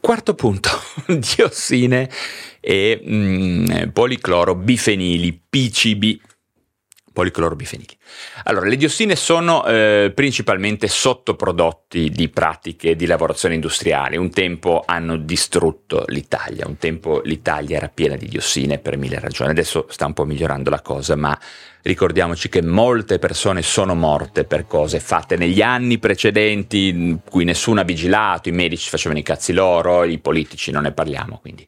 Quarto 0.00 0.34
punto, 0.34 0.70
diossine 1.36 2.08
e 2.60 3.02
mm, 3.04 3.88
policlorobifenili, 3.92 5.42
PCB 5.48 6.20
policlorbifenili. 7.16 7.96
Allora, 8.44 8.66
le 8.66 8.76
diossine 8.76 9.16
sono 9.16 9.64
eh, 9.64 10.12
principalmente 10.14 10.86
sottoprodotti 10.86 12.10
di 12.10 12.28
pratiche 12.28 12.94
di 12.94 13.06
lavorazione 13.06 13.54
industriale. 13.54 14.18
Un 14.18 14.28
tempo 14.28 14.82
hanno 14.84 15.16
distrutto 15.16 16.04
l'Italia, 16.08 16.66
un 16.66 16.76
tempo 16.76 17.22
l'Italia 17.24 17.78
era 17.78 17.88
piena 17.88 18.16
di 18.16 18.28
diossine 18.28 18.78
per 18.78 18.98
mille 18.98 19.18
ragioni. 19.18 19.48
Adesso 19.48 19.86
sta 19.88 20.04
un 20.04 20.12
po' 20.12 20.26
migliorando 20.26 20.68
la 20.68 20.82
cosa, 20.82 21.16
ma 21.16 21.36
ricordiamoci 21.86 22.48
che 22.48 22.62
molte 22.62 23.18
persone 23.18 23.62
sono 23.62 23.94
morte 23.94 24.44
per 24.44 24.66
cose 24.66 25.00
fatte 25.00 25.36
negli 25.36 25.62
anni 25.62 25.98
precedenti, 25.98 26.88
in 26.88 27.20
cui 27.28 27.44
nessuno 27.44 27.80
ha 27.80 27.84
vigilato, 27.84 28.48
i 28.48 28.52
medici 28.52 28.90
facevano 28.90 29.20
i 29.20 29.24
cazzi 29.24 29.52
loro, 29.52 30.04
i 30.04 30.18
politici 30.18 30.70
non 30.70 30.82
ne 30.82 30.92
parliamo, 30.92 31.38
quindi 31.40 31.66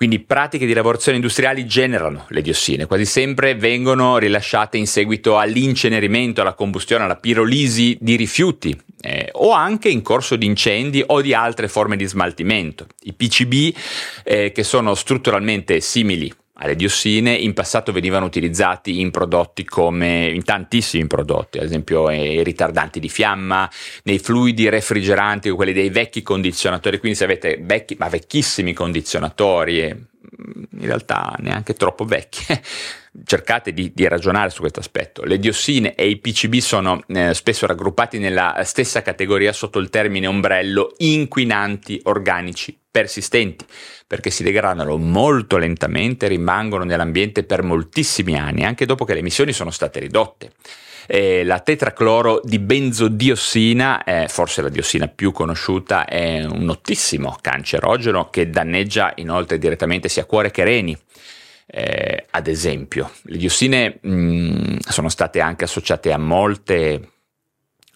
quindi 0.00 0.20
pratiche 0.20 0.64
di 0.64 0.72
lavorazione 0.72 1.18
industriali 1.18 1.66
generano 1.66 2.24
le 2.28 2.40
diossine, 2.40 2.86
quasi 2.86 3.04
sempre 3.04 3.54
vengono 3.54 4.16
rilasciate 4.16 4.78
in 4.78 4.86
seguito 4.86 5.36
all'incenerimento, 5.36 6.40
alla 6.40 6.54
combustione, 6.54 7.04
alla 7.04 7.16
pirolisi 7.16 7.98
di 8.00 8.16
rifiuti 8.16 8.74
eh, 9.02 9.28
o 9.32 9.50
anche 9.50 9.90
in 9.90 10.00
corso 10.00 10.36
di 10.36 10.46
incendi 10.46 11.04
o 11.06 11.20
di 11.20 11.34
altre 11.34 11.68
forme 11.68 11.96
di 11.96 12.06
smaltimento. 12.06 12.86
I 13.02 13.12
PCB, 13.12 13.76
eh, 14.24 14.52
che 14.52 14.62
sono 14.62 14.94
strutturalmente 14.94 15.80
simili 15.80 16.32
alle 16.60 16.76
diossine 16.76 17.32
in 17.32 17.54
passato 17.54 17.90
venivano 17.90 18.26
utilizzati 18.26 19.00
in 19.00 19.10
prodotti 19.10 19.64
come 19.64 20.28
in 20.28 20.44
tantissimi 20.44 21.06
prodotti, 21.06 21.58
ad 21.58 21.64
esempio 21.64 22.08
eh, 22.10 22.34
i 22.34 22.44
ritardanti 22.44 23.00
di 23.00 23.08
fiamma, 23.08 23.68
nei 24.04 24.18
fluidi 24.18 24.68
refrigeranti, 24.68 25.50
quelli 25.50 25.72
dei 25.72 25.88
vecchi 25.88 26.22
condizionatori, 26.22 26.98
quindi 26.98 27.16
se 27.16 27.24
avete 27.24 27.58
vecchi, 27.62 27.96
ma 27.98 28.08
vecchissimi 28.08 28.74
condizionatori, 28.74 29.80
e 29.80 29.94
mm, 29.94 30.62
in 30.80 30.86
realtà 30.86 31.34
neanche 31.38 31.72
troppo 31.74 32.04
vecchi, 32.04 32.44
cercate 33.24 33.72
di, 33.72 33.92
di, 33.94 34.06
ragionare 34.06 34.50
su 34.50 34.60
questo 34.60 34.80
aspetto. 34.80 35.24
Le 35.24 35.38
diossine 35.38 35.94
e 35.94 36.08
i 36.08 36.18
PCB 36.18 36.56
sono 36.56 37.02
eh, 37.08 37.32
spesso 37.32 37.66
raggruppati 37.66 38.18
nella 38.18 38.60
stessa 38.64 39.00
categoria 39.00 39.54
sotto 39.54 39.78
il 39.78 39.88
termine 39.88 40.26
ombrello 40.26 40.92
inquinanti 40.98 42.00
organici 42.04 42.79
persistenti, 42.90 43.64
perché 44.06 44.30
si 44.30 44.42
degradano 44.42 44.96
molto 44.96 45.56
lentamente 45.56 46.26
e 46.26 46.30
rimangono 46.30 46.84
nell'ambiente 46.84 47.44
per 47.44 47.62
moltissimi 47.62 48.36
anni, 48.36 48.64
anche 48.64 48.86
dopo 48.86 49.04
che 49.04 49.14
le 49.14 49.20
emissioni 49.20 49.52
sono 49.52 49.70
state 49.70 50.00
ridotte. 50.00 50.52
Eh, 51.06 51.44
la 51.44 51.60
tetracloro 51.60 52.40
di 52.42 52.58
benzodiossina, 52.58 54.04
eh, 54.04 54.28
forse 54.28 54.62
la 54.62 54.68
diossina 54.68 55.08
più 55.08 55.32
conosciuta, 55.32 56.04
è 56.04 56.44
un 56.44 56.64
notissimo 56.64 57.36
cancerogeno 57.40 58.30
che 58.30 58.50
danneggia 58.50 59.12
inoltre 59.16 59.58
direttamente 59.58 60.08
sia 60.08 60.24
cuore 60.24 60.50
che 60.50 60.64
reni. 60.64 60.96
Eh, 61.66 62.26
ad 62.30 62.48
esempio, 62.48 63.12
le 63.22 63.36
diossine 63.36 63.98
mh, 64.00 64.12
mm, 64.12 64.76
sono 64.80 65.08
state 65.08 65.40
anche 65.40 65.64
associate 65.64 66.12
a 66.12 66.18
molte 66.18 67.08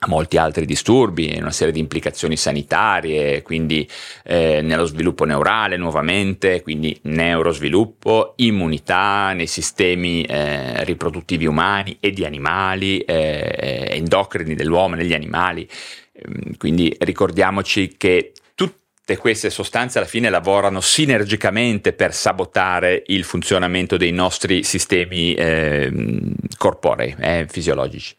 molti 0.06 0.36
altri 0.36 0.66
disturbi, 0.66 1.36
una 1.38 1.50
serie 1.50 1.72
di 1.72 1.80
implicazioni 1.80 2.36
sanitarie, 2.36 3.42
quindi 3.42 3.88
eh, 4.24 4.60
nello 4.62 4.84
sviluppo 4.84 5.24
neurale 5.24 5.76
nuovamente, 5.76 6.62
quindi 6.62 6.98
neurosviluppo, 7.02 8.34
immunità 8.36 9.32
nei 9.32 9.46
sistemi 9.46 10.22
eh, 10.22 10.84
riproduttivi 10.84 11.46
umani 11.46 11.96
e 12.00 12.10
di 12.10 12.24
animali, 12.24 13.00
eh, 13.00 13.88
endocrini 13.90 14.54
dell'uomo 14.54 14.94
negli 14.94 15.14
animali. 15.14 15.68
Ehm, 16.12 16.56
quindi 16.56 16.94
ricordiamoci 17.00 17.94
che 17.96 18.32
tutte 18.54 19.16
queste 19.16 19.50
sostanze 19.50 19.98
alla 19.98 20.06
fine 20.06 20.30
lavorano 20.30 20.80
sinergicamente 20.80 21.92
per 21.92 22.14
sabotare 22.14 23.02
il 23.06 23.24
funzionamento 23.24 23.96
dei 23.96 24.12
nostri 24.12 24.62
sistemi 24.62 25.34
ehm, 25.34 26.34
corporei, 26.56 27.14
eh, 27.18 27.46
fisiologici. 27.48 28.14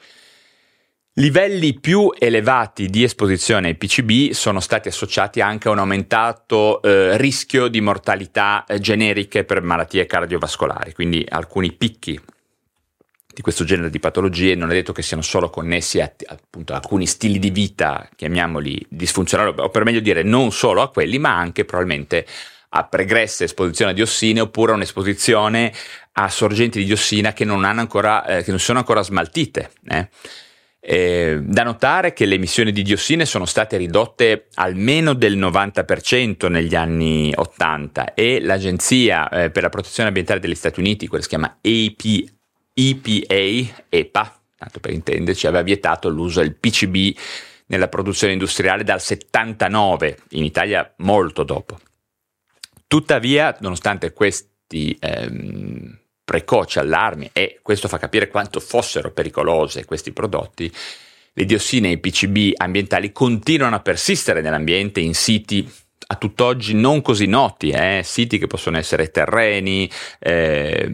Livelli 1.17 1.79
più 1.79 2.11
elevati 2.17 2.87
di 2.87 3.01
esposizione 3.01 3.69
ai 3.69 3.75
PCB 3.75 4.31
sono 4.31 4.59
stati 4.59 4.89
associati 4.89 5.39
anche 5.39 5.69
a 5.69 5.71
un 5.71 5.79
aumentato 5.79 6.81
eh, 6.81 7.15
rischio 7.15 7.69
di 7.69 7.79
mortalità 7.79 8.65
eh, 8.67 8.79
generiche 8.79 9.45
per 9.45 9.61
malattie 9.61 10.05
cardiovascolari, 10.05 10.91
quindi 10.91 11.25
alcuni 11.25 11.71
picchi 11.71 12.19
di 13.33 13.41
questo 13.41 13.63
genere 13.63 13.89
di 13.89 13.99
patologie 13.99 14.55
non 14.55 14.71
è 14.71 14.73
detto 14.73 14.91
che 14.91 15.01
siano 15.01 15.23
solo 15.23 15.49
connessi 15.49 16.01
a, 16.01 16.11
appunto, 16.25 16.73
a 16.73 16.77
alcuni 16.77 17.07
stili 17.07 17.39
di 17.39 17.49
vita, 17.49 18.09
chiamiamoli 18.13 18.85
disfunzionali, 18.89 19.53
o 19.55 19.69
per 19.69 19.85
meglio 19.85 20.01
dire 20.01 20.21
non 20.21 20.51
solo 20.51 20.81
a 20.81 20.89
quelli, 20.89 21.17
ma 21.17 21.33
anche 21.33 21.63
probabilmente 21.63 22.25
a 22.69 22.83
pregresse 22.83 23.45
esposizioni 23.45 23.91
a 23.91 23.93
diossine 23.93 24.41
oppure 24.41 24.73
a 24.73 24.75
un'esposizione 24.75 25.71
a 26.11 26.27
sorgenti 26.27 26.79
di 26.79 26.85
diossina 26.85 27.31
che 27.31 27.45
non, 27.45 27.63
ancora, 27.63 28.25
eh, 28.25 28.43
che 28.43 28.49
non 28.49 28.59
sono 28.59 28.79
ancora 28.79 29.01
smaltite. 29.01 29.71
Eh. 29.87 30.09
Eh, 30.87 31.39
da 31.41 31.63
notare 31.63 32.13
che 32.13 32.25
le 32.25 32.35
emissioni 32.35 32.71
di 32.71 32.83
diossine 32.83 33.25
sono 33.25 33.45
state 33.45 33.75
ridotte 33.75 34.49
almeno 34.53 35.13
del 35.13 35.35
90% 35.35 36.47
negli 36.47 36.75
anni 36.75 37.33
80 37.35 38.13
e 38.13 38.39
l'Agenzia 38.39 39.27
eh, 39.29 39.49
per 39.49 39.63
la 39.63 39.69
protezione 39.69 40.09
ambientale 40.09 40.39
degli 40.39 40.53
Stati 40.53 40.79
Uniti, 40.79 41.07
quella 41.07 41.23
si 41.23 41.29
chiama 41.29 41.57
AP, 41.59 42.29
EPA, 42.71 43.83
EPA, 43.89 44.41
tanto 44.55 44.79
per 44.79 44.91
intenderci, 44.91 45.47
aveva 45.47 45.63
vietato 45.63 46.07
l'uso 46.07 46.41
del 46.41 46.55
PCB 46.55 47.17
nella 47.67 47.87
produzione 47.87 48.33
industriale 48.33 48.83
dal 48.83 49.01
79, 49.01 50.17
in 50.31 50.43
Italia 50.43 50.93
molto 50.97 51.41
dopo. 51.41 51.79
Tuttavia, 52.85 53.57
nonostante 53.59 54.13
questi 54.13 54.95
ehm, 54.99 55.97
precoci 56.25 56.79
allarmi 56.79 57.29
e 57.31 57.59
questo 57.61 57.87
fa 57.87 57.99
capire 57.99 58.27
quanto 58.27 58.59
fossero 58.59 59.11
pericolose 59.11 59.85
questi 59.85 60.11
prodotti, 60.11 60.69
le 61.33 61.45
diossine 61.45 61.89
e 61.89 61.91
i 61.91 61.97
PCB 61.99 62.53
ambientali 62.57 63.11
continuano 63.11 63.75
a 63.75 63.81
persistere 63.81 64.41
nell'ambiente 64.41 64.99
in 64.99 65.13
siti 65.13 65.71
a 66.07 66.15
tutt'oggi 66.15 66.73
non 66.73 67.01
così 67.01 67.25
noti, 67.25 67.69
eh? 67.69 68.01
siti 68.03 68.37
che 68.37 68.47
possono 68.47 68.77
essere 68.77 69.09
terreni, 69.09 69.89
eh, 70.19 70.89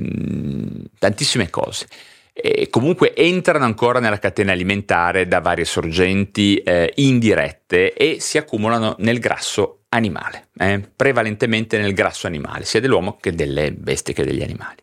tantissime 0.97 1.49
cose. 1.49 1.88
E 2.34 2.69
comunque 2.69 3.13
entrano 3.13 3.65
ancora 3.65 3.99
nella 3.99 4.19
catena 4.19 4.53
alimentare 4.53 5.27
da 5.27 5.41
varie 5.41 5.65
sorgenti 5.65 6.57
eh, 6.57 6.93
indirette 6.95 7.93
e 7.93 8.21
si 8.21 8.38
accumulano 8.38 8.95
nel 8.99 9.19
grasso 9.19 9.82
animale, 9.89 10.47
eh? 10.57 10.82
prevalentemente 10.95 11.77
nel 11.77 11.93
grasso 11.93 12.27
animale, 12.27 12.63
sia 12.63 12.79
dell'uomo 12.79 13.17
che 13.17 13.34
delle 13.34 13.73
bestie 13.73 14.13
che 14.13 14.23
degli 14.23 14.41
animali. 14.41 14.77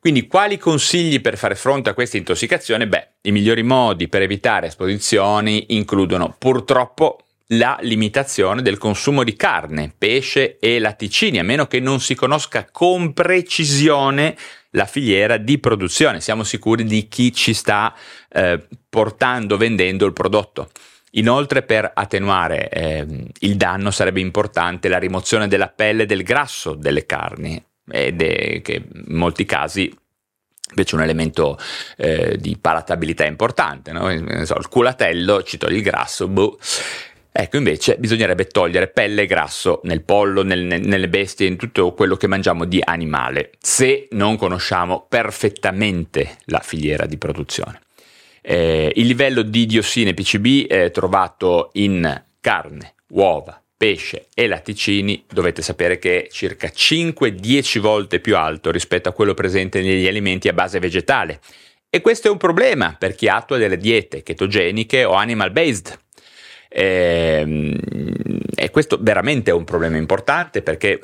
Quindi 0.00 0.26
quali 0.26 0.56
consigli 0.56 1.20
per 1.20 1.36
fare 1.36 1.54
fronte 1.54 1.90
a 1.90 1.94
questa 1.94 2.16
intossicazione? 2.16 2.88
Beh, 2.88 3.08
i 3.22 3.32
migliori 3.32 3.62
modi 3.62 4.08
per 4.08 4.22
evitare 4.22 4.68
esposizioni 4.68 5.66
includono 5.76 6.34
purtroppo 6.38 7.18
la 7.48 7.76
limitazione 7.82 8.62
del 8.62 8.78
consumo 8.78 9.24
di 9.24 9.36
carne, 9.36 9.92
pesce 9.96 10.58
e 10.58 10.78
latticini, 10.78 11.38
a 11.38 11.44
meno 11.44 11.66
che 11.66 11.80
non 11.80 12.00
si 12.00 12.14
conosca 12.14 12.66
con 12.72 13.12
precisione 13.12 14.36
la 14.70 14.86
filiera 14.86 15.36
di 15.36 15.58
produzione, 15.58 16.22
siamo 16.22 16.44
sicuri 16.44 16.84
di 16.84 17.06
chi 17.06 17.30
ci 17.34 17.52
sta 17.52 17.94
eh, 18.30 18.58
portando, 18.88 19.58
vendendo 19.58 20.06
il 20.06 20.14
prodotto. 20.14 20.70
Inoltre 21.14 21.62
per 21.62 21.90
attenuare 21.92 22.70
eh, 22.70 23.06
il 23.40 23.56
danno 23.56 23.90
sarebbe 23.90 24.20
importante 24.20 24.88
la 24.88 24.98
rimozione 24.98 25.46
della 25.46 25.68
pelle 25.68 26.04
e 26.04 26.06
del 26.06 26.22
grasso 26.22 26.72
delle 26.74 27.04
carni, 27.04 27.62
ed 27.90 28.22
è 28.22 28.60
che 28.62 28.84
in 28.92 29.16
molti 29.16 29.44
casi 29.44 29.92
invece 30.70 30.94
un 30.94 31.02
elemento 31.02 31.58
eh, 31.96 32.36
di 32.38 32.56
palatabilità 32.56 33.26
importante, 33.26 33.92
no? 33.92 34.08
so, 34.44 34.56
il 34.56 34.68
culatello 34.68 35.42
ci 35.42 35.58
toglie 35.58 35.76
il 35.78 35.82
grasso, 35.82 36.28
boh. 36.28 36.58
Ecco, 37.32 37.58
invece 37.58 37.96
bisognerebbe 37.96 38.46
togliere 38.46 38.88
pelle 38.88 39.22
e 39.22 39.26
grasso 39.26 39.80
nel 39.84 40.02
pollo, 40.02 40.42
nel, 40.42 40.64
nel, 40.64 40.80
nelle 40.80 41.08
bestie, 41.08 41.46
in 41.46 41.56
tutto 41.56 41.92
quello 41.92 42.16
che 42.16 42.26
mangiamo 42.26 42.64
di 42.64 42.80
animale, 42.84 43.52
se 43.60 44.08
non 44.12 44.36
conosciamo 44.36 45.06
perfettamente 45.08 46.38
la 46.46 46.58
filiera 46.58 47.06
di 47.06 47.18
produzione. 47.18 47.80
Eh, 48.42 48.90
il 48.96 49.06
livello 49.06 49.42
di 49.42 49.66
diossine 49.66 50.14
PCB 50.14 50.66
è 50.66 50.90
trovato 50.90 51.70
in 51.74 52.20
carne, 52.40 52.94
uova, 53.08 53.59
pesce 53.80 54.26
e 54.34 54.46
latticini 54.46 55.24
dovete 55.26 55.62
sapere 55.62 55.98
che 55.98 56.24
è 56.24 56.28
circa 56.28 56.66
5-10 56.66 57.78
volte 57.78 58.20
più 58.20 58.36
alto 58.36 58.70
rispetto 58.70 59.08
a 59.08 59.12
quello 59.12 59.32
presente 59.32 59.80
negli 59.80 60.06
alimenti 60.06 60.48
a 60.48 60.52
base 60.52 60.78
vegetale. 60.78 61.40
E 61.88 62.02
questo 62.02 62.28
è 62.28 62.30
un 62.30 62.36
problema 62.36 62.94
per 62.98 63.14
chi 63.14 63.26
attua 63.26 63.56
delle 63.56 63.78
diete 63.78 64.22
ketogeniche 64.22 65.04
o 65.04 65.14
animal 65.14 65.50
based. 65.50 65.98
E, 66.68 67.38
ehm, 67.40 67.78
e 68.54 68.70
questo 68.70 68.98
veramente 69.00 69.50
è 69.50 69.54
un 69.54 69.64
problema 69.64 69.96
importante 69.96 70.60
perché, 70.60 71.00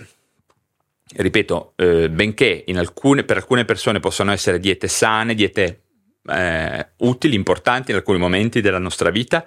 ripeto, 1.14 1.72
eh, 1.76 2.10
benché 2.10 2.62
alcune, 2.74 3.24
per 3.24 3.38
alcune 3.38 3.64
persone 3.64 4.00
possano 4.00 4.32
essere 4.32 4.60
diete 4.60 4.86
sane, 4.86 5.34
diete 5.34 5.80
eh, 6.26 6.88
utili, 6.98 7.36
importanti 7.36 7.92
in 7.92 7.96
alcuni 7.96 8.18
momenti 8.18 8.60
della 8.60 8.78
nostra 8.78 9.08
vita, 9.08 9.46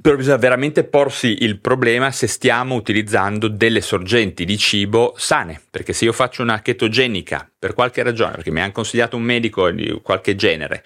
però 0.00 0.16
bisogna 0.16 0.36
veramente 0.36 0.84
porsi 0.84 1.42
il 1.44 1.58
problema 1.58 2.10
se 2.10 2.26
stiamo 2.26 2.74
utilizzando 2.74 3.48
delle 3.48 3.80
sorgenti 3.80 4.44
di 4.44 4.56
cibo 4.56 5.14
sane, 5.16 5.60
perché 5.70 5.92
se 5.92 6.06
io 6.06 6.12
faccio 6.12 6.42
una 6.42 6.60
chetogenica 6.62 7.50
per 7.58 7.74
qualche 7.74 8.02
ragione, 8.02 8.36
perché 8.36 8.50
mi 8.50 8.62
ha 8.62 8.72
consigliato 8.72 9.16
un 9.16 9.22
medico 9.22 9.70
di 9.70 10.00
qualche 10.02 10.34
genere, 10.36 10.84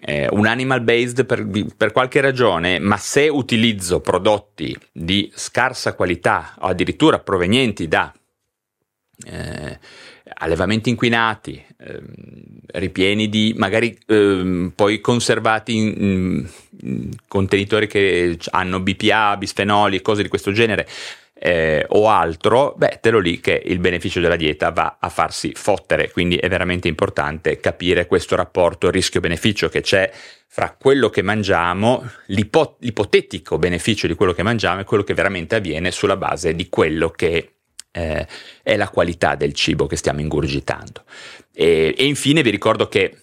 eh, 0.00 0.26
un 0.30 0.46
animal 0.46 0.80
based 0.80 1.26
per, 1.26 1.46
per, 1.76 1.92
qualche 1.92 2.20
ragione, 2.22 2.78
ma 2.78 2.96
se 2.96 3.28
utilizzo 3.28 4.00
prodotti 4.00 4.76
di 4.90 5.30
scarsa 5.34 5.94
qualità 5.94 6.54
o 6.60 6.68
addirittura 6.68 7.18
provenienti 7.18 7.86
da 7.86 8.12
eh, 9.26 9.78
allevamenti 10.34 10.88
inquinati, 10.88 11.62
ripieni 12.72 13.28
di 13.28 13.54
magari 13.56 13.98
eh, 14.06 14.70
poi 14.74 15.00
conservati 15.00 15.76
in, 15.76 16.46
in, 16.82 17.10
contenitori 17.26 17.86
che 17.86 18.38
hanno 18.50 18.80
BPA, 18.80 19.36
bisfenoli, 19.36 20.02
cose 20.02 20.22
di 20.22 20.28
questo 20.28 20.52
genere, 20.52 20.86
eh, 21.42 21.86
o 21.88 22.08
altro, 22.08 22.74
beh, 22.76 22.98
te 23.00 23.10
lo 23.10 23.18
lì 23.18 23.40
che 23.40 23.62
il 23.64 23.78
beneficio 23.78 24.20
della 24.20 24.36
dieta 24.36 24.70
va 24.70 24.98
a 25.00 25.08
farsi 25.08 25.52
fottere, 25.54 26.10
quindi 26.10 26.36
è 26.36 26.48
veramente 26.48 26.86
importante 26.86 27.58
capire 27.60 28.06
questo 28.06 28.36
rapporto 28.36 28.90
rischio-beneficio 28.90 29.70
che 29.70 29.80
c'è 29.80 30.10
fra 30.46 30.76
quello 30.78 31.08
che 31.08 31.22
mangiamo, 31.22 32.06
l'ipo- 32.26 32.76
l'ipotetico 32.80 33.58
beneficio 33.58 34.06
di 34.06 34.14
quello 34.14 34.32
che 34.32 34.42
mangiamo 34.42 34.80
e 34.80 34.84
quello 34.84 35.02
che 35.02 35.14
veramente 35.14 35.54
avviene 35.54 35.90
sulla 35.90 36.16
base 36.16 36.54
di 36.54 36.68
quello 36.68 37.08
che 37.08 37.52
eh, 37.90 38.26
è 38.62 38.76
la 38.76 38.88
qualità 38.88 39.34
del 39.34 39.52
cibo 39.52 39.86
che 39.86 39.96
stiamo 39.96 40.20
ingurgitando. 40.20 41.04
E, 41.52 41.94
e 41.96 42.04
infine 42.04 42.42
vi 42.42 42.50
ricordo 42.50 42.88
che 42.88 43.16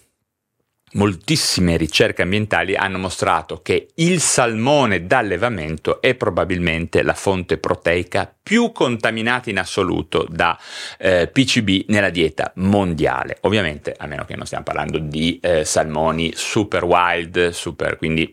Moltissime 0.92 1.76
ricerche 1.76 2.22
ambientali 2.22 2.74
hanno 2.74 2.96
mostrato 2.96 3.60
che 3.60 3.88
il 3.96 4.20
salmone 4.20 5.06
d'allevamento 5.06 6.00
è 6.00 6.14
probabilmente 6.14 7.02
la 7.02 7.12
fonte 7.12 7.58
proteica 7.58 8.32
più 8.42 8.72
contaminata 8.72 9.50
in 9.50 9.58
assoluto 9.58 10.26
da 10.30 10.58
eh, 10.96 11.28
PCB 11.28 11.84
nella 11.88 12.08
dieta 12.08 12.52
mondiale. 12.56 13.36
Ovviamente, 13.42 13.94
a 13.98 14.06
meno 14.06 14.24
che 14.24 14.34
non 14.34 14.46
stiamo 14.46 14.64
parlando 14.64 14.98
di 14.98 15.38
eh, 15.42 15.62
salmoni 15.62 16.32
super 16.34 16.84
wild, 16.84 17.50
super, 17.50 17.98
quindi 17.98 18.30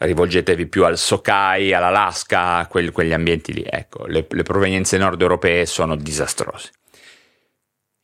rivolgetevi 0.00 0.66
più 0.66 0.84
al 0.84 0.96
Sokai, 0.96 1.72
all'Alaska, 1.72 2.66
quel, 2.68 2.90
quegli 2.92 3.12
ambienti 3.12 3.52
lì. 3.52 3.64
Ecco, 3.68 4.06
le, 4.06 4.26
le 4.28 4.42
provenienze 4.42 4.96
nord 4.96 5.20
europee 5.20 5.66
sono 5.66 5.96
disastrose. 5.96 6.70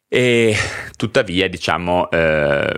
E 0.08 0.54
tuttavia, 0.96 1.48
diciamo, 1.48 2.10
eh, 2.10 2.76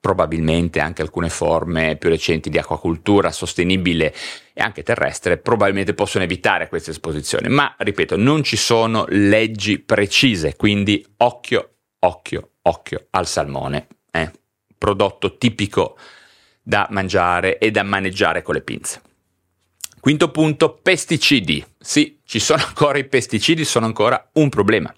probabilmente 0.00 0.80
anche 0.80 1.02
alcune 1.02 1.28
forme 1.28 1.96
più 1.96 2.08
recenti 2.08 2.50
di 2.50 2.58
acquacultura 2.58 3.30
sostenibile 3.30 4.14
e 4.52 4.60
anche 4.60 4.82
terrestre 4.82 5.38
probabilmente 5.38 5.94
possono 5.94 6.24
evitare 6.24 6.68
questa 6.68 6.90
esposizione, 6.90 7.48
ma 7.48 7.74
ripeto, 7.78 8.16
non 8.16 8.42
ci 8.42 8.56
sono 8.56 9.04
leggi 9.08 9.78
precise, 9.78 10.56
quindi 10.56 11.04
occhio, 11.18 11.76
occhio, 12.00 12.50
occhio 12.62 13.06
al 13.10 13.26
salmone, 13.26 13.86
eh? 14.10 14.30
prodotto 14.76 15.38
tipico 15.38 15.96
da 16.66 16.88
mangiare 16.90 17.58
e 17.58 17.70
da 17.70 17.82
maneggiare 17.82 18.42
con 18.42 18.54
le 18.54 18.62
pinze. 18.62 19.02
Quinto 20.00 20.30
punto, 20.30 20.78
pesticidi. 20.82 21.64
Sì, 21.78 22.18
ci 22.24 22.38
sono 22.38 22.62
ancora 22.66 22.98
i 22.98 23.04
pesticidi, 23.04 23.64
sono 23.64 23.86
ancora 23.86 24.30
un 24.32 24.48
problema. 24.48 24.92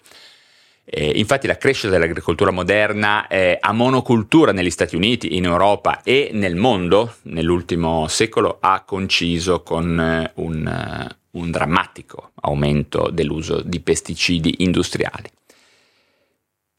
Eh, 0.89 1.17
infatti 1.19 1.47
la 1.47 1.57
crescita 1.57 1.89
dell'agricoltura 1.89 2.51
moderna 2.51 3.27
eh, 3.27 3.57
a 3.59 3.73
monocultura 3.73 4.53
negli 4.53 4.69
Stati 4.69 4.95
Uniti, 4.95 5.35
in 5.35 5.43
Europa 5.43 6.01
e 6.01 6.29
nel 6.31 6.55
mondo 6.55 7.15
nell'ultimo 7.23 8.07
secolo 8.07 8.57
ha 8.61 8.83
conciso 8.85 9.63
con 9.63 9.99
eh, 9.99 10.31
un, 10.35 11.09
uh, 11.31 11.39
un 11.39 11.51
drammatico 11.51 12.31
aumento 12.41 13.09
dell'uso 13.11 13.61
di 13.61 13.81
pesticidi 13.81 14.63
industriali. 14.63 15.29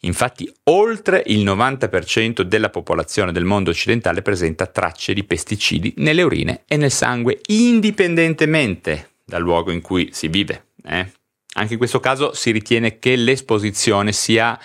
Infatti 0.02 0.52
oltre 0.64 1.22
il 1.26 1.44
90% 1.44 2.42
della 2.42 2.70
popolazione 2.70 3.32
del 3.32 3.44
mondo 3.44 3.70
occidentale 3.70 4.22
presenta 4.22 4.66
tracce 4.66 5.12
di 5.12 5.24
pesticidi 5.24 5.94
nelle 5.96 6.22
urine 6.22 6.62
e 6.66 6.76
nel 6.76 6.92
sangue, 6.92 7.40
indipendentemente 7.46 9.10
dal 9.24 9.42
luogo 9.42 9.72
in 9.72 9.80
cui 9.80 10.10
si 10.12 10.28
vive. 10.28 10.66
Eh? 10.84 11.10
Anche 11.54 11.72
in 11.72 11.78
questo 11.78 11.98
caso 11.98 12.32
si 12.32 12.52
ritiene 12.52 12.98
che 12.98 13.16
l'esposizione 13.16 14.12
sia 14.12 14.58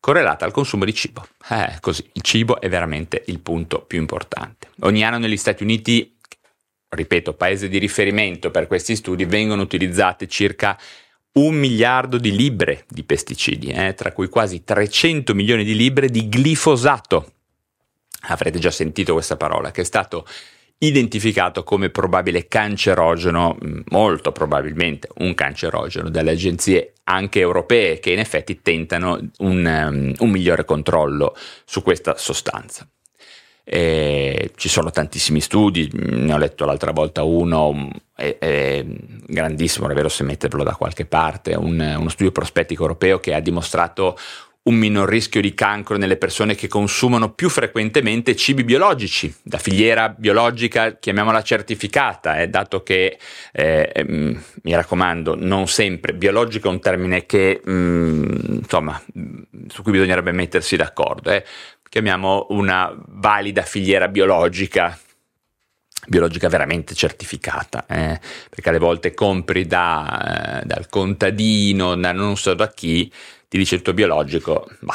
correlata 0.00 0.44
al 0.44 0.52
consumo 0.52 0.84
di 0.84 0.94
cibo. 0.94 1.26
Eh, 1.50 1.78
così, 1.80 2.08
il 2.12 2.22
cibo 2.22 2.60
è 2.60 2.68
veramente 2.68 3.22
il 3.26 3.40
punto 3.40 3.80
più 3.80 3.98
importante. 3.98 4.68
Ogni 4.80 5.02
anno 5.02 5.18
negli 5.18 5.36
Stati 5.38 5.62
Uniti, 5.62 6.16
ripeto, 6.88 7.32
paese 7.32 7.68
di 7.68 7.78
riferimento 7.78 8.50
per 8.50 8.66
questi 8.66 8.94
studi, 8.94 9.24
vengono 9.24 9.62
utilizzate 9.62 10.28
circa 10.28 10.78
un 11.32 11.54
miliardo 11.54 12.18
di 12.18 12.34
libbre 12.34 12.84
di 12.88 13.04
pesticidi, 13.04 13.68
eh, 13.68 13.94
tra 13.94 14.12
cui 14.12 14.28
quasi 14.28 14.64
300 14.64 15.34
milioni 15.34 15.64
di 15.64 15.76
libbre 15.76 16.08
di 16.08 16.26
glifosato. 16.26 17.32
Avrete 18.22 18.58
già 18.58 18.70
sentito 18.70 19.12
questa 19.12 19.36
parola, 19.36 19.70
che 19.70 19.82
è 19.82 19.84
stato 19.84 20.26
identificato 20.78 21.64
come 21.64 21.90
probabile 21.90 22.46
cancerogeno, 22.46 23.56
mm, 23.62 23.80
molto 23.88 24.32
probabilmente 24.32 25.08
un 25.18 25.34
cancerogeno, 25.34 26.08
dalle 26.08 26.32
agenzie 26.32 26.94
anche 27.04 27.40
europee 27.40 27.98
che 27.98 28.12
in 28.12 28.18
effetti 28.18 28.60
tentano 28.62 29.18
un, 29.38 29.64
um, 29.64 30.14
un 30.18 30.30
migliore 30.30 30.64
controllo 30.64 31.34
su 31.64 31.82
questa 31.82 32.16
sostanza. 32.16 32.88
E 33.70 34.52
ci 34.56 34.68
sono 34.70 34.90
tantissimi 34.90 35.40
studi, 35.42 35.90
ne 35.92 36.32
ho 36.32 36.38
letto 36.38 36.64
l'altra 36.64 36.90
volta 36.90 37.22
uno, 37.22 37.90
è, 38.14 38.38
è 38.38 38.82
grandissimo, 39.26 39.86
è 39.88 39.94
vero 39.94 40.08
se 40.08 40.24
metterlo 40.24 40.62
da 40.62 40.74
qualche 40.74 41.04
parte, 41.04 41.54
un, 41.54 41.78
uno 41.98 42.08
studio 42.08 42.32
prospettico 42.32 42.82
europeo 42.82 43.20
che 43.20 43.34
ha 43.34 43.40
dimostrato 43.40 44.16
un 44.68 44.74
minor 44.74 45.08
rischio 45.08 45.40
di 45.40 45.54
cancro 45.54 45.96
nelle 45.96 46.16
persone 46.16 46.54
che 46.54 46.68
consumano 46.68 47.32
più 47.32 47.48
frequentemente 47.48 48.36
cibi 48.36 48.64
biologici, 48.64 49.34
da 49.42 49.58
filiera 49.58 50.10
biologica, 50.10 50.96
chiamiamola 50.98 51.42
certificata, 51.42 52.38
eh, 52.38 52.48
dato 52.48 52.82
che, 52.82 53.18
eh, 53.52 53.90
ehm, 53.92 54.42
mi 54.62 54.74
raccomando, 54.74 55.34
non 55.36 55.66
sempre, 55.68 56.12
biologico 56.12 56.68
è 56.68 56.70
un 56.70 56.80
termine 56.80 57.24
che, 57.24 57.60
mh, 57.64 57.72
mm, 57.72 58.24
insomma, 58.58 59.02
su 59.68 59.82
cui 59.82 59.92
bisognerebbe 59.92 60.32
mettersi 60.32 60.76
d'accordo, 60.76 61.30
eh. 61.30 61.44
Chiamiamo 61.88 62.46
una 62.50 62.94
valida 63.08 63.62
filiera 63.62 64.08
biologica, 64.08 64.98
biologica 66.06 66.48
veramente 66.48 66.94
certificata, 66.94 67.86
eh, 67.86 68.20
perché 68.48 68.68
alle 68.68 68.78
volte 68.78 69.14
compri 69.14 69.66
da, 69.66 70.60
eh, 70.60 70.66
dal 70.66 70.88
contadino, 70.88 71.94
da 71.96 72.12
non 72.12 72.36
so 72.36 72.54
da 72.54 72.68
chi, 72.68 73.10
ti 73.48 73.58
dice 73.58 73.76
tutto 73.76 73.94
biologico, 73.94 74.68
ma 74.80 74.94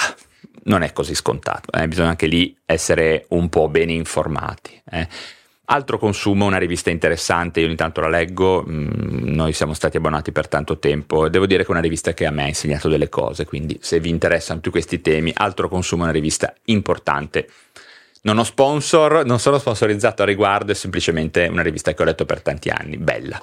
non 0.65 0.83
è 0.83 0.93
così 0.93 1.15
scontato, 1.15 1.71
eh? 1.71 1.87
bisogna 1.87 2.09
anche 2.09 2.27
lì 2.27 2.55
essere 2.65 3.25
un 3.29 3.49
po' 3.49 3.67
ben 3.67 3.89
informati. 3.89 4.81
Altro 5.65 5.97
consumo, 5.97 6.45
una 6.45 6.57
rivista 6.57 6.89
interessante, 6.89 7.61
io 7.61 7.67
ogni 7.67 7.77
tanto 7.77 8.01
la 8.01 8.09
leggo, 8.09 8.65
mm, 8.67 9.33
noi 9.33 9.53
siamo 9.53 9.73
stati 9.73 9.95
abbonati 9.95 10.33
per 10.33 10.49
tanto 10.49 10.77
tempo, 10.77 11.29
devo 11.29 11.45
dire 11.45 11.63
che 11.63 11.69
è 11.69 11.71
una 11.71 11.79
rivista 11.79 12.13
che 12.13 12.25
a 12.25 12.31
me 12.31 12.43
ha 12.43 12.47
insegnato 12.47 12.89
delle 12.89 13.07
cose, 13.07 13.45
quindi 13.45 13.79
se 13.81 14.01
vi 14.01 14.09
interessano 14.09 14.59
tutti 14.59 14.71
questi 14.71 14.99
temi, 14.99 15.31
altro 15.33 15.69
consumo 15.69 16.01
è 16.01 16.05
una 16.05 16.13
rivista 16.13 16.53
importante. 16.65 17.47
Non 18.23 18.39
ho 18.39 18.43
sponsor, 18.43 19.25
non 19.25 19.39
sono 19.39 19.57
sponsorizzato 19.57 20.21
a 20.23 20.25
riguardo, 20.25 20.73
è 20.73 20.75
semplicemente 20.75 21.47
una 21.47 21.61
rivista 21.61 21.93
che 21.93 22.01
ho 22.01 22.05
letto 22.05 22.25
per 22.25 22.41
tanti 22.41 22.67
anni, 22.67 22.97
bella. 22.97 23.41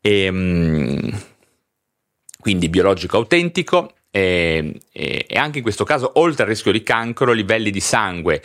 E, 0.00 0.30
mm, 0.30 1.08
quindi 2.38 2.68
biologico 2.68 3.16
autentico, 3.16 3.94
e, 4.12 4.80
e, 4.92 5.26
e 5.28 5.38
anche 5.38 5.58
in 5.58 5.64
questo 5.64 5.82
caso, 5.82 6.12
oltre 6.20 6.44
al 6.44 6.50
rischio 6.50 6.70
di 6.70 6.84
cancro, 6.84 7.32
livelli 7.32 7.72
di 7.72 7.80
sangue 7.80 8.40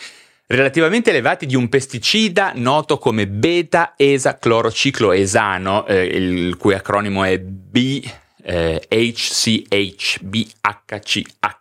relativamente 0.48 1.10
elevati 1.10 1.46
di 1.46 1.56
un 1.56 1.70
pesticida 1.70 2.52
noto 2.56 2.98
come 2.98 3.28
beta-esaclorocicloesano, 3.28 5.86
eh, 5.86 6.06
il 6.06 6.56
cui 6.56 6.74
acronimo 6.74 7.26
è 7.26 7.38
BHCH, 7.38 8.12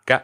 eh, 0.05 0.21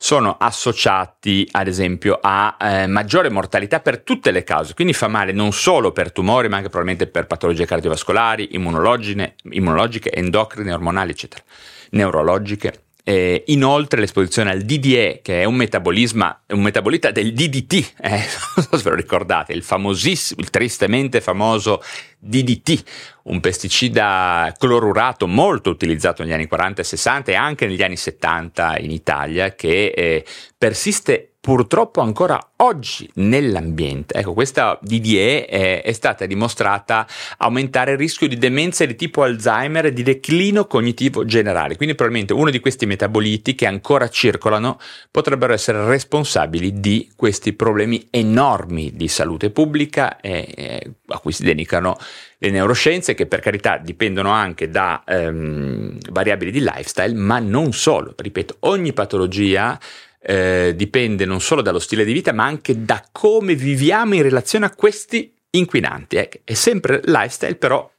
sono 0.00 0.36
associati 0.38 1.48
ad 1.50 1.66
esempio 1.66 2.20
a 2.22 2.56
eh, 2.60 2.86
maggiore 2.86 3.30
mortalità 3.30 3.80
per 3.80 4.02
tutte 4.02 4.30
le 4.30 4.44
cause, 4.44 4.74
quindi 4.74 4.92
fa 4.92 5.08
male 5.08 5.32
non 5.32 5.52
solo 5.52 5.90
per 5.90 6.12
tumori 6.12 6.48
ma 6.48 6.54
anche 6.56 6.68
probabilmente 6.68 7.10
per 7.10 7.26
patologie 7.26 7.66
cardiovascolari, 7.66 8.54
immunologiche, 8.54 10.12
endocrine, 10.12 10.72
ormonali 10.72 11.10
eccetera, 11.10 11.42
neurologiche 11.90 12.82
eh, 13.08 13.44
inoltre 13.46 14.00
l'esposizione 14.00 14.50
al 14.50 14.60
DDE, 14.60 15.20
che 15.22 15.40
è 15.40 15.44
un, 15.44 15.54
un 15.54 16.60
metabolita 16.60 17.10
del 17.10 17.32
DDT, 17.32 17.94
eh, 18.02 18.10
non 18.56 18.66
so 18.70 18.76
se 18.76 18.82
ve 18.82 18.90
lo 18.90 18.96
ricordate, 18.96 19.54
il 19.54 19.62
famosissimo, 19.62 20.42
il 20.42 20.50
tristemente 20.50 21.22
famoso 21.22 21.82
DDT, 22.18 22.82
un 23.22 23.40
pesticida 23.40 24.54
clorurato 24.58 25.26
molto 25.26 25.70
utilizzato 25.70 26.22
negli 26.22 26.34
anni 26.34 26.46
40 26.46 26.82
e 26.82 26.84
60 26.84 27.30
e 27.30 27.34
anche 27.34 27.66
negli 27.66 27.82
anni 27.82 27.96
70 27.96 28.76
in 28.80 28.90
Italia, 28.90 29.54
che 29.54 29.86
eh, 29.86 30.26
persiste 30.58 31.36
purtroppo 31.48 32.02
ancora 32.02 32.38
oggi 32.56 33.08
nell'ambiente. 33.14 34.12
Ecco, 34.12 34.34
questa 34.34 34.78
DDE 34.82 35.46
è, 35.46 35.82
è, 35.82 35.92
stata 35.92 36.26
dimostrata 36.26 37.06
aumentare 37.38 37.92
il 37.92 37.96
rischio 37.96 38.28
di 38.28 38.36
demenza 38.36 38.84
di 38.84 38.94
tipo 38.94 39.22
Alzheimer 39.22 39.86
e 39.86 39.94
di 39.94 40.02
declino 40.02 40.66
cognitivo 40.66 41.24
generale. 41.24 41.76
Quindi 41.76 41.94
probabilmente 41.94 42.34
uno 42.34 42.50
di 42.50 42.60
questi 42.60 42.84
metaboliti 42.84 43.54
che 43.54 43.64
ancora 43.64 44.10
circolano 44.10 44.78
potrebbero 45.10 45.54
essere 45.54 45.86
responsabili 45.86 46.80
di 46.80 47.10
questi 47.16 47.54
problemi 47.54 48.08
enormi 48.10 48.92
di 48.92 49.08
salute 49.08 49.48
pubblica 49.48 50.20
e, 50.20 50.52
e 50.54 50.90
a 51.06 51.18
cui 51.18 51.32
si 51.32 51.44
dedicano 51.44 51.96
le 52.40 52.50
neuroscienze 52.50 53.14
che 53.14 53.24
per 53.24 53.40
carità 53.40 53.78
dipendono 53.78 54.30
anche 54.30 54.68
da 54.68 55.02
ehm, 55.06 55.96
variabili 56.10 56.50
di 56.50 56.60
lifestyle, 56.60 57.14
ma 57.14 57.38
non 57.38 57.72
solo. 57.72 58.12
Ripeto, 58.14 58.56
ogni 58.60 58.92
patologia 58.92 59.78
eh, 60.20 60.72
dipende 60.74 61.24
non 61.24 61.40
solo 61.40 61.62
dallo 61.62 61.78
stile 61.78 62.04
di 62.04 62.12
vita, 62.12 62.32
ma 62.32 62.44
anche 62.44 62.84
da 62.84 63.04
come 63.12 63.54
viviamo 63.54 64.14
in 64.14 64.22
relazione 64.22 64.66
a 64.66 64.74
questi 64.74 65.32
inquinanti. 65.50 66.16
Eh. 66.16 66.42
È 66.44 66.54
sempre 66.54 67.00
lifestyle, 67.04 67.56
però 67.56 67.90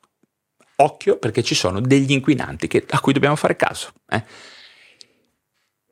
occhio 0.78 1.18
perché 1.18 1.44
ci 1.44 1.56
sono 1.56 1.82
degli 1.82 2.12
inquinanti 2.12 2.68
che, 2.68 2.86
a 2.90 3.00
cui 3.00 3.14
dobbiamo 3.14 3.36
fare 3.36 3.56
caso. 3.56 3.92
Eh. 4.10 4.24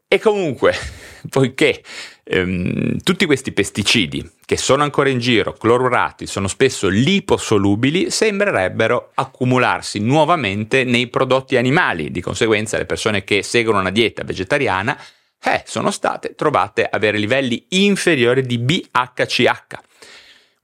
E 0.09 0.19
comunque, 0.19 0.73
poiché 1.30 1.84
ehm, 2.23 2.99
tutti 3.01 3.25
questi 3.25 3.51
pesticidi 3.51 4.36
che 4.45 4.55
sono 4.55 4.84
ancora 4.84 5.09
in 5.09 5.19
giro, 5.19 5.51
clorurati, 5.51 6.25
sono 6.25 6.47
spesso 6.47 6.88
liposolubili, 6.88 8.09
sembrerebbero 8.09 9.11
accumularsi 9.15 9.99
nuovamente 9.99 10.86
nei 10.86 11.07
prodotti 11.07 11.57
animali. 11.57 12.09
Di 12.09 12.21
conseguenza 12.21 12.78
le 12.78 12.86
persone 12.86 13.25
che 13.25 13.43
seguono 13.43 13.80
una 13.80 13.91
dieta 13.91 14.23
vegetariana 14.23 14.97
eh, 15.43 15.63
sono 15.65 15.91
state 15.91 16.35
trovate 16.35 16.88
avere 16.89 17.17
livelli 17.17 17.65
inferiori 17.69 18.41
di 18.41 18.57
BHCH. 18.57 19.85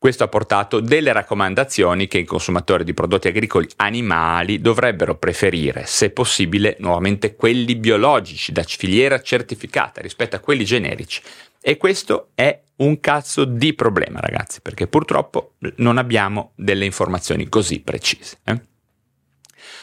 Questo 0.03 0.25
ha 0.25 0.27
portato 0.27 0.81
delle 0.81 1.13
raccomandazioni 1.13 2.07
che 2.07 2.17
i 2.17 2.25
consumatori 2.25 2.83
di 2.83 2.93
prodotti 2.93 3.29
agricoli 3.29 3.69
animali 3.77 4.59
dovrebbero 4.59 5.15
preferire, 5.15 5.85
se 5.85 6.09
possibile, 6.09 6.75
nuovamente 6.79 7.35
quelli 7.35 7.77
biologici 7.77 8.51
da 8.51 8.63
filiera 8.63 9.21
certificata 9.21 10.01
rispetto 10.01 10.35
a 10.35 10.39
quelli 10.39 10.65
generici. 10.65 11.21
E 11.61 11.77
questo 11.77 12.31
è 12.35 12.59
un 12.77 12.99
cazzo 12.99 13.45
di 13.45 13.73
problema, 13.73 14.19
ragazzi, 14.19 14.59
perché 14.59 14.87
purtroppo 14.87 15.53
non 15.77 15.97
abbiamo 15.97 16.51
delle 16.55 16.83
informazioni 16.83 17.47
così 17.47 17.79
precise. 17.79 18.39
Eh? 18.43 18.59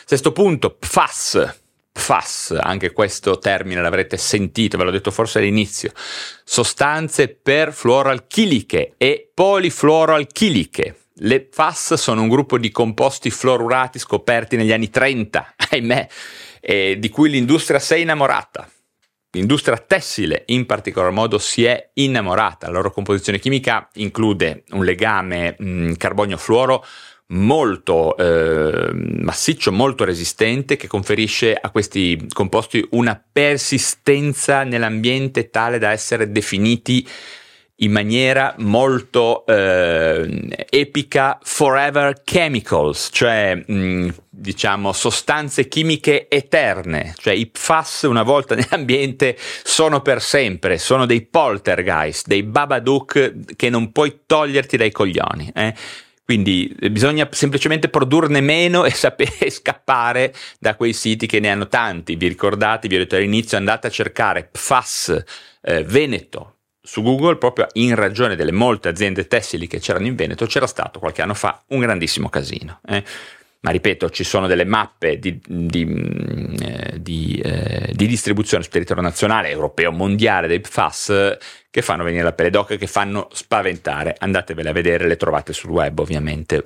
Sesto 0.04 0.32
punto, 0.32 0.74
PFAS, 0.74 1.59
PFAS, 1.92 2.56
anche 2.60 2.92
questo 2.92 3.38
termine 3.38 3.80
l'avrete 3.80 4.16
sentito, 4.16 4.76
ve 4.76 4.84
l'ho 4.84 4.90
detto 4.90 5.10
forse 5.10 5.38
all'inizio, 5.38 5.92
sostanze 6.44 7.28
perfluoroalchiliche 7.28 8.94
e 8.96 9.30
polifluoroalchiliche. 9.34 10.96
Le 11.22 11.40
PFAS 11.42 11.94
sono 11.94 12.22
un 12.22 12.28
gruppo 12.28 12.58
di 12.58 12.70
composti 12.70 13.30
fluorurati 13.30 13.98
scoperti 13.98 14.56
negli 14.56 14.72
anni 14.72 14.88
30, 14.88 15.54
ahimè, 15.70 16.08
e 16.60 16.98
di 16.98 17.08
cui 17.08 17.30
l'industria 17.30 17.78
si 17.78 17.94
è 17.94 17.96
innamorata. 17.96 18.68
L'industria 19.32 19.76
tessile 19.76 20.42
in 20.46 20.66
particolar 20.66 21.12
modo 21.12 21.38
si 21.38 21.64
è 21.64 21.90
innamorata. 21.94 22.66
La 22.66 22.72
loro 22.72 22.90
composizione 22.90 23.38
chimica 23.38 23.88
include 23.94 24.64
un 24.70 24.84
legame 24.84 25.54
mh, 25.56 25.92
carbonio-fluoro 25.92 26.84
molto 27.30 28.16
eh, 28.16 28.90
massiccio, 28.92 29.72
molto 29.72 30.04
resistente, 30.04 30.76
che 30.76 30.86
conferisce 30.86 31.54
a 31.54 31.70
questi 31.70 32.26
composti 32.32 32.86
una 32.90 33.20
persistenza 33.32 34.64
nell'ambiente 34.64 35.50
tale 35.50 35.78
da 35.78 35.90
essere 35.90 36.30
definiti 36.30 37.06
in 37.82 37.92
maniera 37.92 38.54
molto 38.58 39.46
eh, 39.46 40.66
epica 40.68 41.38
forever 41.42 42.22
chemicals, 42.24 43.08
cioè 43.10 43.54
mh, 43.54 44.14
diciamo 44.28 44.92
sostanze 44.92 45.66
chimiche 45.66 46.28
eterne, 46.28 47.14
cioè 47.16 47.32
i 47.32 47.46
PFAS 47.46 48.02
una 48.02 48.22
volta 48.22 48.54
nell'ambiente 48.56 49.36
sono 49.62 50.02
per 50.02 50.20
sempre, 50.20 50.76
sono 50.76 51.06
dei 51.06 51.22
poltergeist, 51.22 52.26
dei 52.26 52.42
babadook 52.42 53.56
che 53.56 53.70
non 53.70 53.92
puoi 53.92 54.20
toglierti 54.26 54.76
dai 54.76 54.92
coglioni. 54.92 55.50
Eh? 55.54 55.74
Quindi 56.30 56.72
eh, 56.78 56.92
bisogna 56.92 57.28
semplicemente 57.32 57.88
produrne 57.88 58.40
meno 58.40 58.84
e 58.84 58.92
sapere 58.92 59.50
scappare 59.50 60.32
da 60.60 60.76
quei 60.76 60.92
siti 60.92 61.26
che 61.26 61.40
ne 61.40 61.50
hanno 61.50 61.66
tanti. 61.66 62.14
Vi 62.14 62.28
ricordate, 62.28 62.86
vi 62.86 62.94
ho 62.94 62.98
detto 62.98 63.16
all'inizio, 63.16 63.58
andate 63.58 63.88
a 63.88 63.90
cercare 63.90 64.44
PFAS 64.44 65.24
eh, 65.60 65.82
Veneto 65.82 66.58
su 66.80 67.02
Google, 67.02 67.36
proprio 67.36 67.66
in 67.72 67.96
ragione 67.96 68.36
delle 68.36 68.52
molte 68.52 68.88
aziende 68.88 69.26
tessili 69.26 69.66
che 69.66 69.80
c'erano 69.80 70.06
in 70.06 70.14
Veneto, 70.14 70.46
c'era 70.46 70.68
stato 70.68 71.00
qualche 71.00 71.20
anno 71.20 71.34
fa 71.34 71.64
un 71.70 71.80
grandissimo 71.80 72.28
casino. 72.28 72.78
Eh 72.86 73.02
ma 73.62 73.70
ripeto, 73.70 74.08
ci 74.08 74.24
sono 74.24 74.46
delle 74.46 74.64
mappe 74.64 75.18
di, 75.18 75.38
di, 75.46 75.84
mm, 75.84 76.54
eh, 76.60 76.96
di, 76.98 77.40
eh, 77.44 77.92
di, 77.92 78.06
distribuzione 78.06 78.62
sul 78.62 78.72
territorio 78.72 79.02
nazionale, 79.02 79.50
europeo, 79.50 79.92
mondiale 79.92 80.46
dei 80.46 80.60
PFAS 80.60 81.36
che 81.68 81.82
fanno 81.82 82.02
venire 82.02 82.22
la 82.22 82.32
pelle 82.32 82.50
d'oca, 82.50 82.76
che 82.76 82.86
fanno 82.86 83.28
spaventare. 83.32 84.16
Andatevele 84.18 84.70
a 84.70 84.72
vedere, 84.72 85.06
le 85.06 85.16
trovate 85.16 85.52
sul 85.52 85.70
web 85.70 85.98
ovviamente. 85.98 86.62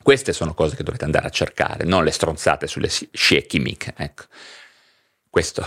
Queste 0.00 0.32
sono 0.32 0.54
cose 0.54 0.76
che 0.76 0.84
dovete 0.84 1.04
andare 1.04 1.26
a 1.26 1.30
cercare, 1.30 1.84
non 1.84 2.04
le 2.04 2.12
stronzate 2.12 2.68
sulle 2.68 2.88
scie 2.88 3.44
chimiche. 3.44 3.92
Ecco. 3.96 4.24
Questo. 5.28 5.66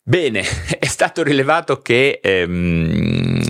Bene, 0.00 0.44
è 0.78 0.86
stato 0.86 1.24
rilevato 1.24 1.82
che 1.82 2.20
ehm, 2.22 3.40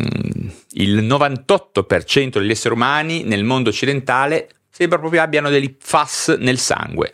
il 0.73 1.03
98% 1.05 2.39
degli 2.39 2.51
esseri 2.51 2.75
umani 2.75 3.25
nel 3.25 3.45
mondo 3.45 3.69
occidentale 3.69 4.49
sembra 4.81 4.99
proprio 4.99 5.21
abbiano 5.21 5.51
degli 5.51 5.77
FAS 5.79 6.37
nel 6.39 6.59
sangue. 6.59 7.13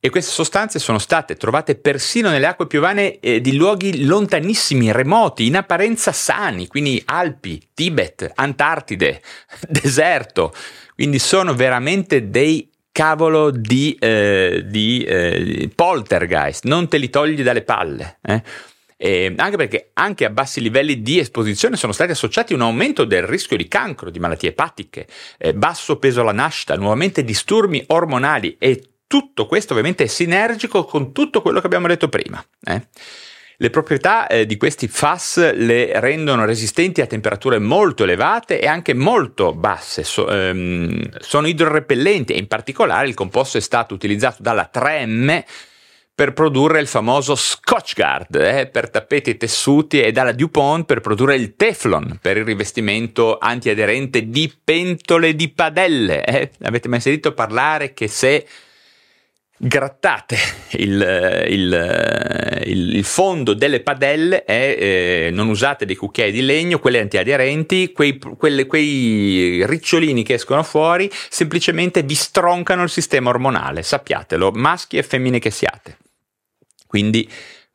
E 0.00 0.10
queste 0.10 0.32
sostanze 0.32 0.78
sono 0.78 0.98
state 0.98 1.36
trovate 1.36 1.76
persino 1.76 2.30
nelle 2.30 2.46
acque 2.46 2.66
piovane 2.66 3.20
eh, 3.20 3.40
di 3.40 3.56
luoghi 3.56 4.04
lontanissimi, 4.04 4.90
remoti, 4.92 5.46
in 5.46 5.56
apparenza 5.56 6.12
sani, 6.12 6.66
quindi 6.66 7.02
Alpi, 7.04 7.68
Tibet, 7.74 8.32
Antartide, 8.34 9.20
deserto. 9.68 10.54
Quindi 10.94 11.18
sono 11.18 11.54
veramente 11.54 12.30
dei 12.30 12.70
cavolo 12.92 13.50
di, 13.50 13.96
eh, 13.98 14.62
di 14.66 15.02
eh, 15.04 15.70
poltergeist, 15.74 16.64
non 16.64 16.88
te 16.88 16.96
li 16.98 17.10
togli 17.10 17.42
dalle 17.42 17.62
palle. 17.62 18.18
Eh? 18.22 18.42
Eh, 18.96 19.34
anche 19.36 19.56
perché 19.56 19.90
anche 19.94 20.24
a 20.24 20.30
bassi 20.30 20.60
livelli 20.60 21.02
di 21.02 21.18
esposizione 21.18 21.76
sono 21.76 21.92
stati 21.92 22.12
associati 22.12 22.54
un 22.54 22.62
aumento 22.62 23.04
del 23.04 23.22
rischio 23.22 23.56
di 23.56 23.68
cancro, 23.68 24.10
di 24.10 24.18
malattie 24.18 24.50
epatiche, 24.50 25.06
eh, 25.38 25.54
basso 25.54 25.98
peso 25.98 26.20
alla 26.20 26.32
nascita, 26.32 26.76
nuovamente 26.76 27.24
disturbi 27.24 27.82
ormonali 27.88 28.56
e 28.58 28.94
tutto 29.06 29.46
questo 29.46 29.72
ovviamente 29.72 30.04
è 30.04 30.08
sinergico 30.08 30.84
con 30.84 31.12
tutto 31.12 31.42
quello 31.42 31.60
che 31.60 31.66
abbiamo 31.66 31.86
detto 31.86 32.08
prima. 32.08 32.44
Eh. 32.62 32.86
Le 33.56 33.70
proprietà 33.70 34.26
eh, 34.26 34.46
di 34.46 34.56
questi 34.56 34.88
FAS 34.88 35.52
le 35.54 36.00
rendono 36.00 36.44
resistenti 36.44 37.00
a 37.00 37.06
temperature 37.06 37.60
molto 37.60 38.02
elevate 38.02 38.60
e 38.60 38.66
anche 38.66 38.94
molto 38.94 39.52
basse. 39.52 40.02
So, 40.02 40.28
ehm, 40.28 41.18
sono 41.20 41.46
idrorepellenti 41.46 42.32
e 42.32 42.38
in 42.38 42.48
particolare 42.48 43.06
il 43.06 43.14
composto 43.14 43.56
è 43.56 43.60
stato 43.60 43.94
utilizzato 43.94 44.42
dalla 44.42 44.68
3M 44.72 45.44
per 46.14 46.32
produrre 46.32 46.80
il 46.80 46.86
famoso 46.86 47.34
Scotchgard 47.34 48.36
eh, 48.36 48.68
per 48.68 48.88
tappeti 48.88 49.36
tessuti 49.36 50.00
e 50.00 50.12
dalla 50.12 50.30
DuPont 50.30 50.84
per 50.84 51.00
produrre 51.00 51.34
il 51.34 51.56
Teflon 51.56 52.18
per 52.22 52.36
il 52.36 52.44
rivestimento 52.44 53.38
antiaderente 53.38 54.28
di 54.28 54.52
pentole 54.62 55.34
di 55.34 55.48
padelle. 55.48 56.24
Eh. 56.24 56.50
Avete 56.62 56.88
mai 56.88 57.00
sentito 57.00 57.32
parlare 57.32 57.94
che 57.94 58.06
se 58.06 58.46
grattate 59.56 60.36
il, 60.72 61.46
il, 61.48 62.62
il, 62.64 62.94
il 62.96 63.04
fondo 63.04 63.54
delle 63.54 63.80
padelle 63.80 64.44
e 64.44 64.76
eh, 64.78 65.30
non 65.32 65.48
usate 65.48 65.86
dei 65.86 65.96
cucchiai 65.96 66.30
di 66.30 66.42
legno, 66.42 66.78
quelle 66.78 67.00
antiaderenti, 67.00 67.92
quei, 67.92 68.18
quelle, 68.18 68.66
quei 68.66 69.64
ricciolini 69.66 70.22
che 70.22 70.34
escono 70.34 70.62
fuori 70.62 71.10
semplicemente 71.28 72.02
vi 72.02 72.14
stroncano 72.14 72.82
il 72.82 72.90
sistema 72.90 73.30
ormonale, 73.30 73.82
sappiatelo, 73.82 74.52
maschi 74.52 74.96
e 74.96 75.02
femmine 75.02 75.38
che 75.38 75.50
siate. 75.50 75.98
Quindi 76.94 77.28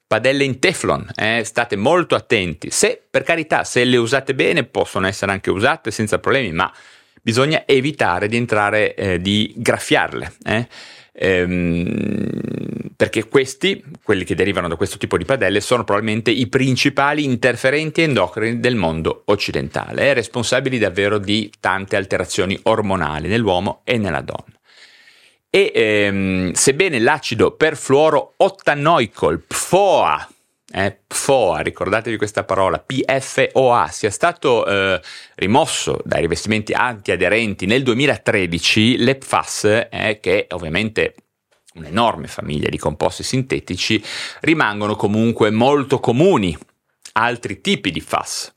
padelle 0.07 0.45
in 0.45 0.59
teflon, 0.59 1.11
eh, 1.13 1.43
state 1.43 1.75
molto 1.75 2.15
attenti. 2.15 2.71
Se, 2.71 3.03
per 3.09 3.23
carità, 3.23 3.65
se 3.65 3.83
le 3.83 3.97
usate 3.97 4.33
bene, 4.33 4.63
possono 4.63 5.07
essere 5.07 5.33
anche 5.33 5.49
usate 5.49 5.91
senza 5.91 6.19
problemi, 6.19 6.53
ma 6.53 6.71
bisogna 7.21 7.63
evitare 7.65 8.29
di 8.29 8.37
entrare, 8.37 8.95
eh, 8.95 9.19
di 9.19 9.53
graffiarle. 9.57 10.31
Eh. 10.45 10.67
Ehm, 11.11 12.29
perché 12.95 13.27
questi, 13.27 13.83
quelli 14.01 14.23
che 14.23 14.35
derivano 14.35 14.69
da 14.69 14.77
questo 14.77 14.97
tipo 14.97 15.17
di 15.17 15.25
padelle, 15.25 15.59
sono 15.59 15.83
probabilmente 15.83 16.31
i 16.31 16.47
principali 16.47 17.25
interferenti 17.25 18.01
endocrini 18.03 18.61
del 18.61 18.75
mondo 18.75 19.23
occidentale 19.25 20.13
responsabili 20.13 20.77
davvero 20.77 21.17
di 21.17 21.51
tante 21.59 21.97
alterazioni 21.97 22.57
ormonali 22.63 23.27
nell'uomo 23.27 23.81
e 23.83 23.97
nella 23.97 24.21
donna 24.21 24.58
e 25.49 25.71
ehm, 25.73 26.51
sebbene 26.51 26.99
l'acido 26.99 27.51
perfluoro 27.51 28.33
ottanoico, 28.37 29.29
il 29.29 29.39
PFOA, 29.39 30.29
eh, 30.71 30.99
PFOA, 31.07 31.61
ricordatevi 31.61 32.17
questa 32.17 32.43
parola, 32.43 32.79
PFOA, 32.79 33.87
sia 33.87 34.11
stato 34.11 34.65
eh, 34.65 35.01
rimosso 35.35 35.99
dai 36.03 36.21
rivestimenti 36.21 36.73
antiaderenti 36.73 37.65
nel 37.65 37.83
2013, 37.83 38.97
l'EPFAS, 38.97 39.87
eh, 39.89 40.19
che 40.21 40.45
ovviamente 40.51 41.15
un'enorme 41.73 42.27
famiglia 42.27 42.69
di 42.69 42.77
composti 42.77 43.23
sintetici, 43.23 44.03
rimangono 44.41 44.95
comunque 44.95 45.49
molto 45.49 45.99
comuni. 45.99 46.55
Altri 47.13 47.59
tipi 47.59 47.91
di 47.91 48.01
FAS, 48.01 48.53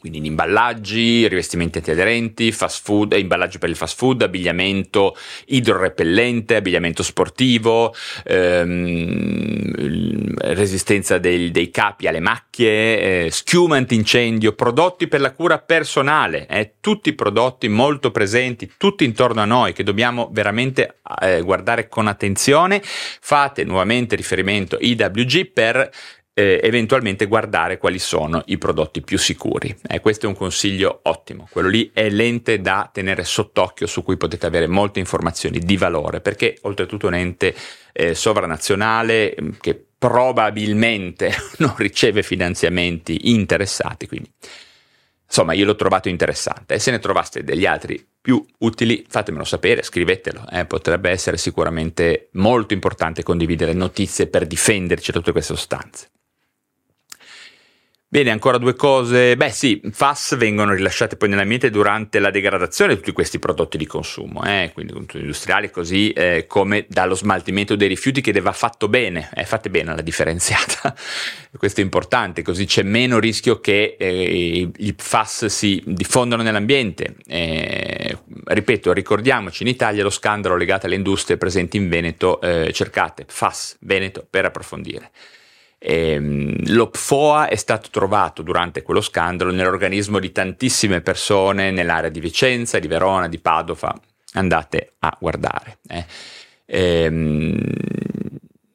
quindi 0.00 0.18
in 0.18 0.24
imballaggi, 0.24 1.28
rivestimenti 1.28 1.78
antiaderenti, 1.78 2.50
fast 2.52 2.82
food, 2.82 3.12
imballaggi 3.12 3.58
per 3.58 3.68
il 3.68 3.76
fast 3.76 3.96
food, 3.98 4.22
abbigliamento 4.22 5.14
idrorepellente, 5.46 6.56
abbigliamento 6.56 7.02
sportivo, 7.02 7.94
ehm, 8.24 9.74
resistenza 10.54 11.18
dei, 11.18 11.50
dei, 11.50 11.70
capi 11.70 12.06
alle 12.06 12.20
macchie, 12.20 13.26
eh, 13.26 13.30
schiuma 13.30 13.76
antincendio, 13.76 14.54
prodotti 14.54 15.06
per 15.06 15.20
la 15.20 15.32
cura 15.32 15.58
personale, 15.58 16.46
eh, 16.46 16.76
tutti 16.80 17.12
prodotti 17.12 17.68
molto 17.68 18.10
presenti, 18.10 18.72
tutti 18.78 19.04
intorno 19.04 19.42
a 19.42 19.44
noi 19.44 19.74
che 19.74 19.84
dobbiamo 19.84 20.30
veramente 20.32 21.00
eh, 21.20 21.42
guardare 21.42 21.88
con 21.88 22.06
attenzione. 22.06 22.80
Fate 22.82 23.64
nuovamente 23.64 24.16
riferimento 24.16 24.78
IWG 24.80 25.52
per 25.52 25.90
eh, 26.32 26.60
eventualmente 26.62 27.26
guardare 27.26 27.78
quali 27.78 27.98
sono 27.98 28.42
i 28.46 28.58
prodotti 28.58 29.02
più 29.02 29.18
sicuri. 29.18 29.76
Eh, 29.86 30.00
questo 30.00 30.26
è 30.26 30.28
un 30.28 30.36
consiglio 30.36 31.00
ottimo. 31.04 31.48
Quello 31.50 31.68
lì 31.68 31.90
è 31.92 32.08
l'ente 32.08 32.60
da 32.60 32.88
tenere 32.92 33.24
sott'occhio 33.24 33.86
su 33.86 34.02
cui 34.02 34.16
potete 34.16 34.46
avere 34.46 34.66
molte 34.66 35.00
informazioni 35.00 35.58
di 35.58 35.76
valore, 35.76 36.20
perché 36.20 36.58
oltretutto 36.62 37.06
è 37.06 37.08
un 37.08 37.14
ente 37.16 37.54
eh, 37.92 38.14
sovranazionale 38.14 39.34
mm, 39.40 39.50
che 39.60 39.84
probabilmente 39.98 41.32
non 41.58 41.74
riceve 41.76 42.22
finanziamenti 42.22 43.30
interessati, 43.30 44.06
quindi 44.06 44.32
insomma 45.26 45.52
io 45.52 45.64
l'ho 45.64 45.76
trovato 45.76 46.08
interessante 46.08 46.74
e 46.74 46.78
se 46.80 46.90
ne 46.90 46.98
trovaste 46.98 47.44
degli 47.44 47.66
altri 47.66 48.04
più 48.20 48.44
utili 48.58 49.04
fatemelo 49.08 49.44
sapere, 49.44 49.82
scrivetelo, 49.82 50.44
eh, 50.50 50.64
potrebbe 50.64 51.10
essere 51.10 51.36
sicuramente 51.36 52.28
molto 52.32 52.74
importante 52.74 53.22
condividere 53.22 53.72
notizie 53.72 54.26
per 54.26 54.46
difenderci 54.46 55.12
da 55.12 55.18
tutte 55.18 55.32
queste 55.32 55.54
sostanze. 55.54 56.08
Bene, 58.12 58.30
ancora 58.30 58.58
due 58.58 58.74
cose. 58.74 59.36
Beh 59.36 59.50
sì, 59.50 59.80
FAS 59.92 60.36
vengono 60.36 60.74
rilasciate 60.74 61.14
poi 61.14 61.28
nell'ambiente 61.28 61.70
durante 61.70 62.18
la 62.18 62.30
degradazione 62.30 62.94
di 62.94 62.98
tutti 62.98 63.12
questi 63.12 63.38
prodotti 63.38 63.78
di 63.78 63.86
consumo, 63.86 64.42
eh, 64.42 64.72
quindi 64.74 64.94
industriali 65.12 65.70
così 65.70 66.10
eh, 66.10 66.44
come 66.48 66.86
dallo 66.88 67.14
smaltimento 67.14 67.76
dei 67.76 67.86
rifiuti 67.86 68.20
che 68.20 68.32
va 68.40 68.50
fatto 68.50 68.88
bene, 68.88 69.30
eh, 69.32 69.44
fate 69.44 69.70
bene 69.70 69.94
la 69.94 70.02
differenziata, 70.02 70.92
questo 71.56 71.82
è 71.82 71.84
importante, 71.84 72.42
così 72.42 72.64
c'è 72.64 72.82
meno 72.82 73.20
rischio 73.20 73.60
che 73.60 73.94
eh, 73.96 74.68
i 74.76 74.94
FAS 74.98 75.46
si 75.46 75.80
diffondano 75.86 76.42
nell'ambiente. 76.42 77.14
Eh, 77.28 78.18
ripeto, 78.44 78.92
ricordiamoci 78.92 79.62
in 79.62 79.68
Italia 79.68 80.02
lo 80.02 80.10
scandalo 80.10 80.56
legato 80.56 80.86
alle 80.86 80.96
industrie 80.96 81.36
presenti 81.36 81.76
in 81.76 81.88
Veneto, 81.88 82.40
eh, 82.40 82.72
cercate 82.72 83.24
FAS 83.28 83.76
Veneto 83.78 84.26
per 84.28 84.46
approfondire. 84.46 85.12
Ehm, 85.82 86.74
lo 86.74 86.90
PFOA 86.90 87.48
è 87.48 87.54
stato 87.56 87.88
trovato 87.90 88.42
durante 88.42 88.82
quello 88.82 89.00
scandalo 89.00 89.50
nell'organismo 89.50 90.18
di 90.18 90.30
tantissime 90.30 91.00
persone 91.00 91.70
nell'area 91.70 92.10
di 92.10 92.20
Vicenza, 92.20 92.78
di 92.78 92.86
Verona, 92.86 93.28
di 93.28 93.38
Padova. 93.38 93.98
Andate 94.34 94.92
a 94.98 95.16
guardare. 95.18 95.78
Eh. 95.88 96.04
Ehm, 96.66 97.58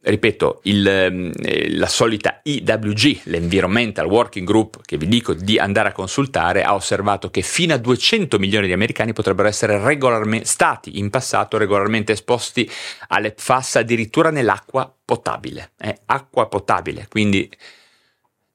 ripeto, 0.06 0.60
il, 0.64 0.88
eh, 0.88 1.76
la 1.76 1.88
solita 1.88 2.40
IWG, 2.44 3.22
l'Environmental 3.24 4.06
Working 4.06 4.46
Group, 4.46 4.82
che 4.86 4.98
vi 4.98 5.08
dico 5.08 5.34
di 5.34 5.58
andare 5.58 5.90
a 5.90 5.92
consultare, 5.92 6.64
ha 6.64 6.76
osservato 6.76 7.30
che 7.32 7.42
fino 7.42 7.74
a 7.74 7.78
200 7.78 8.38
milioni 8.38 8.68
di 8.68 8.74
americani 8.74 9.14
potrebbero 9.14 9.48
essere 9.48 9.80
regolarmente, 9.80 10.46
stati 10.46 11.00
in 11.00 11.10
passato 11.10 11.58
regolarmente 11.58 12.12
esposti 12.12 12.70
alle 13.08 13.32
PFAS 13.32 13.78
addirittura 13.78 14.30
nell'acqua 14.30 14.94
potabile. 15.04 15.72
Eh, 15.80 16.02
acqua 16.06 16.48
potabile, 16.48 17.08
quindi 17.10 17.50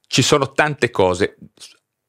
ci 0.07 0.21
sono 0.21 0.51
tante 0.51 0.89
cose 0.89 1.37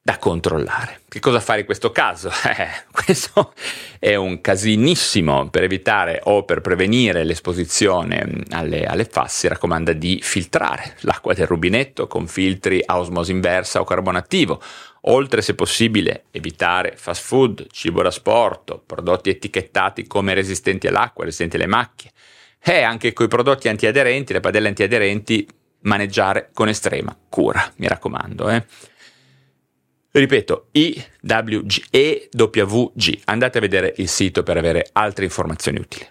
da 0.05 0.17
controllare. 0.17 0.99
Che 1.07 1.21
cosa 1.21 1.39
fare 1.39 1.61
in 1.61 1.65
questo 1.65 1.91
caso? 1.91 2.29
Eh, 2.43 2.83
questo 2.91 3.53
è 3.99 4.15
un 4.15 4.41
casinissimo 4.41 5.49
per 5.49 5.63
evitare 5.63 6.19
o 6.25 6.43
per 6.43 6.59
prevenire 6.59 7.23
l'esposizione 7.23 8.43
alle, 8.49 8.85
alle 8.85 9.05
FAS. 9.05 9.39
Si 9.39 9.47
raccomanda 9.47 9.93
di 9.93 10.19
filtrare 10.21 10.97
l'acqua 11.01 11.33
del 11.33 11.47
rubinetto 11.47 12.07
con 12.07 12.27
filtri 12.27 12.83
a 12.85 12.99
osmosi 12.99 13.31
inversa 13.31 13.79
o 13.79 13.85
carbonativo. 13.85 14.61
Oltre, 15.07 15.41
se 15.41 15.55
possibile, 15.55 16.25
evitare 16.31 16.95
fast 16.97 17.23
food, 17.23 17.67
cibo 17.71 18.01
da 18.01 18.11
sport, 18.11 18.81
prodotti 18.85 19.29
etichettati 19.29 20.05
come 20.05 20.33
resistenti 20.33 20.87
all'acqua, 20.87 21.23
resistenti 21.23 21.55
alle 21.55 21.67
macchie. 21.67 22.11
E 22.61 22.81
anche 22.81 23.13
con 23.13 23.25
i 23.25 23.29
prodotti 23.29 23.69
antiaderenti, 23.69 24.33
le 24.33 24.39
padelle 24.41 24.67
antiaderenti, 24.67 25.47
maneggiare 25.81 26.49
con 26.53 26.67
estrema 26.67 27.17
cura, 27.29 27.71
mi 27.77 27.87
raccomando. 27.87 28.49
Eh. 28.49 28.65
Ripeto, 30.15 30.67
IWG, 30.73 31.85
EWG. 31.89 33.21
Andate 33.25 33.57
a 33.57 33.61
vedere 33.61 33.95
il 33.97 34.07
sito 34.07 34.43
per 34.43 34.57
avere 34.57 34.87
altre 34.91 35.23
informazioni 35.23 35.79
utili. 35.79 36.07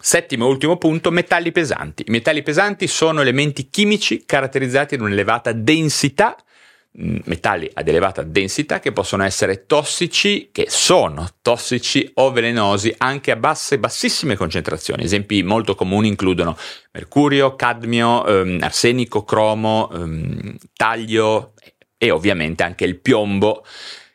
Settimo 0.00 0.46
e 0.46 0.48
ultimo 0.48 0.78
punto, 0.78 1.12
metalli 1.12 1.52
pesanti. 1.52 2.02
I 2.08 2.10
metalli 2.10 2.42
pesanti 2.42 2.88
sono 2.88 3.20
elementi 3.20 3.70
chimici 3.70 4.24
caratterizzati 4.26 4.96
da 4.96 5.04
un'elevata 5.04 5.52
densità, 5.52 6.36
mm, 7.00 7.18
metalli 7.26 7.70
ad 7.72 7.86
elevata 7.86 8.24
densità 8.24 8.80
che 8.80 8.90
possono 8.90 9.22
essere 9.22 9.64
tossici, 9.66 10.48
che 10.50 10.66
sono 10.68 11.28
tossici 11.40 12.10
o 12.14 12.32
velenosi 12.32 12.92
anche 12.98 13.30
a 13.30 13.36
basse, 13.36 13.78
bassissime 13.78 14.34
concentrazioni. 14.34 15.04
Esempi 15.04 15.44
molto 15.44 15.76
comuni 15.76 16.08
includono 16.08 16.58
mercurio, 16.90 17.54
cadmio, 17.54 18.26
ehm, 18.26 18.58
arsenico, 18.60 19.22
cromo, 19.22 19.88
ehm, 19.92 20.56
taglio, 20.74 21.52
e 21.98 22.10
ovviamente 22.10 22.62
anche 22.62 22.84
il 22.84 22.96
piombo, 22.96 23.64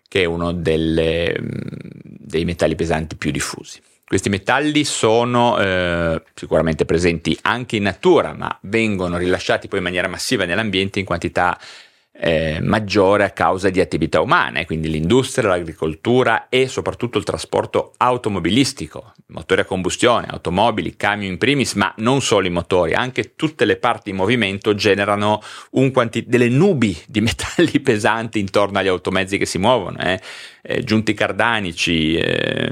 che 0.07 0.21
è 0.21 0.25
uno 0.25 0.53
delle, 0.53 1.35
dei 1.39 2.45
metalli 2.45 2.75
pesanti 2.75 3.15
più 3.15 3.29
diffusi. 3.29 3.81
Questi 4.05 4.29
metalli 4.29 4.83
sono 4.83 5.57
eh, 5.57 6.21
sicuramente 6.33 6.85
presenti 6.85 7.37
anche 7.41 7.77
in 7.77 7.83
natura, 7.83 8.33
ma 8.33 8.55
vengono 8.63 9.17
rilasciati 9.17 9.67
poi 9.67 9.79
in 9.79 9.85
maniera 9.85 10.07
massiva 10.07 10.45
nell'ambiente 10.45 10.99
in 10.99 11.05
quantità 11.05 11.59
eh, 12.15 12.59
maggiore 12.61 13.23
a 13.23 13.31
causa 13.31 13.69
di 13.69 13.81
attività 13.81 14.21
umane, 14.21 14.65
quindi 14.65 14.89
l'industria, 14.89 15.49
l'agricoltura 15.49 16.47
e 16.47 16.67
soprattutto 16.67 17.17
il 17.17 17.23
trasporto 17.23 17.93
automobilistico, 17.97 19.13
motori 19.27 19.61
a 19.61 19.65
combustione, 19.65 20.27
automobili, 20.29 20.95
camion 20.95 21.31
in 21.31 21.37
primis, 21.37 21.73
ma 21.73 21.91
non 21.97 22.21
solo 22.21 22.45
i 22.45 22.51
motori, 22.51 22.93
anche 22.93 23.35
tutte 23.35 23.65
le 23.65 23.77
parti 23.77 24.11
in 24.11 24.15
movimento 24.15 24.75
generano 24.75 25.41
quanti- 25.91 26.25
delle 26.27 26.49
nubi 26.49 26.95
di 27.07 27.19
metalli 27.21 27.79
pesanti 27.79 28.39
intorno 28.39 28.77
agli 28.77 28.87
automezzi 28.87 29.37
che 29.37 29.45
si 29.45 29.57
muovono. 29.57 29.97
Eh 29.97 30.21
eh, 30.65 30.81
giunti 30.83 31.13
cardanici, 31.13 32.15
eh, 32.15 32.71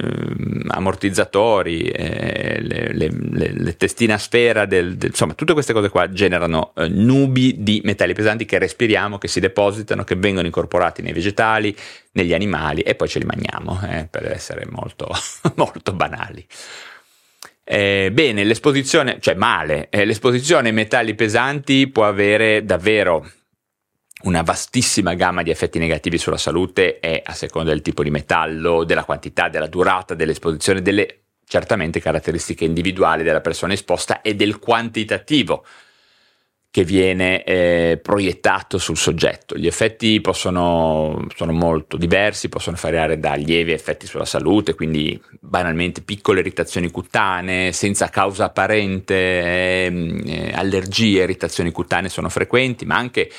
ammortizzatori, 0.68 1.82
eh, 1.82 2.62
le, 2.62 2.94
le, 2.94 3.10
le, 3.12 3.52
le, 3.54 3.76
testine 3.76 4.14
a 4.14 4.18
sfera, 4.18 4.66
del, 4.66 4.96
del, 4.96 5.10
insomma 5.10 5.34
tutte 5.34 5.52
queste 5.52 5.74
cose 5.74 5.89
qua 5.89 6.10
generano 6.10 6.72
eh, 6.78 6.88
nubi 6.88 7.56
di 7.60 7.82
metalli 7.84 8.14
pesanti 8.14 8.46
che 8.46 8.58
respiriamo, 8.60 9.18
che 9.18 9.28
si 9.28 9.42
depositano, 9.42 10.06
che 10.06 10.16
vengono 10.16 10.46
incorporati 10.46 11.02
nei 11.02 11.12
vegetali, 11.12 11.76
negli 12.14 12.34
animali 12.34 12.82
e 12.82 12.96
poi 12.96 13.10
ce 13.10 13.20
li 13.20 13.26
mangiamo, 13.26 13.80
eh, 13.84 14.08
per 14.10 14.32
essere 14.32 14.66
molto, 14.70 15.10
molto 15.56 15.92
banali. 15.92 16.48
Eh, 17.64 18.10
bene, 18.12 18.46
l'esposizione, 18.46 19.18
cioè 19.20 19.34
male, 19.36 19.89
eh, 19.89 20.06
l'esposizione 20.06 20.70
ai 20.70 20.74
metalli 20.74 21.14
pesanti 21.14 21.88
può 21.89 22.06
avere 22.06 22.64
davvero 22.64 23.30
una 24.24 24.41
vastissima 24.41 25.13
gamma 25.13 25.43
di 25.43 25.49
effetti 25.49 25.80
negativi 25.80 26.17
sulla 26.17 26.38
salute 26.38 26.99
e 26.99 27.22
a 27.24 27.34
seconda 27.34 27.72
del 27.72 27.82
tipo 27.82 28.03
di 28.03 28.09
metallo, 28.09 28.84
della 28.84 29.03
quantità, 29.03 29.49
della 29.49 29.67
durata 29.67 30.13
dell'esposizione, 30.13 30.82
delle 30.82 31.22
certamente 31.45 31.99
caratteristiche 31.99 32.63
individuali 32.63 33.24
della 33.24 33.41
persona 33.41 33.74
esposta 33.74 34.22
e 34.22 34.36
del 34.36 34.57
quantitativo 34.57 35.65
che 36.72 36.86
viene 36.86 37.43
eh, 37.43 37.99
proiettato 38.01 38.78
sul 38.78 38.95
soggetto. 38.95 39.57
Gli 39.57 39.67
effetti 39.67 40.22
possono, 40.22 41.28
sono 41.36 41.51
molto 41.51 41.97
diversi, 41.97 42.47
possono 42.47 42.78
variare 42.80 43.19
da 43.19 43.34
lievi 43.34 43.74
effetti 43.74 44.07
sulla 44.07 44.24
salute, 44.24 44.74
quindi 44.74 45.22
banalmente 45.41 46.01
piccole 46.01 46.39
irritazioni 46.39 46.89
cutanee 46.89 47.74
senza 47.74 48.07
causa 48.07 48.45
apparente, 48.45 49.13
eh, 49.13 50.51
allergie, 50.53 51.24
irritazioni 51.24 51.72
cutanee 51.72 52.09
sono 52.09 52.30
frequenti, 52.30 52.86
ma 52.86 52.95
anche 52.95 53.30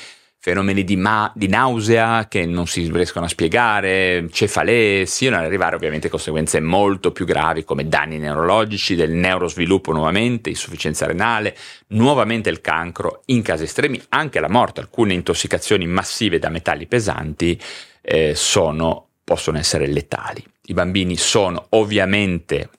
fenomeni 0.43 0.83
di, 0.83 0.97
ma- 0.97 1.31
di, 1.33 1.47
nausea 1.47 2.27
che 2.27 2.45
non 2.45 2.67
si 2.67 2.91
riescono 2.91 3.23
a 3.23 3.29
spiegare, 3.29 4.27
cefalee, 4.29 5.05
sino 5.05 5.37
ad 5.37 5.45
arrivare 5.45 5.77
ovviamente 5.77 6.07
a 6.07 6.09
conseguenze 6.09 6.59
molto 6.59 7.13
più 7.13 7.23
gravi 7.23 7.63
come 7.63 7.87
danni 7.87 8.17
neurologici, 8.17 8.95
del 8.95 9.11
neurosviluppo 9.11 9.93
nuovamente, 9.93 10.49
insufficienza 10.49 11.05
renale, 11.05 11.55
nuovamente 11.91 12.49
il 12.49 12.59
cancro, 12.59 13.21
in 13.27 13.41
casi 13.41 13.63
estremi 13.63 14.01
anche 14.09 14.41
la 14.41 14.49
morte, 14.49 14.81
alcune 14.81 15.13
intossicazioni 15.13 15.87
massive 15.87 16.39
da 16.39 16.49
metalli 16.49 16.87
pesanti 16.87 17.57
eh, 18.01 18.35
sono, 18.35 19.11
possono 19.23 19.57
essere 19.57 19.87
letali. 19.87 20.43
I 20.63 20.73
bambini 20.73 21.15
sono 21.15 21.67
ovviamente 21.69 22.69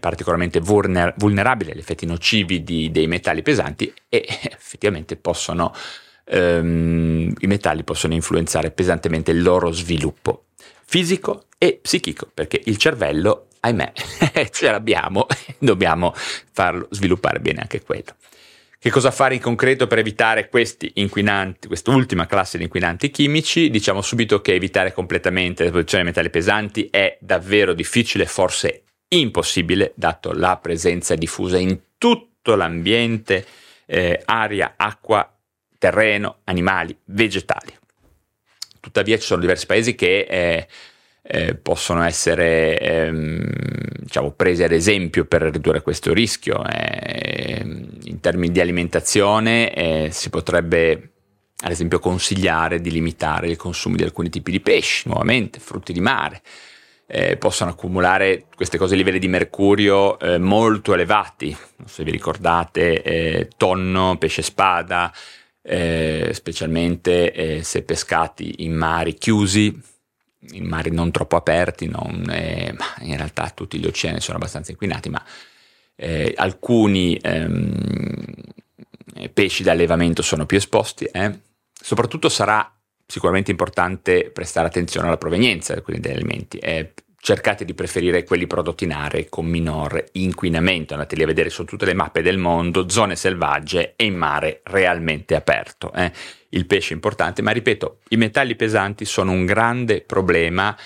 particolarmente 0.00 0.58
vulner- 0.58 1.14
vulnerabili 1.16 1.70
agli 1.70 1.78
effetti 1.78 2.04
nocivi 2.04 2.64
di, 2.64 2.90
dei 2.90 3.06
metalli 3.06 3.42
pesanti 3.42 3.94
e 4.08 4.26
effettivamente 4.50 5.14
possono 5.14 5.72
ehm, 6.26 7.32
i 7.38 7.46
metalli 7.46 7.84
possono 7.84 8.14
influenzare 8.14 8.70
pesantemente 8.70 9.30
il 9.30 9.42
loro 9.42 9.70
sviluppo 9.72 10.46
fisico 10.84 11.46
e 11.58 11.78
psichico, 11.82 12.30
perché 12.32 12.60
il 12.64 12.76
cervello, 12.76 13.48
ahimè, 13.60 13.92
ce 14.50 14.70
l'abbiamo, 14.70 15.26
dobbiamo 15.58 16.14
farlo 16.14 16.86
sviluppare 16.90 17.40
bene 17.40 17.60
anche 17.60 17.82
quello. 17.82 18.14
Che 18.78 18.90
cosa 18.90 19.10
fare 19.10 19.34
in 19.34 19.40
concreto 19.40 19.88
per 19.88 19.98
evitare 19.98 20.48
questi 20.48 20.92
inquinanti, 20.96 21.66
quest'ultima 21.66 22.26
classe 22.26 22.56
di 22.56 22.64
inquinanti 22.64 23.10
chimici? 23.10 23.68
Diciamo 23.68 24.00
subito 24.00 24.40
che 24.40 24.54
evitare 24.54 24.92
completamente 24.92 25.64
l'esposizione 25.64 26.04
ai 26.04 26.08
metalli 26.10 26.30
pesanti 26.30 26.88
è 26.90 27.18
davvero 27.20 27.72
difficile, 27.72 28.26
forse 28.26 28.84
impossibile, 29.08 29.92
dato 29.96 30.32
la 30.32 30.56
presenza 30.58 31.16
diffusa 31.16 31.58
in 31.58 31.80
tutto 31.98 32.54
l'ambiente, 32.54 33.44
eh, 33.86 34.22
aria, 34.24 34.74
acqua 34.76 35.35
terreno, 35.86 36.38
animali, 36.44 36.96
vegetali. 37.04 37.72
Tuttavia 38.80 39.16
ci 39.18 39.26
sono 39.26 39.40
diversi 39.40 39.66
paesi 39.66 39.94
che 39.94 40.26
eh, 40.28 40.66
eh, 41.22 41.54
possono 41.54 42.02
essere 42.02 42.78
ehm, 42.78 43.48
diciamo, 44.00 44.32
presi 44.32 44.62
ad 44.64 44.72
esempio 44.72 45.24
per 45.24 45.42
ridurre 45.42 45.82
questo 45.82 46.12
rischio. 46.12 46.64
Eh, 46.64 47.60
in 48.04 48.18
termini 48.20 48.52
di 48.52 48.60
alimentazione 48.60 49.72
eh, 49.72 50.08
si 50.10 50.28
potrebbe 50.30 51.10
ad 51.58 51.70
esempio 51.70 52.00
consigliare 52.00 52.80
di 52.80 52.90
limitare 52.90 53.48
il 53.48 53.56
consumo 53.56 53.96
di 53.96 54.02
alcuni 54.02 54.28
tipi 54.28 54.50
di 54.50 54.60
pesci, 54.60 55.08
nuovamente 55.08 55.60
frutti 55.60 55.92
di 55.92 56.00
mare. 56.00 56.42
Eh, 57.08 57.36
possono 57.36 57.70
accumulare 57.70 58.46
queste 58.54 58.78
cose 58.78 58.94
a 58.94 58.96
livelli 58.96 59.20
di 59.20 59.28
mercurio 59.28 60.18
eh, 60.18 60.38
molto 60.38 60.92
elevati, 60.92 61.56
se 61.84 62.02
vi 62.02 62.10
ricordate, 62.10 63.02
eh, 63.02 63.48
tonno, 63.56 64.16
pesce 64.18 64.42
spada, 64.42 65.12
eh, 65.68 66.30
specialmente 66.32 67.32
eh, 67.32 67.62
se 67.64 67.82
pescati 67.82 68.64
in 68.64 68.72
mari 68.72 69.14
chiusi, 69.14 69.76
in 70.52 70.64
mari 70.64 70.90
non 70.90 71.10
troppo 71.10 71.34
aperti, 71.34 71.88
non, 71.88 72.24
eh, 72.30 72.72
in 73.00 73.16
realtà 73.16 73.50
tutti 73.50 73.78
gli 73.78 73.86
oceani 73.86 74.20
sono 74.20 74.36
abbastanza 74.36 74.70
inquinati, 74.70 75.08
ma 75.08 75.22
eh, 75.96 76.32
alcuni 76.36 77.16
ehm, 77.16 78.24
pesci 79.32 79.64
d'allevamento 79.64 80.22
sono 80.22 80.46
più 80.46 80.56
esposti. 80.56 81.04
Eh. 81.06 81.40
Soprattutto 81.72 82.28
sarà 82.28 82.72
sicuramente 83.04 83.50
importante 83.50 84.30
prestare 84.30 84.68
attenzione 84.68 85.08
alla 85.08 85.18
provenienza 85.18 85.74
degli 85.74 86.12
alimenti. 86.12 86.58
Eh, 86.58 86.92
cercate 87.26 87.64
di 87.64 87.74
preferire 87.74 88.22
quelli 88.22 88.46
prodotti 88.46 88.84
in 88.84 88.92
aree 88.92 89.28
con 89.28 89.46
minor 89.46 90.00
inquinamento, 90.12 90.94
andateli 90.94 91.24
a 91.24 91.26
vedere 91.26 91.50
su 91.50 91.64
tutte 91.64 91.84
le 91.84 91.92
mappe 91.92 92.22
del 92.22 92.38
mondo, 92.38 92.88
zone 92.88 93.16
selvagge 93.16 93.94
e 93.96 94.04
in 94.04 94.14
mare 94.14 94.60
realmente 94.62 95.34
aperto. 95.34 95.92
Eh. 95.92 96.12
Il 96.50 96.66
pesce 96.66 96.90
è 96.90 96.94
importante, 96.94 97.42
ma 97.42 97.50
ripeto, 97.50 98.02
i 98.10 98.16
metalli 98.16 98.54
pesanti 98.54 99.04
sono 99.04 99.32
un 99.32 99.44
grande 99.44 100.02
problema 100.02 100.78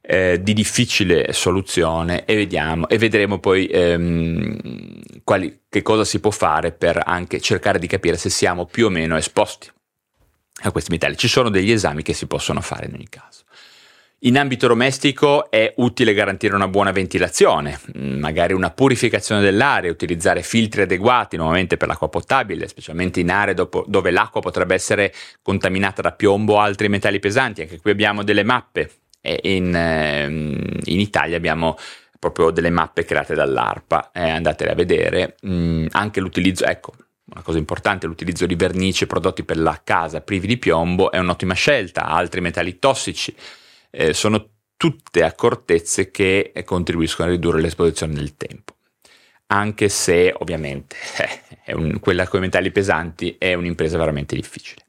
eh, 0.00 0.38
di 0.40 0.52
difficile 0.52 1.32
soluzione 1.32 2.24
e, 2.26 2.36
vediamo, 2.36 2.88
e 2.88 2.96
vedremo 2.96 3.40
poi 3.40 3.66
ehm, 3.66 5.24
quali, 5.24 5.62
che 5.68 5.82
cosa 5.82 6.04
si 6.04 6.20
può 6.20 6.30
fare 6.30 6.70
per 6.70 7.02
anche 7.04 7.40
cercare 7.40 7.80
di 7.80 7.88
capire 7.88 8.16
se 8.16 8.30
siamo 8.30 8.66
più 8.66 8.86
o 8.86 8.88
meno 8.88 9.16
esposti 9.16 9.68
a 10.62 10.70
questi 10.70 10.92
metalli. 10.92 11.16
Ci 11.16 11.26
sono 11.26 11.50
degli 11.50 11.72
esami 11.72 12.02
che 12.02 12.12
si 12.12 12.28
possono 12.28 12.60
fare 12.60 12.86
in 12.86 12.94
ogni 12.94 13.08
caso. 13.08 13.46
In 14.22 14.36
ambito 14.36 14.66
domestico 14.66 15.48
è 15.48 15.74
utile 15.76 16.12
garantire 16.12 16.56
una 16.56 16.66
buona 16.66 16.90
ventilazione, 16.90 17.78
mm, 17.96 18.18
magari 18.18 18.52
una 18.52 18.70
purificazione 18.70 19.40
dell'aria, 19.40 19.92
utilizzare 19.92 20.42
filtri 20.42 20.82
adeguati 20.82 21.36
nuovamente 21.36 21.76
per 21.76 21.86
l'acqua 21.86 22.08
potabile, 22.08 22.66
specialmente 22.66 23.20
in 23.20 23.30
aree 23.30 23.54
dopo, 23.54 23.84
dove 23.86 24.10
l'acqua 24.10 24.40
potrebbe 24.40 24.74
essere 24.74 25.14
contaminata 25.40 26.02
da 26.02 26.10
piombo 26.10 26.54
o 26.54 26.58
altri 26.58 26.88
metalli 26.88 27.20
pesanti. 27.20 27.60
Anche 27.60 27.80
qui 27.80 27.92
abbiamo 27.92 28.24
delle 28.24 28.42
mappe 28.42 28.90
e 29.20 29.38
in, 29.44 29.72
ehm, 29.72 30.78
in 30.86 30.98
Italia 30.98 31.36
abbiamo 31.36 31.76
proprio 32.18 32.50
delle 32.50 32.70
mappe 32.70 33.04
create 33.04 33.36
dall'ARPA, 33.36 34.10
eh, 34.12 34.30
andatele 34.30 34.72
a 34.72 34.74
vedere. 34.74 35.36
Mm, 35.46 35.86
anche 35.92 36.18
l'utilizzo, 36.18 36.64
ecco, 36.64 36.92
una 37.30 37.42
cosa 37.42 37.58
importante, 37.58 38.08
l'utilizzo 38.08 38.46
di 38.46 38.56
vernici 38.56 39.06
prodotti 39.06 39.44
per 39.44 39.58
la 39.58 39.80
casa 39.84 40.20
privi 40.22 40.48
di 40.48 40.56
piombo 40.56 41.12
è 41.12 41.18
un'ottima 41.18 41.54
scelta, 41.54 42.06
altri 42.06 42.40
metalli 42.40 42.80
tossici 42.80 43.32
eh, 43.90 44.12
sono 44.14 44.50
tutte 44.76 45.24
accortezze 45.24 46.10
che 46.10 46.52
contribuiscono 46.64 47.28
a 47.28 47.32
ridurre 47.32 47.60
l'esposizione 47.60 48.14
nel 48.14 48.36
tempo. 48.36 48.76
Anche 49.48 49.88
se 49.88 50.32
ovviamente 50.38 50.96
eh, 51.64 51.74
un, 51.74 51.98
quella 52.00 52.28
con 52.28 52.40
i 52.40 52.42
metalli 52.42 52.70
pesanti 52.70 53.36
è 53.38 53.54
un'impresa 53.54 53.98
veramente 53.98 54.36
difficile. 54.36 54.82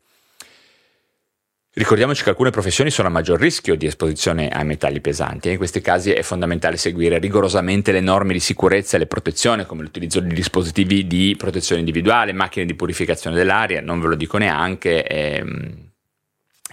Ricordiamoci 1.72 2.24
che 2.24 2.30
alcune 2.32 2.50
professioni 2.50 2.90
sono 2.90 3.08
a 3.08 3.12
maggior 3.12 3.40
rischio 3.40 3.76
di 3.76 3.86
esposizione 3.86 4.50
ai 4.50 4.66
metalli 4.66 5.00
pesanti 5.00 5.48
e 5.48 5.52
in 5.52 5.58
questi 5.58 5.82
casi 5.82 6.12
è 6.12 6.24
fondamentale 6.24 6.78
seguire 6.78 7.20
rigorosamente 7.20 7.92
le 7.92 8.02
norme 8.02 8.34
di 8.34 8.40
sicurezza 8.40 8.98
e 8.98 9.00
le 9.00 9.06
protezioni, 9.06 9.66
come 9.66 9.84
l'utilizzo 9.84 10.20
di 10.20 10.34
dispositivi 10.34 11.08
di 11.08 11.36
protezione 11.38 11.80
individuale, 11.80 12.34
macchine 12.34 12.66
di 12.66 12.74
purificazione 12.74 13.36
dell'aria, 13.36 13.82
non 13.82 14.02
ve 14.02 14.08
lo 14.08 14.16
dico 14.16 14.38
neanche, 14.38 15.08
ehm, 15.08 15.89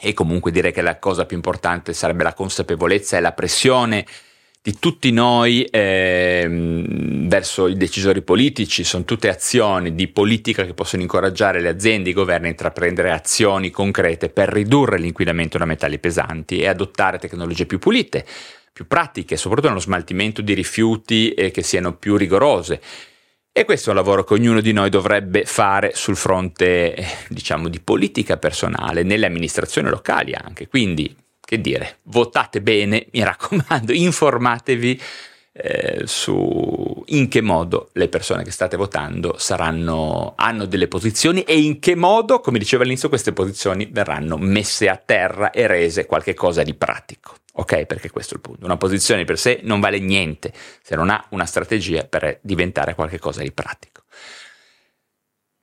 e 0.01 0.13
comunque 0.13 0.51
direi 0.51 0.73
che 0.73 0.83
la 0.83 0.99
cosa 0.99 1.25
più 1.25 1.37
importante 1.37 1.93
sarebbe 1.93 2.23
la 2.23 2.35
consapevolezza 2.35 3.17
e 3.17 3.21
la 3.21 3.33
pressione 3.33 4.05
di 4.67 4.81
tutti 4.81 5.13
noi 5.13 5.63
eh, 5.63 6.45
verso 7.29 7.69
i 7.69 7.77
decisori 7.77 8.23
politici, 8.23 8.83
sono 8.83 9.05
tutte 9.05 9.29
azioni 9.29 9.95
di 9.95 10.09
politica 10.09 10.65
che 10.65 10.75
possono 10.75 11.03
incoraggiare 11.03 11.61
le 11.61 11.69
aziende 11.69 12.11
i 12.11 12.13
governi 12.13 12.49
a 12.49 12.51
intraprendere 12.51 13.13
azioni 13.13 13.71
concrete 13.71 14.29
per 14.29 14.49
ridurre 14.49 14.99
l'inquinamento 14.99 15.57
da 15.57 15.67
metalli 15.67 16.01
pesanti 16.01 16.59
e 16.59 16.67
adottare 16.67 17.19
tecnologie 17.19 17.65
più 17.65 17.79
pulite, 17.79 18.27
più 18.73 18.89
pratiche, 18.89 19.37
soprattutto 19.37 19.69
nello 19.69 19.81
smaltimento 19.81 20.43
di 20.43 20.53
rifiuti 20.53 21.31
eh, 21.31 21.53
che 21.53 21.63
siano 21.63 21.95
più 21.95 22.17
rigorose. 22.17 22.81
E 23.59 23.65
questo 23.65 23.89
è 23.89 23.93
un 23.93 23.99
lavoro 23.99 24.23
che 24.23 24.35
ognuno 24.35 24.61
di 24.61 24.73
noi 24.73 24.91
dovrebbe 24.91 25.47
fare 25.47 25.93
sul 25.95 26.15
fronte, 26.15 26.95
diciamo, 27.31 27.69
di 27.69 27.81
politica 27.81 28.37
personale, 28.37 29.03
nelle 29.03 29.25
amministrazioni 29.25 29.89
locali 29.89 30.35
anche. 30.35 30.69
Quindi, 30.69 31.17
che 31.41 31.59
dire, 31.63 32.01
votate 32.03 32.61
bene, 32.61 33.07
mi 33.13 33.25
raccomando, 33.25 33.95
informatevi 33.97 35.01
eh, 35.53 36.03
su 36.05 37.03
in 37.07 37.29
che 37.29 37.41
modo 37.41 37.89
le 37.95 38.09
persone 38.09 38.45
che 38.45 38.51
state 38.51 38.77
votando 38.77 39.37
saranno, 39.39 40.35
hanno 40.37 40.67
delle 40.67 40.87
posizioni 40.87 41.41
e 41.41 41.59
in 41.59 41.79
che 41.79 41.95
modo, 41.95 42.41
come 42.41 42.59
dicevo 42.59 42.83
all'inizio, 42.83 43.09
queste 43.09 43.33
posizioni 43.33 43.89
verranno 43.91 44.37
messe 44.37 44.91
a 44.91 45.01
terra 45.03 45.51
e 45.51 45.67
rese 45.67 46.05
qualcosa 46.05 46.63
di 46.63 46.75
pratico. 46.75 47.37
Ok? 47.59 47.87
Perché 47.87 48.11
questo 48.11 48.35
è 48.35 48.37
il 48.37 48.43
punto. 48.43 48.65
Una 48.65 48.77
posizione 48.77 49.25
per 49.25 49.39
sé 49.39 49.61
non 49.63 49.81
vale 49.81 49.99
niente 49.99 50.53
se 50.83 50.95
non 50.95 51.11
ha 51.11 51.25
una 51.31 51.47
strategia 51.47 52.05
per 52.05 52.39
diventare 52.43 52.95
qualcosa 52.95 53.43
di 53.43 53.53
pratico. 53.53 54.03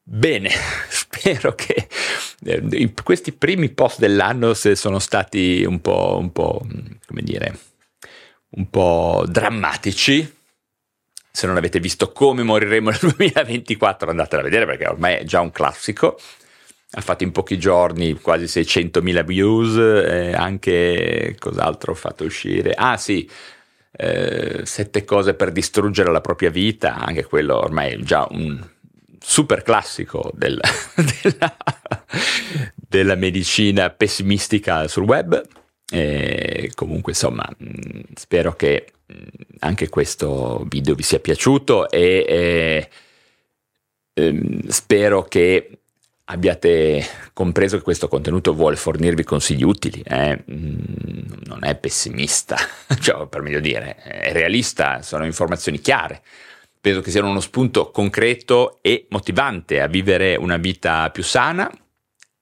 Bene, 0.06 0.50
spero 0.90 1.54
che 1.54 1.88
eh, 2.46 2.94
questi 3.04 3.32
primi 3.32 3.70
post 3.70 4.00
dell'anno 4.00 4.54
sono 4.54 5.00
stati 5.00 5.64
un 5.64 5.82
po', 5.82 6.18
un 6.20 6.32
po', 6.32 6.66
come 7.06 7.22
dire, 7.22 7.58
un 8.56 8.70
po' 8.70 9.24
drammatici. 9.28 10.42
Se 11.36 11.48
non 11.48 11.58
avete 11.58 11.80
visto 11.80 12.12
come 12.12 12.44
moriremo 12.44 12.90
nel 12.90 13.00
2024 13.18 14.10
andatela 14.10 14.42
a 14.42 14.46
vedere 14.46 14.66
perché 14.66 14.88
ormai 14.88 15.16
è 15.16 15.24
già 15.24 15.42
un 15.42 15.52
classico 15.52 16.20
ha 16.96 17.02
fatto 17.02 17.24
in 17.24 17.32
pochi 17.32 17.58
giorni 17.58 18.14
quasi 18.14 18.46
600.000 18.46 19.26
views, 19.26 19.76
eh, 19.78 20.34
anche 20.34 21.36
cos'altro 21.40 21.92
ho 21.92 21.96
fatto 21.96 22.24
uscire? 22.24 22.74
Ah 22.74 22.98
sì, 22.98 23.28
eh, 23.92 24.62
sette 24.64 25.04
cose 25.04 25.34
per 25.34 25.52
distruggere 25.52 26.12
la 26.12 26.22
propria 26.22 26.50
vita, 26.50 26.96
anche 26.96 27.26
quello 27.26 27.58
ormai 27.58 27.94
è 27.94 27.98
già 27.98 28.28
un 28.30 28.64
super 29.20 29.64
classico 29.64 30.32
del, 30.34 30.60
della, 31.22 31.58
della, 32.76 33.16
medicina 33.16 33.90
pessimistica 33.90 34.88
sul 34.88 35.04
web. 35.04 35.42
E 35.92 36.72
comunque 36.76 37.12
insomma 37.12 37.48
mm, 37.64 38.02
spero 38.16 38.56
che 38.56 38.94
anche 39.60 39.90
questo 39.90 40.66
video 40.68 40.96
vi 40.96 41.04
sia 41.04 41.20
piaciuto 41.20 41.90
e, 41.90 42.26
e 42.28 42.90
ehm, 44.14 44.68
spero 44.68 45.24
che 45.24 45.83
abbiate 46.26 47.06
compreso 47.34 47.78
che 47.78 47.84
questo 47.84 48.08
contenuto 48.08 48.54
vuole 48.54 48.76
fornirvi 48.76 49.24
consigli 49.24 49.64
utili, 49.64 50.02
eh? 50.02 50.44
Mm, 50.50 50.80
non 51.46 51.64
è 51.64 51.76
pessimista, 51.76 52.58
cioè, 53.00 53.28
per 53.28 53.42
meglio 53.42 53.60
dire, 53.60 53.96
è 53.96 54.32
realista, 54.32 55.02
sono 55.02 55.26
informazioni 55.26 55.80
chiare. 55.80 56.22
Penso 56.80 57.02
che 57.02 57.12
siano 57.12 57.30
uno 57.30 57.40
spunto 57.40 57.92
concreto 57.92 58.80
e 58.82 59.08
motivante 59.10 59.82
a 59.82 59.88
vivere 59.88 60.36
una 60.36 60.58
vita 60.58 61.10
più 61.12 61.24
sana, 61.24 61.70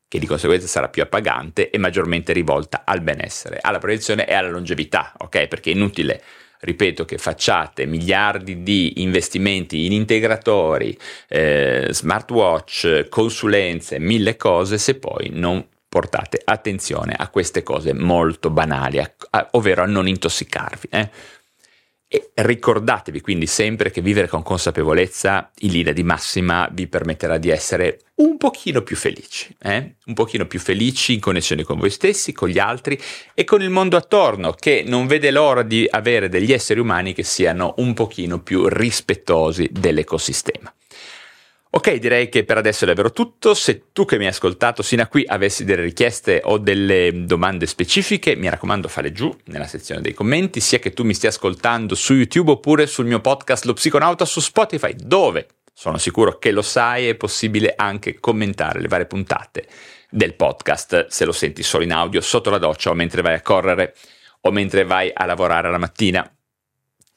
che 0.08 0.20
di 0.20 0.26
conseguenza 0.26 0.68
sarà 0.68 0.90
più 0.90 1.04
appagante 1.04 1.70
e 1.70 1.78
maggiormente 1.78 2.34
rivolta 2.34 2.82
al 2.84 3.02
benessere, 3.02 3.60
alla 3.62 3.78
prevenzione 3.78 4.28
e 4.28 4.34
alla 4.34 4.50
longevità, 4.50 5.14
ok? 5.18 5.48
Perché 5.48 5.72
è 5.72 5.74
inutile 5.74 6.22
ripeto 6.62 7.06
che 7.06 7.18
facciate 7.18 7.86
miliardi 7.86 8.64
di 8.64 9.02
investimenti 9.02 9.86
in 9.86 9.92
integratori, 9.92 10.98
eh, 11.28 11.88
smartwatch, 11.90 13.08
consulenze, 13.10 14.00
mille 14.00 14.38
cose, 14.38 14.78
se 14.78 14.96
poi 14.96 15.30
non 15.32 15.66
portate 15.90 16.42
attenzione 16.44 17.14
a 17.18 17.28
queste 17.28 17.64
cose 17.64 17.94
molto 17.94 18.50
banali, 18.50 19.00
a, 19.00 19.12
a, 19.32 19.50
ovvero 19.52 19.84
a 19.84 19.86
non 19.86 20.08
intossicarvi. 20.08 20.88
Eh? 20.90 21.10
E 22.14 22.32
ricordatevi 22.34 23.22
quindi 23.22 23.48
sempre 23.48 23.90
che 23.90 24.02
vivere 24.02 24.28
con 24.28 24.44
consapevolezza 24.44 25.50
in 25.60 25.72
linea 25.72 25.94
di 25.94 26.04
massima 26.04 26.68
vi 26.70 26.88
permetterà 26.88 27.38
di 27.38 27.50
essere 27.50 28.02
un 28.16 28.36
pochino 28.36 28.82
più 28.82 28.98
felici, 28.98 29.56
eh? 29.62 29.96
un 30.08 30.14
pochino 30.14 30.46
più 30.46 30.60
felici 30.60 31.14
in 31.14 31.22
connessione 31.22 31.64
con 31.64 31.80
voi 31.80 31.90
stessi, 31.90 32.34
con 32.34 32.50
gli 32.50 32.60
altri 32.60 33.00
e 33.34 33.46
con 33.46 33.62
il 33.62 33.70
mondo 33.70 33.96
attorno 33.96 34.52
che 34.52 34.84
non 34.86 35.08
vede 35.08 35.32
l'ora 35.32 35.64
di 35.64 35.88
avere 35.90 36.28
degli 36.28 36.52
esseri 36.52 36.82
umani 36.82 37.14
che 37.14 37.24
siano 37.24 37.76
un 37.78 37.94
pochino 37.94 38.42
più 38.42 38.68
rispettosi 38.68 39.70
dell'ecosistema. 39.72 40.70
Ok, 41.74 41.94
direi 41.94 42.28
che 42.28 42.44
per 42.44 42.58
adesso 42.58 42.84
è 42.84 42.88
davvero 42.88 43.14
tutto. 43.14 43.54
Se 43.54 43.94
tu 43.94 44.04
che 44.04 44.18
mi 44.18 44.26
hai 44.26 44.32
ascoltato 44.32 44.82
sino 44.82 45.04
a 45.04 45.08
qui 45.08 45.24
avessi 45.26 45.64
delle 45.64 45.84
richieste 45.84 46.42
o 46.44 46.58
delle 46.58 47.24
domande 47.24 47.66
specifiche, 47.66 48.36
mi 48.36 48.50
raccomando 48.50 48.90
fare 48.90 49.14
giù 49.14 49.34
nella 49.46 49.68
sezione 49.68 50.02
dei 50.02 50.14
commenti, 50.14 50.60
sia 50.60 50.80
che 50.80 50.92
tu 50.92 51.06
mi 51.06 51.14
stia 51.14 51.30
ascoltando 51.30 51.96
su 51.96 52.14
YouTube 52.14 52.52
oppure 52.52 52.88
sul 52.88 53.06
mio 53.06 53.22
podcast 53.22 53.64
Lo 53.64 53.72
Psiconauta 53.72 54.26
su 54.26 54.42
Spotify, 54.42 54.94
dove 54.98 55.48
sono 55.74 55.98
sicuro 55.98 56.40
che 56.40 56.52
lo 56.52 56.62
sai, 56.62 57.08
è 57.08 57.16
possibile 57.16 57.74
anche 57.78 58.20
commentare 58.20 58.82
le 58.82 58.90
varie 58.90 59.06
puntate 59.06 59.66
del 60.10 60.34
podcast 60.34 61.08
se 61.08 61.24
lo 61.24 61.32
senti 61.32 61.64
solo 61.64 61.86
in 61.86 61.94
audio 61.94 62.20
sotto 62.20 62.50
la 62.50 62.58
doccia 62.58 62.90
o 62.90 62.96
mentre 62.96 63.22
vai 63.22 63.36
a 63.36 63.42
correre 63.42 63.96
o 64.42 64.52
mentre 64.52 64.84
vai 64.84 65.10
a 65.14 65.24
lavorare 65.24 65.72
la 65.72 65.78
mattina. 65.78 66.30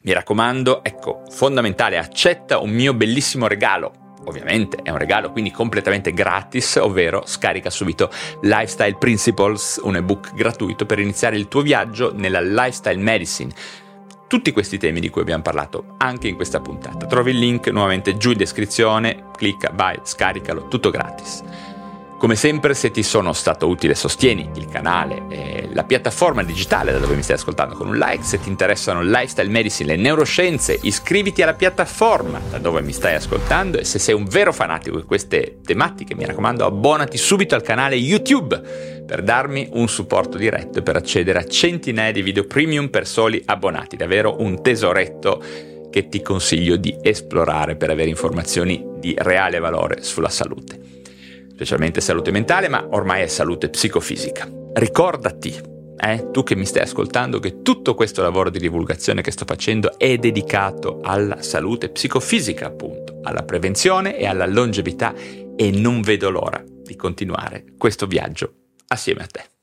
Mi 0.02 0.12
raccomando, 0.12 0.84
ecco, 0.84 1.24
fondamentale, 1.28 1.98
accetta 1.98 2.58
un 2.60 2.70
mio 2.70 2.94
bellissimo 2.94 3.48
regalo 3.48 4.02
ovviamente 4.24 4.78
è 4.82 4.90
un 4.90 4.98
regalo, 4.98 5.30
quindi 5.30 5.50
completamente 5.50 6.12
gratis, 6.12 6.76
ovvero 6.76 7.22
scarica 7.26 7.70
subito 7.70 8.10
Lifestyle 8.42 8.96
Principles, 8.96 9.80
un 9.82 9.96
ebook 9.96 10.34
gratuito 10.34 10.86
per 10.86 10.98
iniziare 10.98 11.36
il 11.36 11.48
tuo 11.48 11.62
viaggio 11.62 12.12
nella 12.14 12.40
lifestyle 12.40 13.00
medicine. 13.00 13.52
Tutti 14.26 14.52
questi 14.52 14.78
temi 14.78 15.00
di 15.00 15.10
cui 15.10 15.20
abbiamo 15.20 15.42
parlato 15.42 15.94
anche 15.98 16.28
in 16.28 16.34
questa 16.34 16.60
puntata. 16.60 17.06
Trovi 17.06 17.30
il 17.30 17.38
link 17.38 17.68
nuovamente 17.68 18.16
giù 18.16 18.30
in 18.32 18.38
descrizione, 18.38 19.26
clicca, 19.36 19.70
vai, 19.72 19.98
scaricalo, 20.02 20.68
tutto 20.68 20.90
gratis. 20.90 21.42
Come 22.24 22.36
sempre, 22.36 22.72
se 22.72 22.90
ti 22.90 23.02
sono 23.02 23.34
stato 23.34 23.68
utile, 23.68 23.94
sostieni 23.94 24.48
il 24.56 24.66
canale 24.66 25.24
e 25.28 25.68
la 25.74 25.84
piattaforma 25.84 26.42
digitale 26.42 26.90
da 26.90 26.96
dove 26.96 27.16
mi 27.16 27.22
stai 27.22 27.36
ascoltando 27.36 27.74
con 27.74 27.86
un 27.86 27.98
like. 27.98 28.24
Se 28.24 28.40
ti 28.40 28.48
interessano 28.48 29.02
lifestyle 29.02 29.50
medicine, 29.50 29.94
le 29.94 30.00
neuroscienze, 30.00 30.78
iscriviti 30.80 31.42
alla 31.42 31.52
piattaforma 31.52 32.40
da 32.48 32.56
dove 32.56 32.80
mi 32.80 32.92
stai 32.92 33.14
ascoltando. 33.14 33.76
E 33.76 33.84
se 33.84 33.98
sei 33.98 34.14
un 34.14 34.24
vero 34.24 34.54
fanatico 34.54 34.96
di 34.96 35.02
queste 35.02 35.58
tematiche, 35.62 36.14
mi 36.14 36.24
raccomando, 36.24 36.64
abbonati 36.64 37.18
subito 37.18 37.56
al 37.56 37.62
canale 37.62 37.96
YouTube 37.96 38.58
per 39.04 39.22
darmi 39.22 39.68
un 39.72 39.86
supporto 39.86 40.38
diretto 40.38 40.78
e 40.78 40.82
per 40.82 40.96
accedere 40.96 41.40
a 41.40 41.44
centinaia 41.44 42.10
di 42.10 42.22
video 42.22 42.44
premium 42.44 42.88
per 42.88 43.06
soli 43.06 43.42
abbonati. 43.44 43.96
Davvero 43.96 44.36
un 44.40 44.62
tesoretto 44.62 45.42
che 45.90 46.08
ti 46.08 46.22
consiglio 46.22 46.76
di 46.76 46.96
esplorare 47.02 47.76
per 47.76 47.90
avere 47.90 48.08
informazioni 48.08 48.82
di 48.96 49.14
reale 49.18 49.58
valore 49.58 50.02
sulla 50.02 50.30
salute 50.30 50.94
specialmente 51.54 52.00
salute 52.00 52.32
mentale, 52.32 52.68
ma 52.68 52.84
ormai 52.90 53.22
è 53.22 53.26
salute 53.28 53.70
psicofisica. 53.70 54.48
Ricordati, 54.74 55.54
eh, 55.96 56.30
tu 56.32 56.42
che 56.42 56.56
mi 56.56 56.66
stai 56.66 56.82
ascoltando, 56.82 57.38
che 57.38 57.62
tutto 57.62 57.94
questo 57.94 58.22
lavoro 58.22 58.50
di 58.50 58.58
divulgazione 58.58 59.22
che 59.22 59.30
sto 59.30 59.44
facendo 59.46 59.96
è 59.96 60.18
dedicato 60.18 61.00
alla 61.00 61.40
salute 61.42 61.90
psicofisica, 61.90 62.66
appunto, 62.66 63.20
alla 63.22 63.44
prevenzione 63.44 64.18
e 64.18 64.26
alla 64.26 64.46
longevità 64.46 65.14
e 65.56 65.70
non 65.70 66.02
vedo 66.02 66.28
l'ora 66.30 66.62
di 66.66 66.96
continuare 66.96 67.64
questo 67.78 68.06
viaggio 68.06 68.52
assieme 68.88 69.22
a 69.22 69.26
te. 69.26 69.53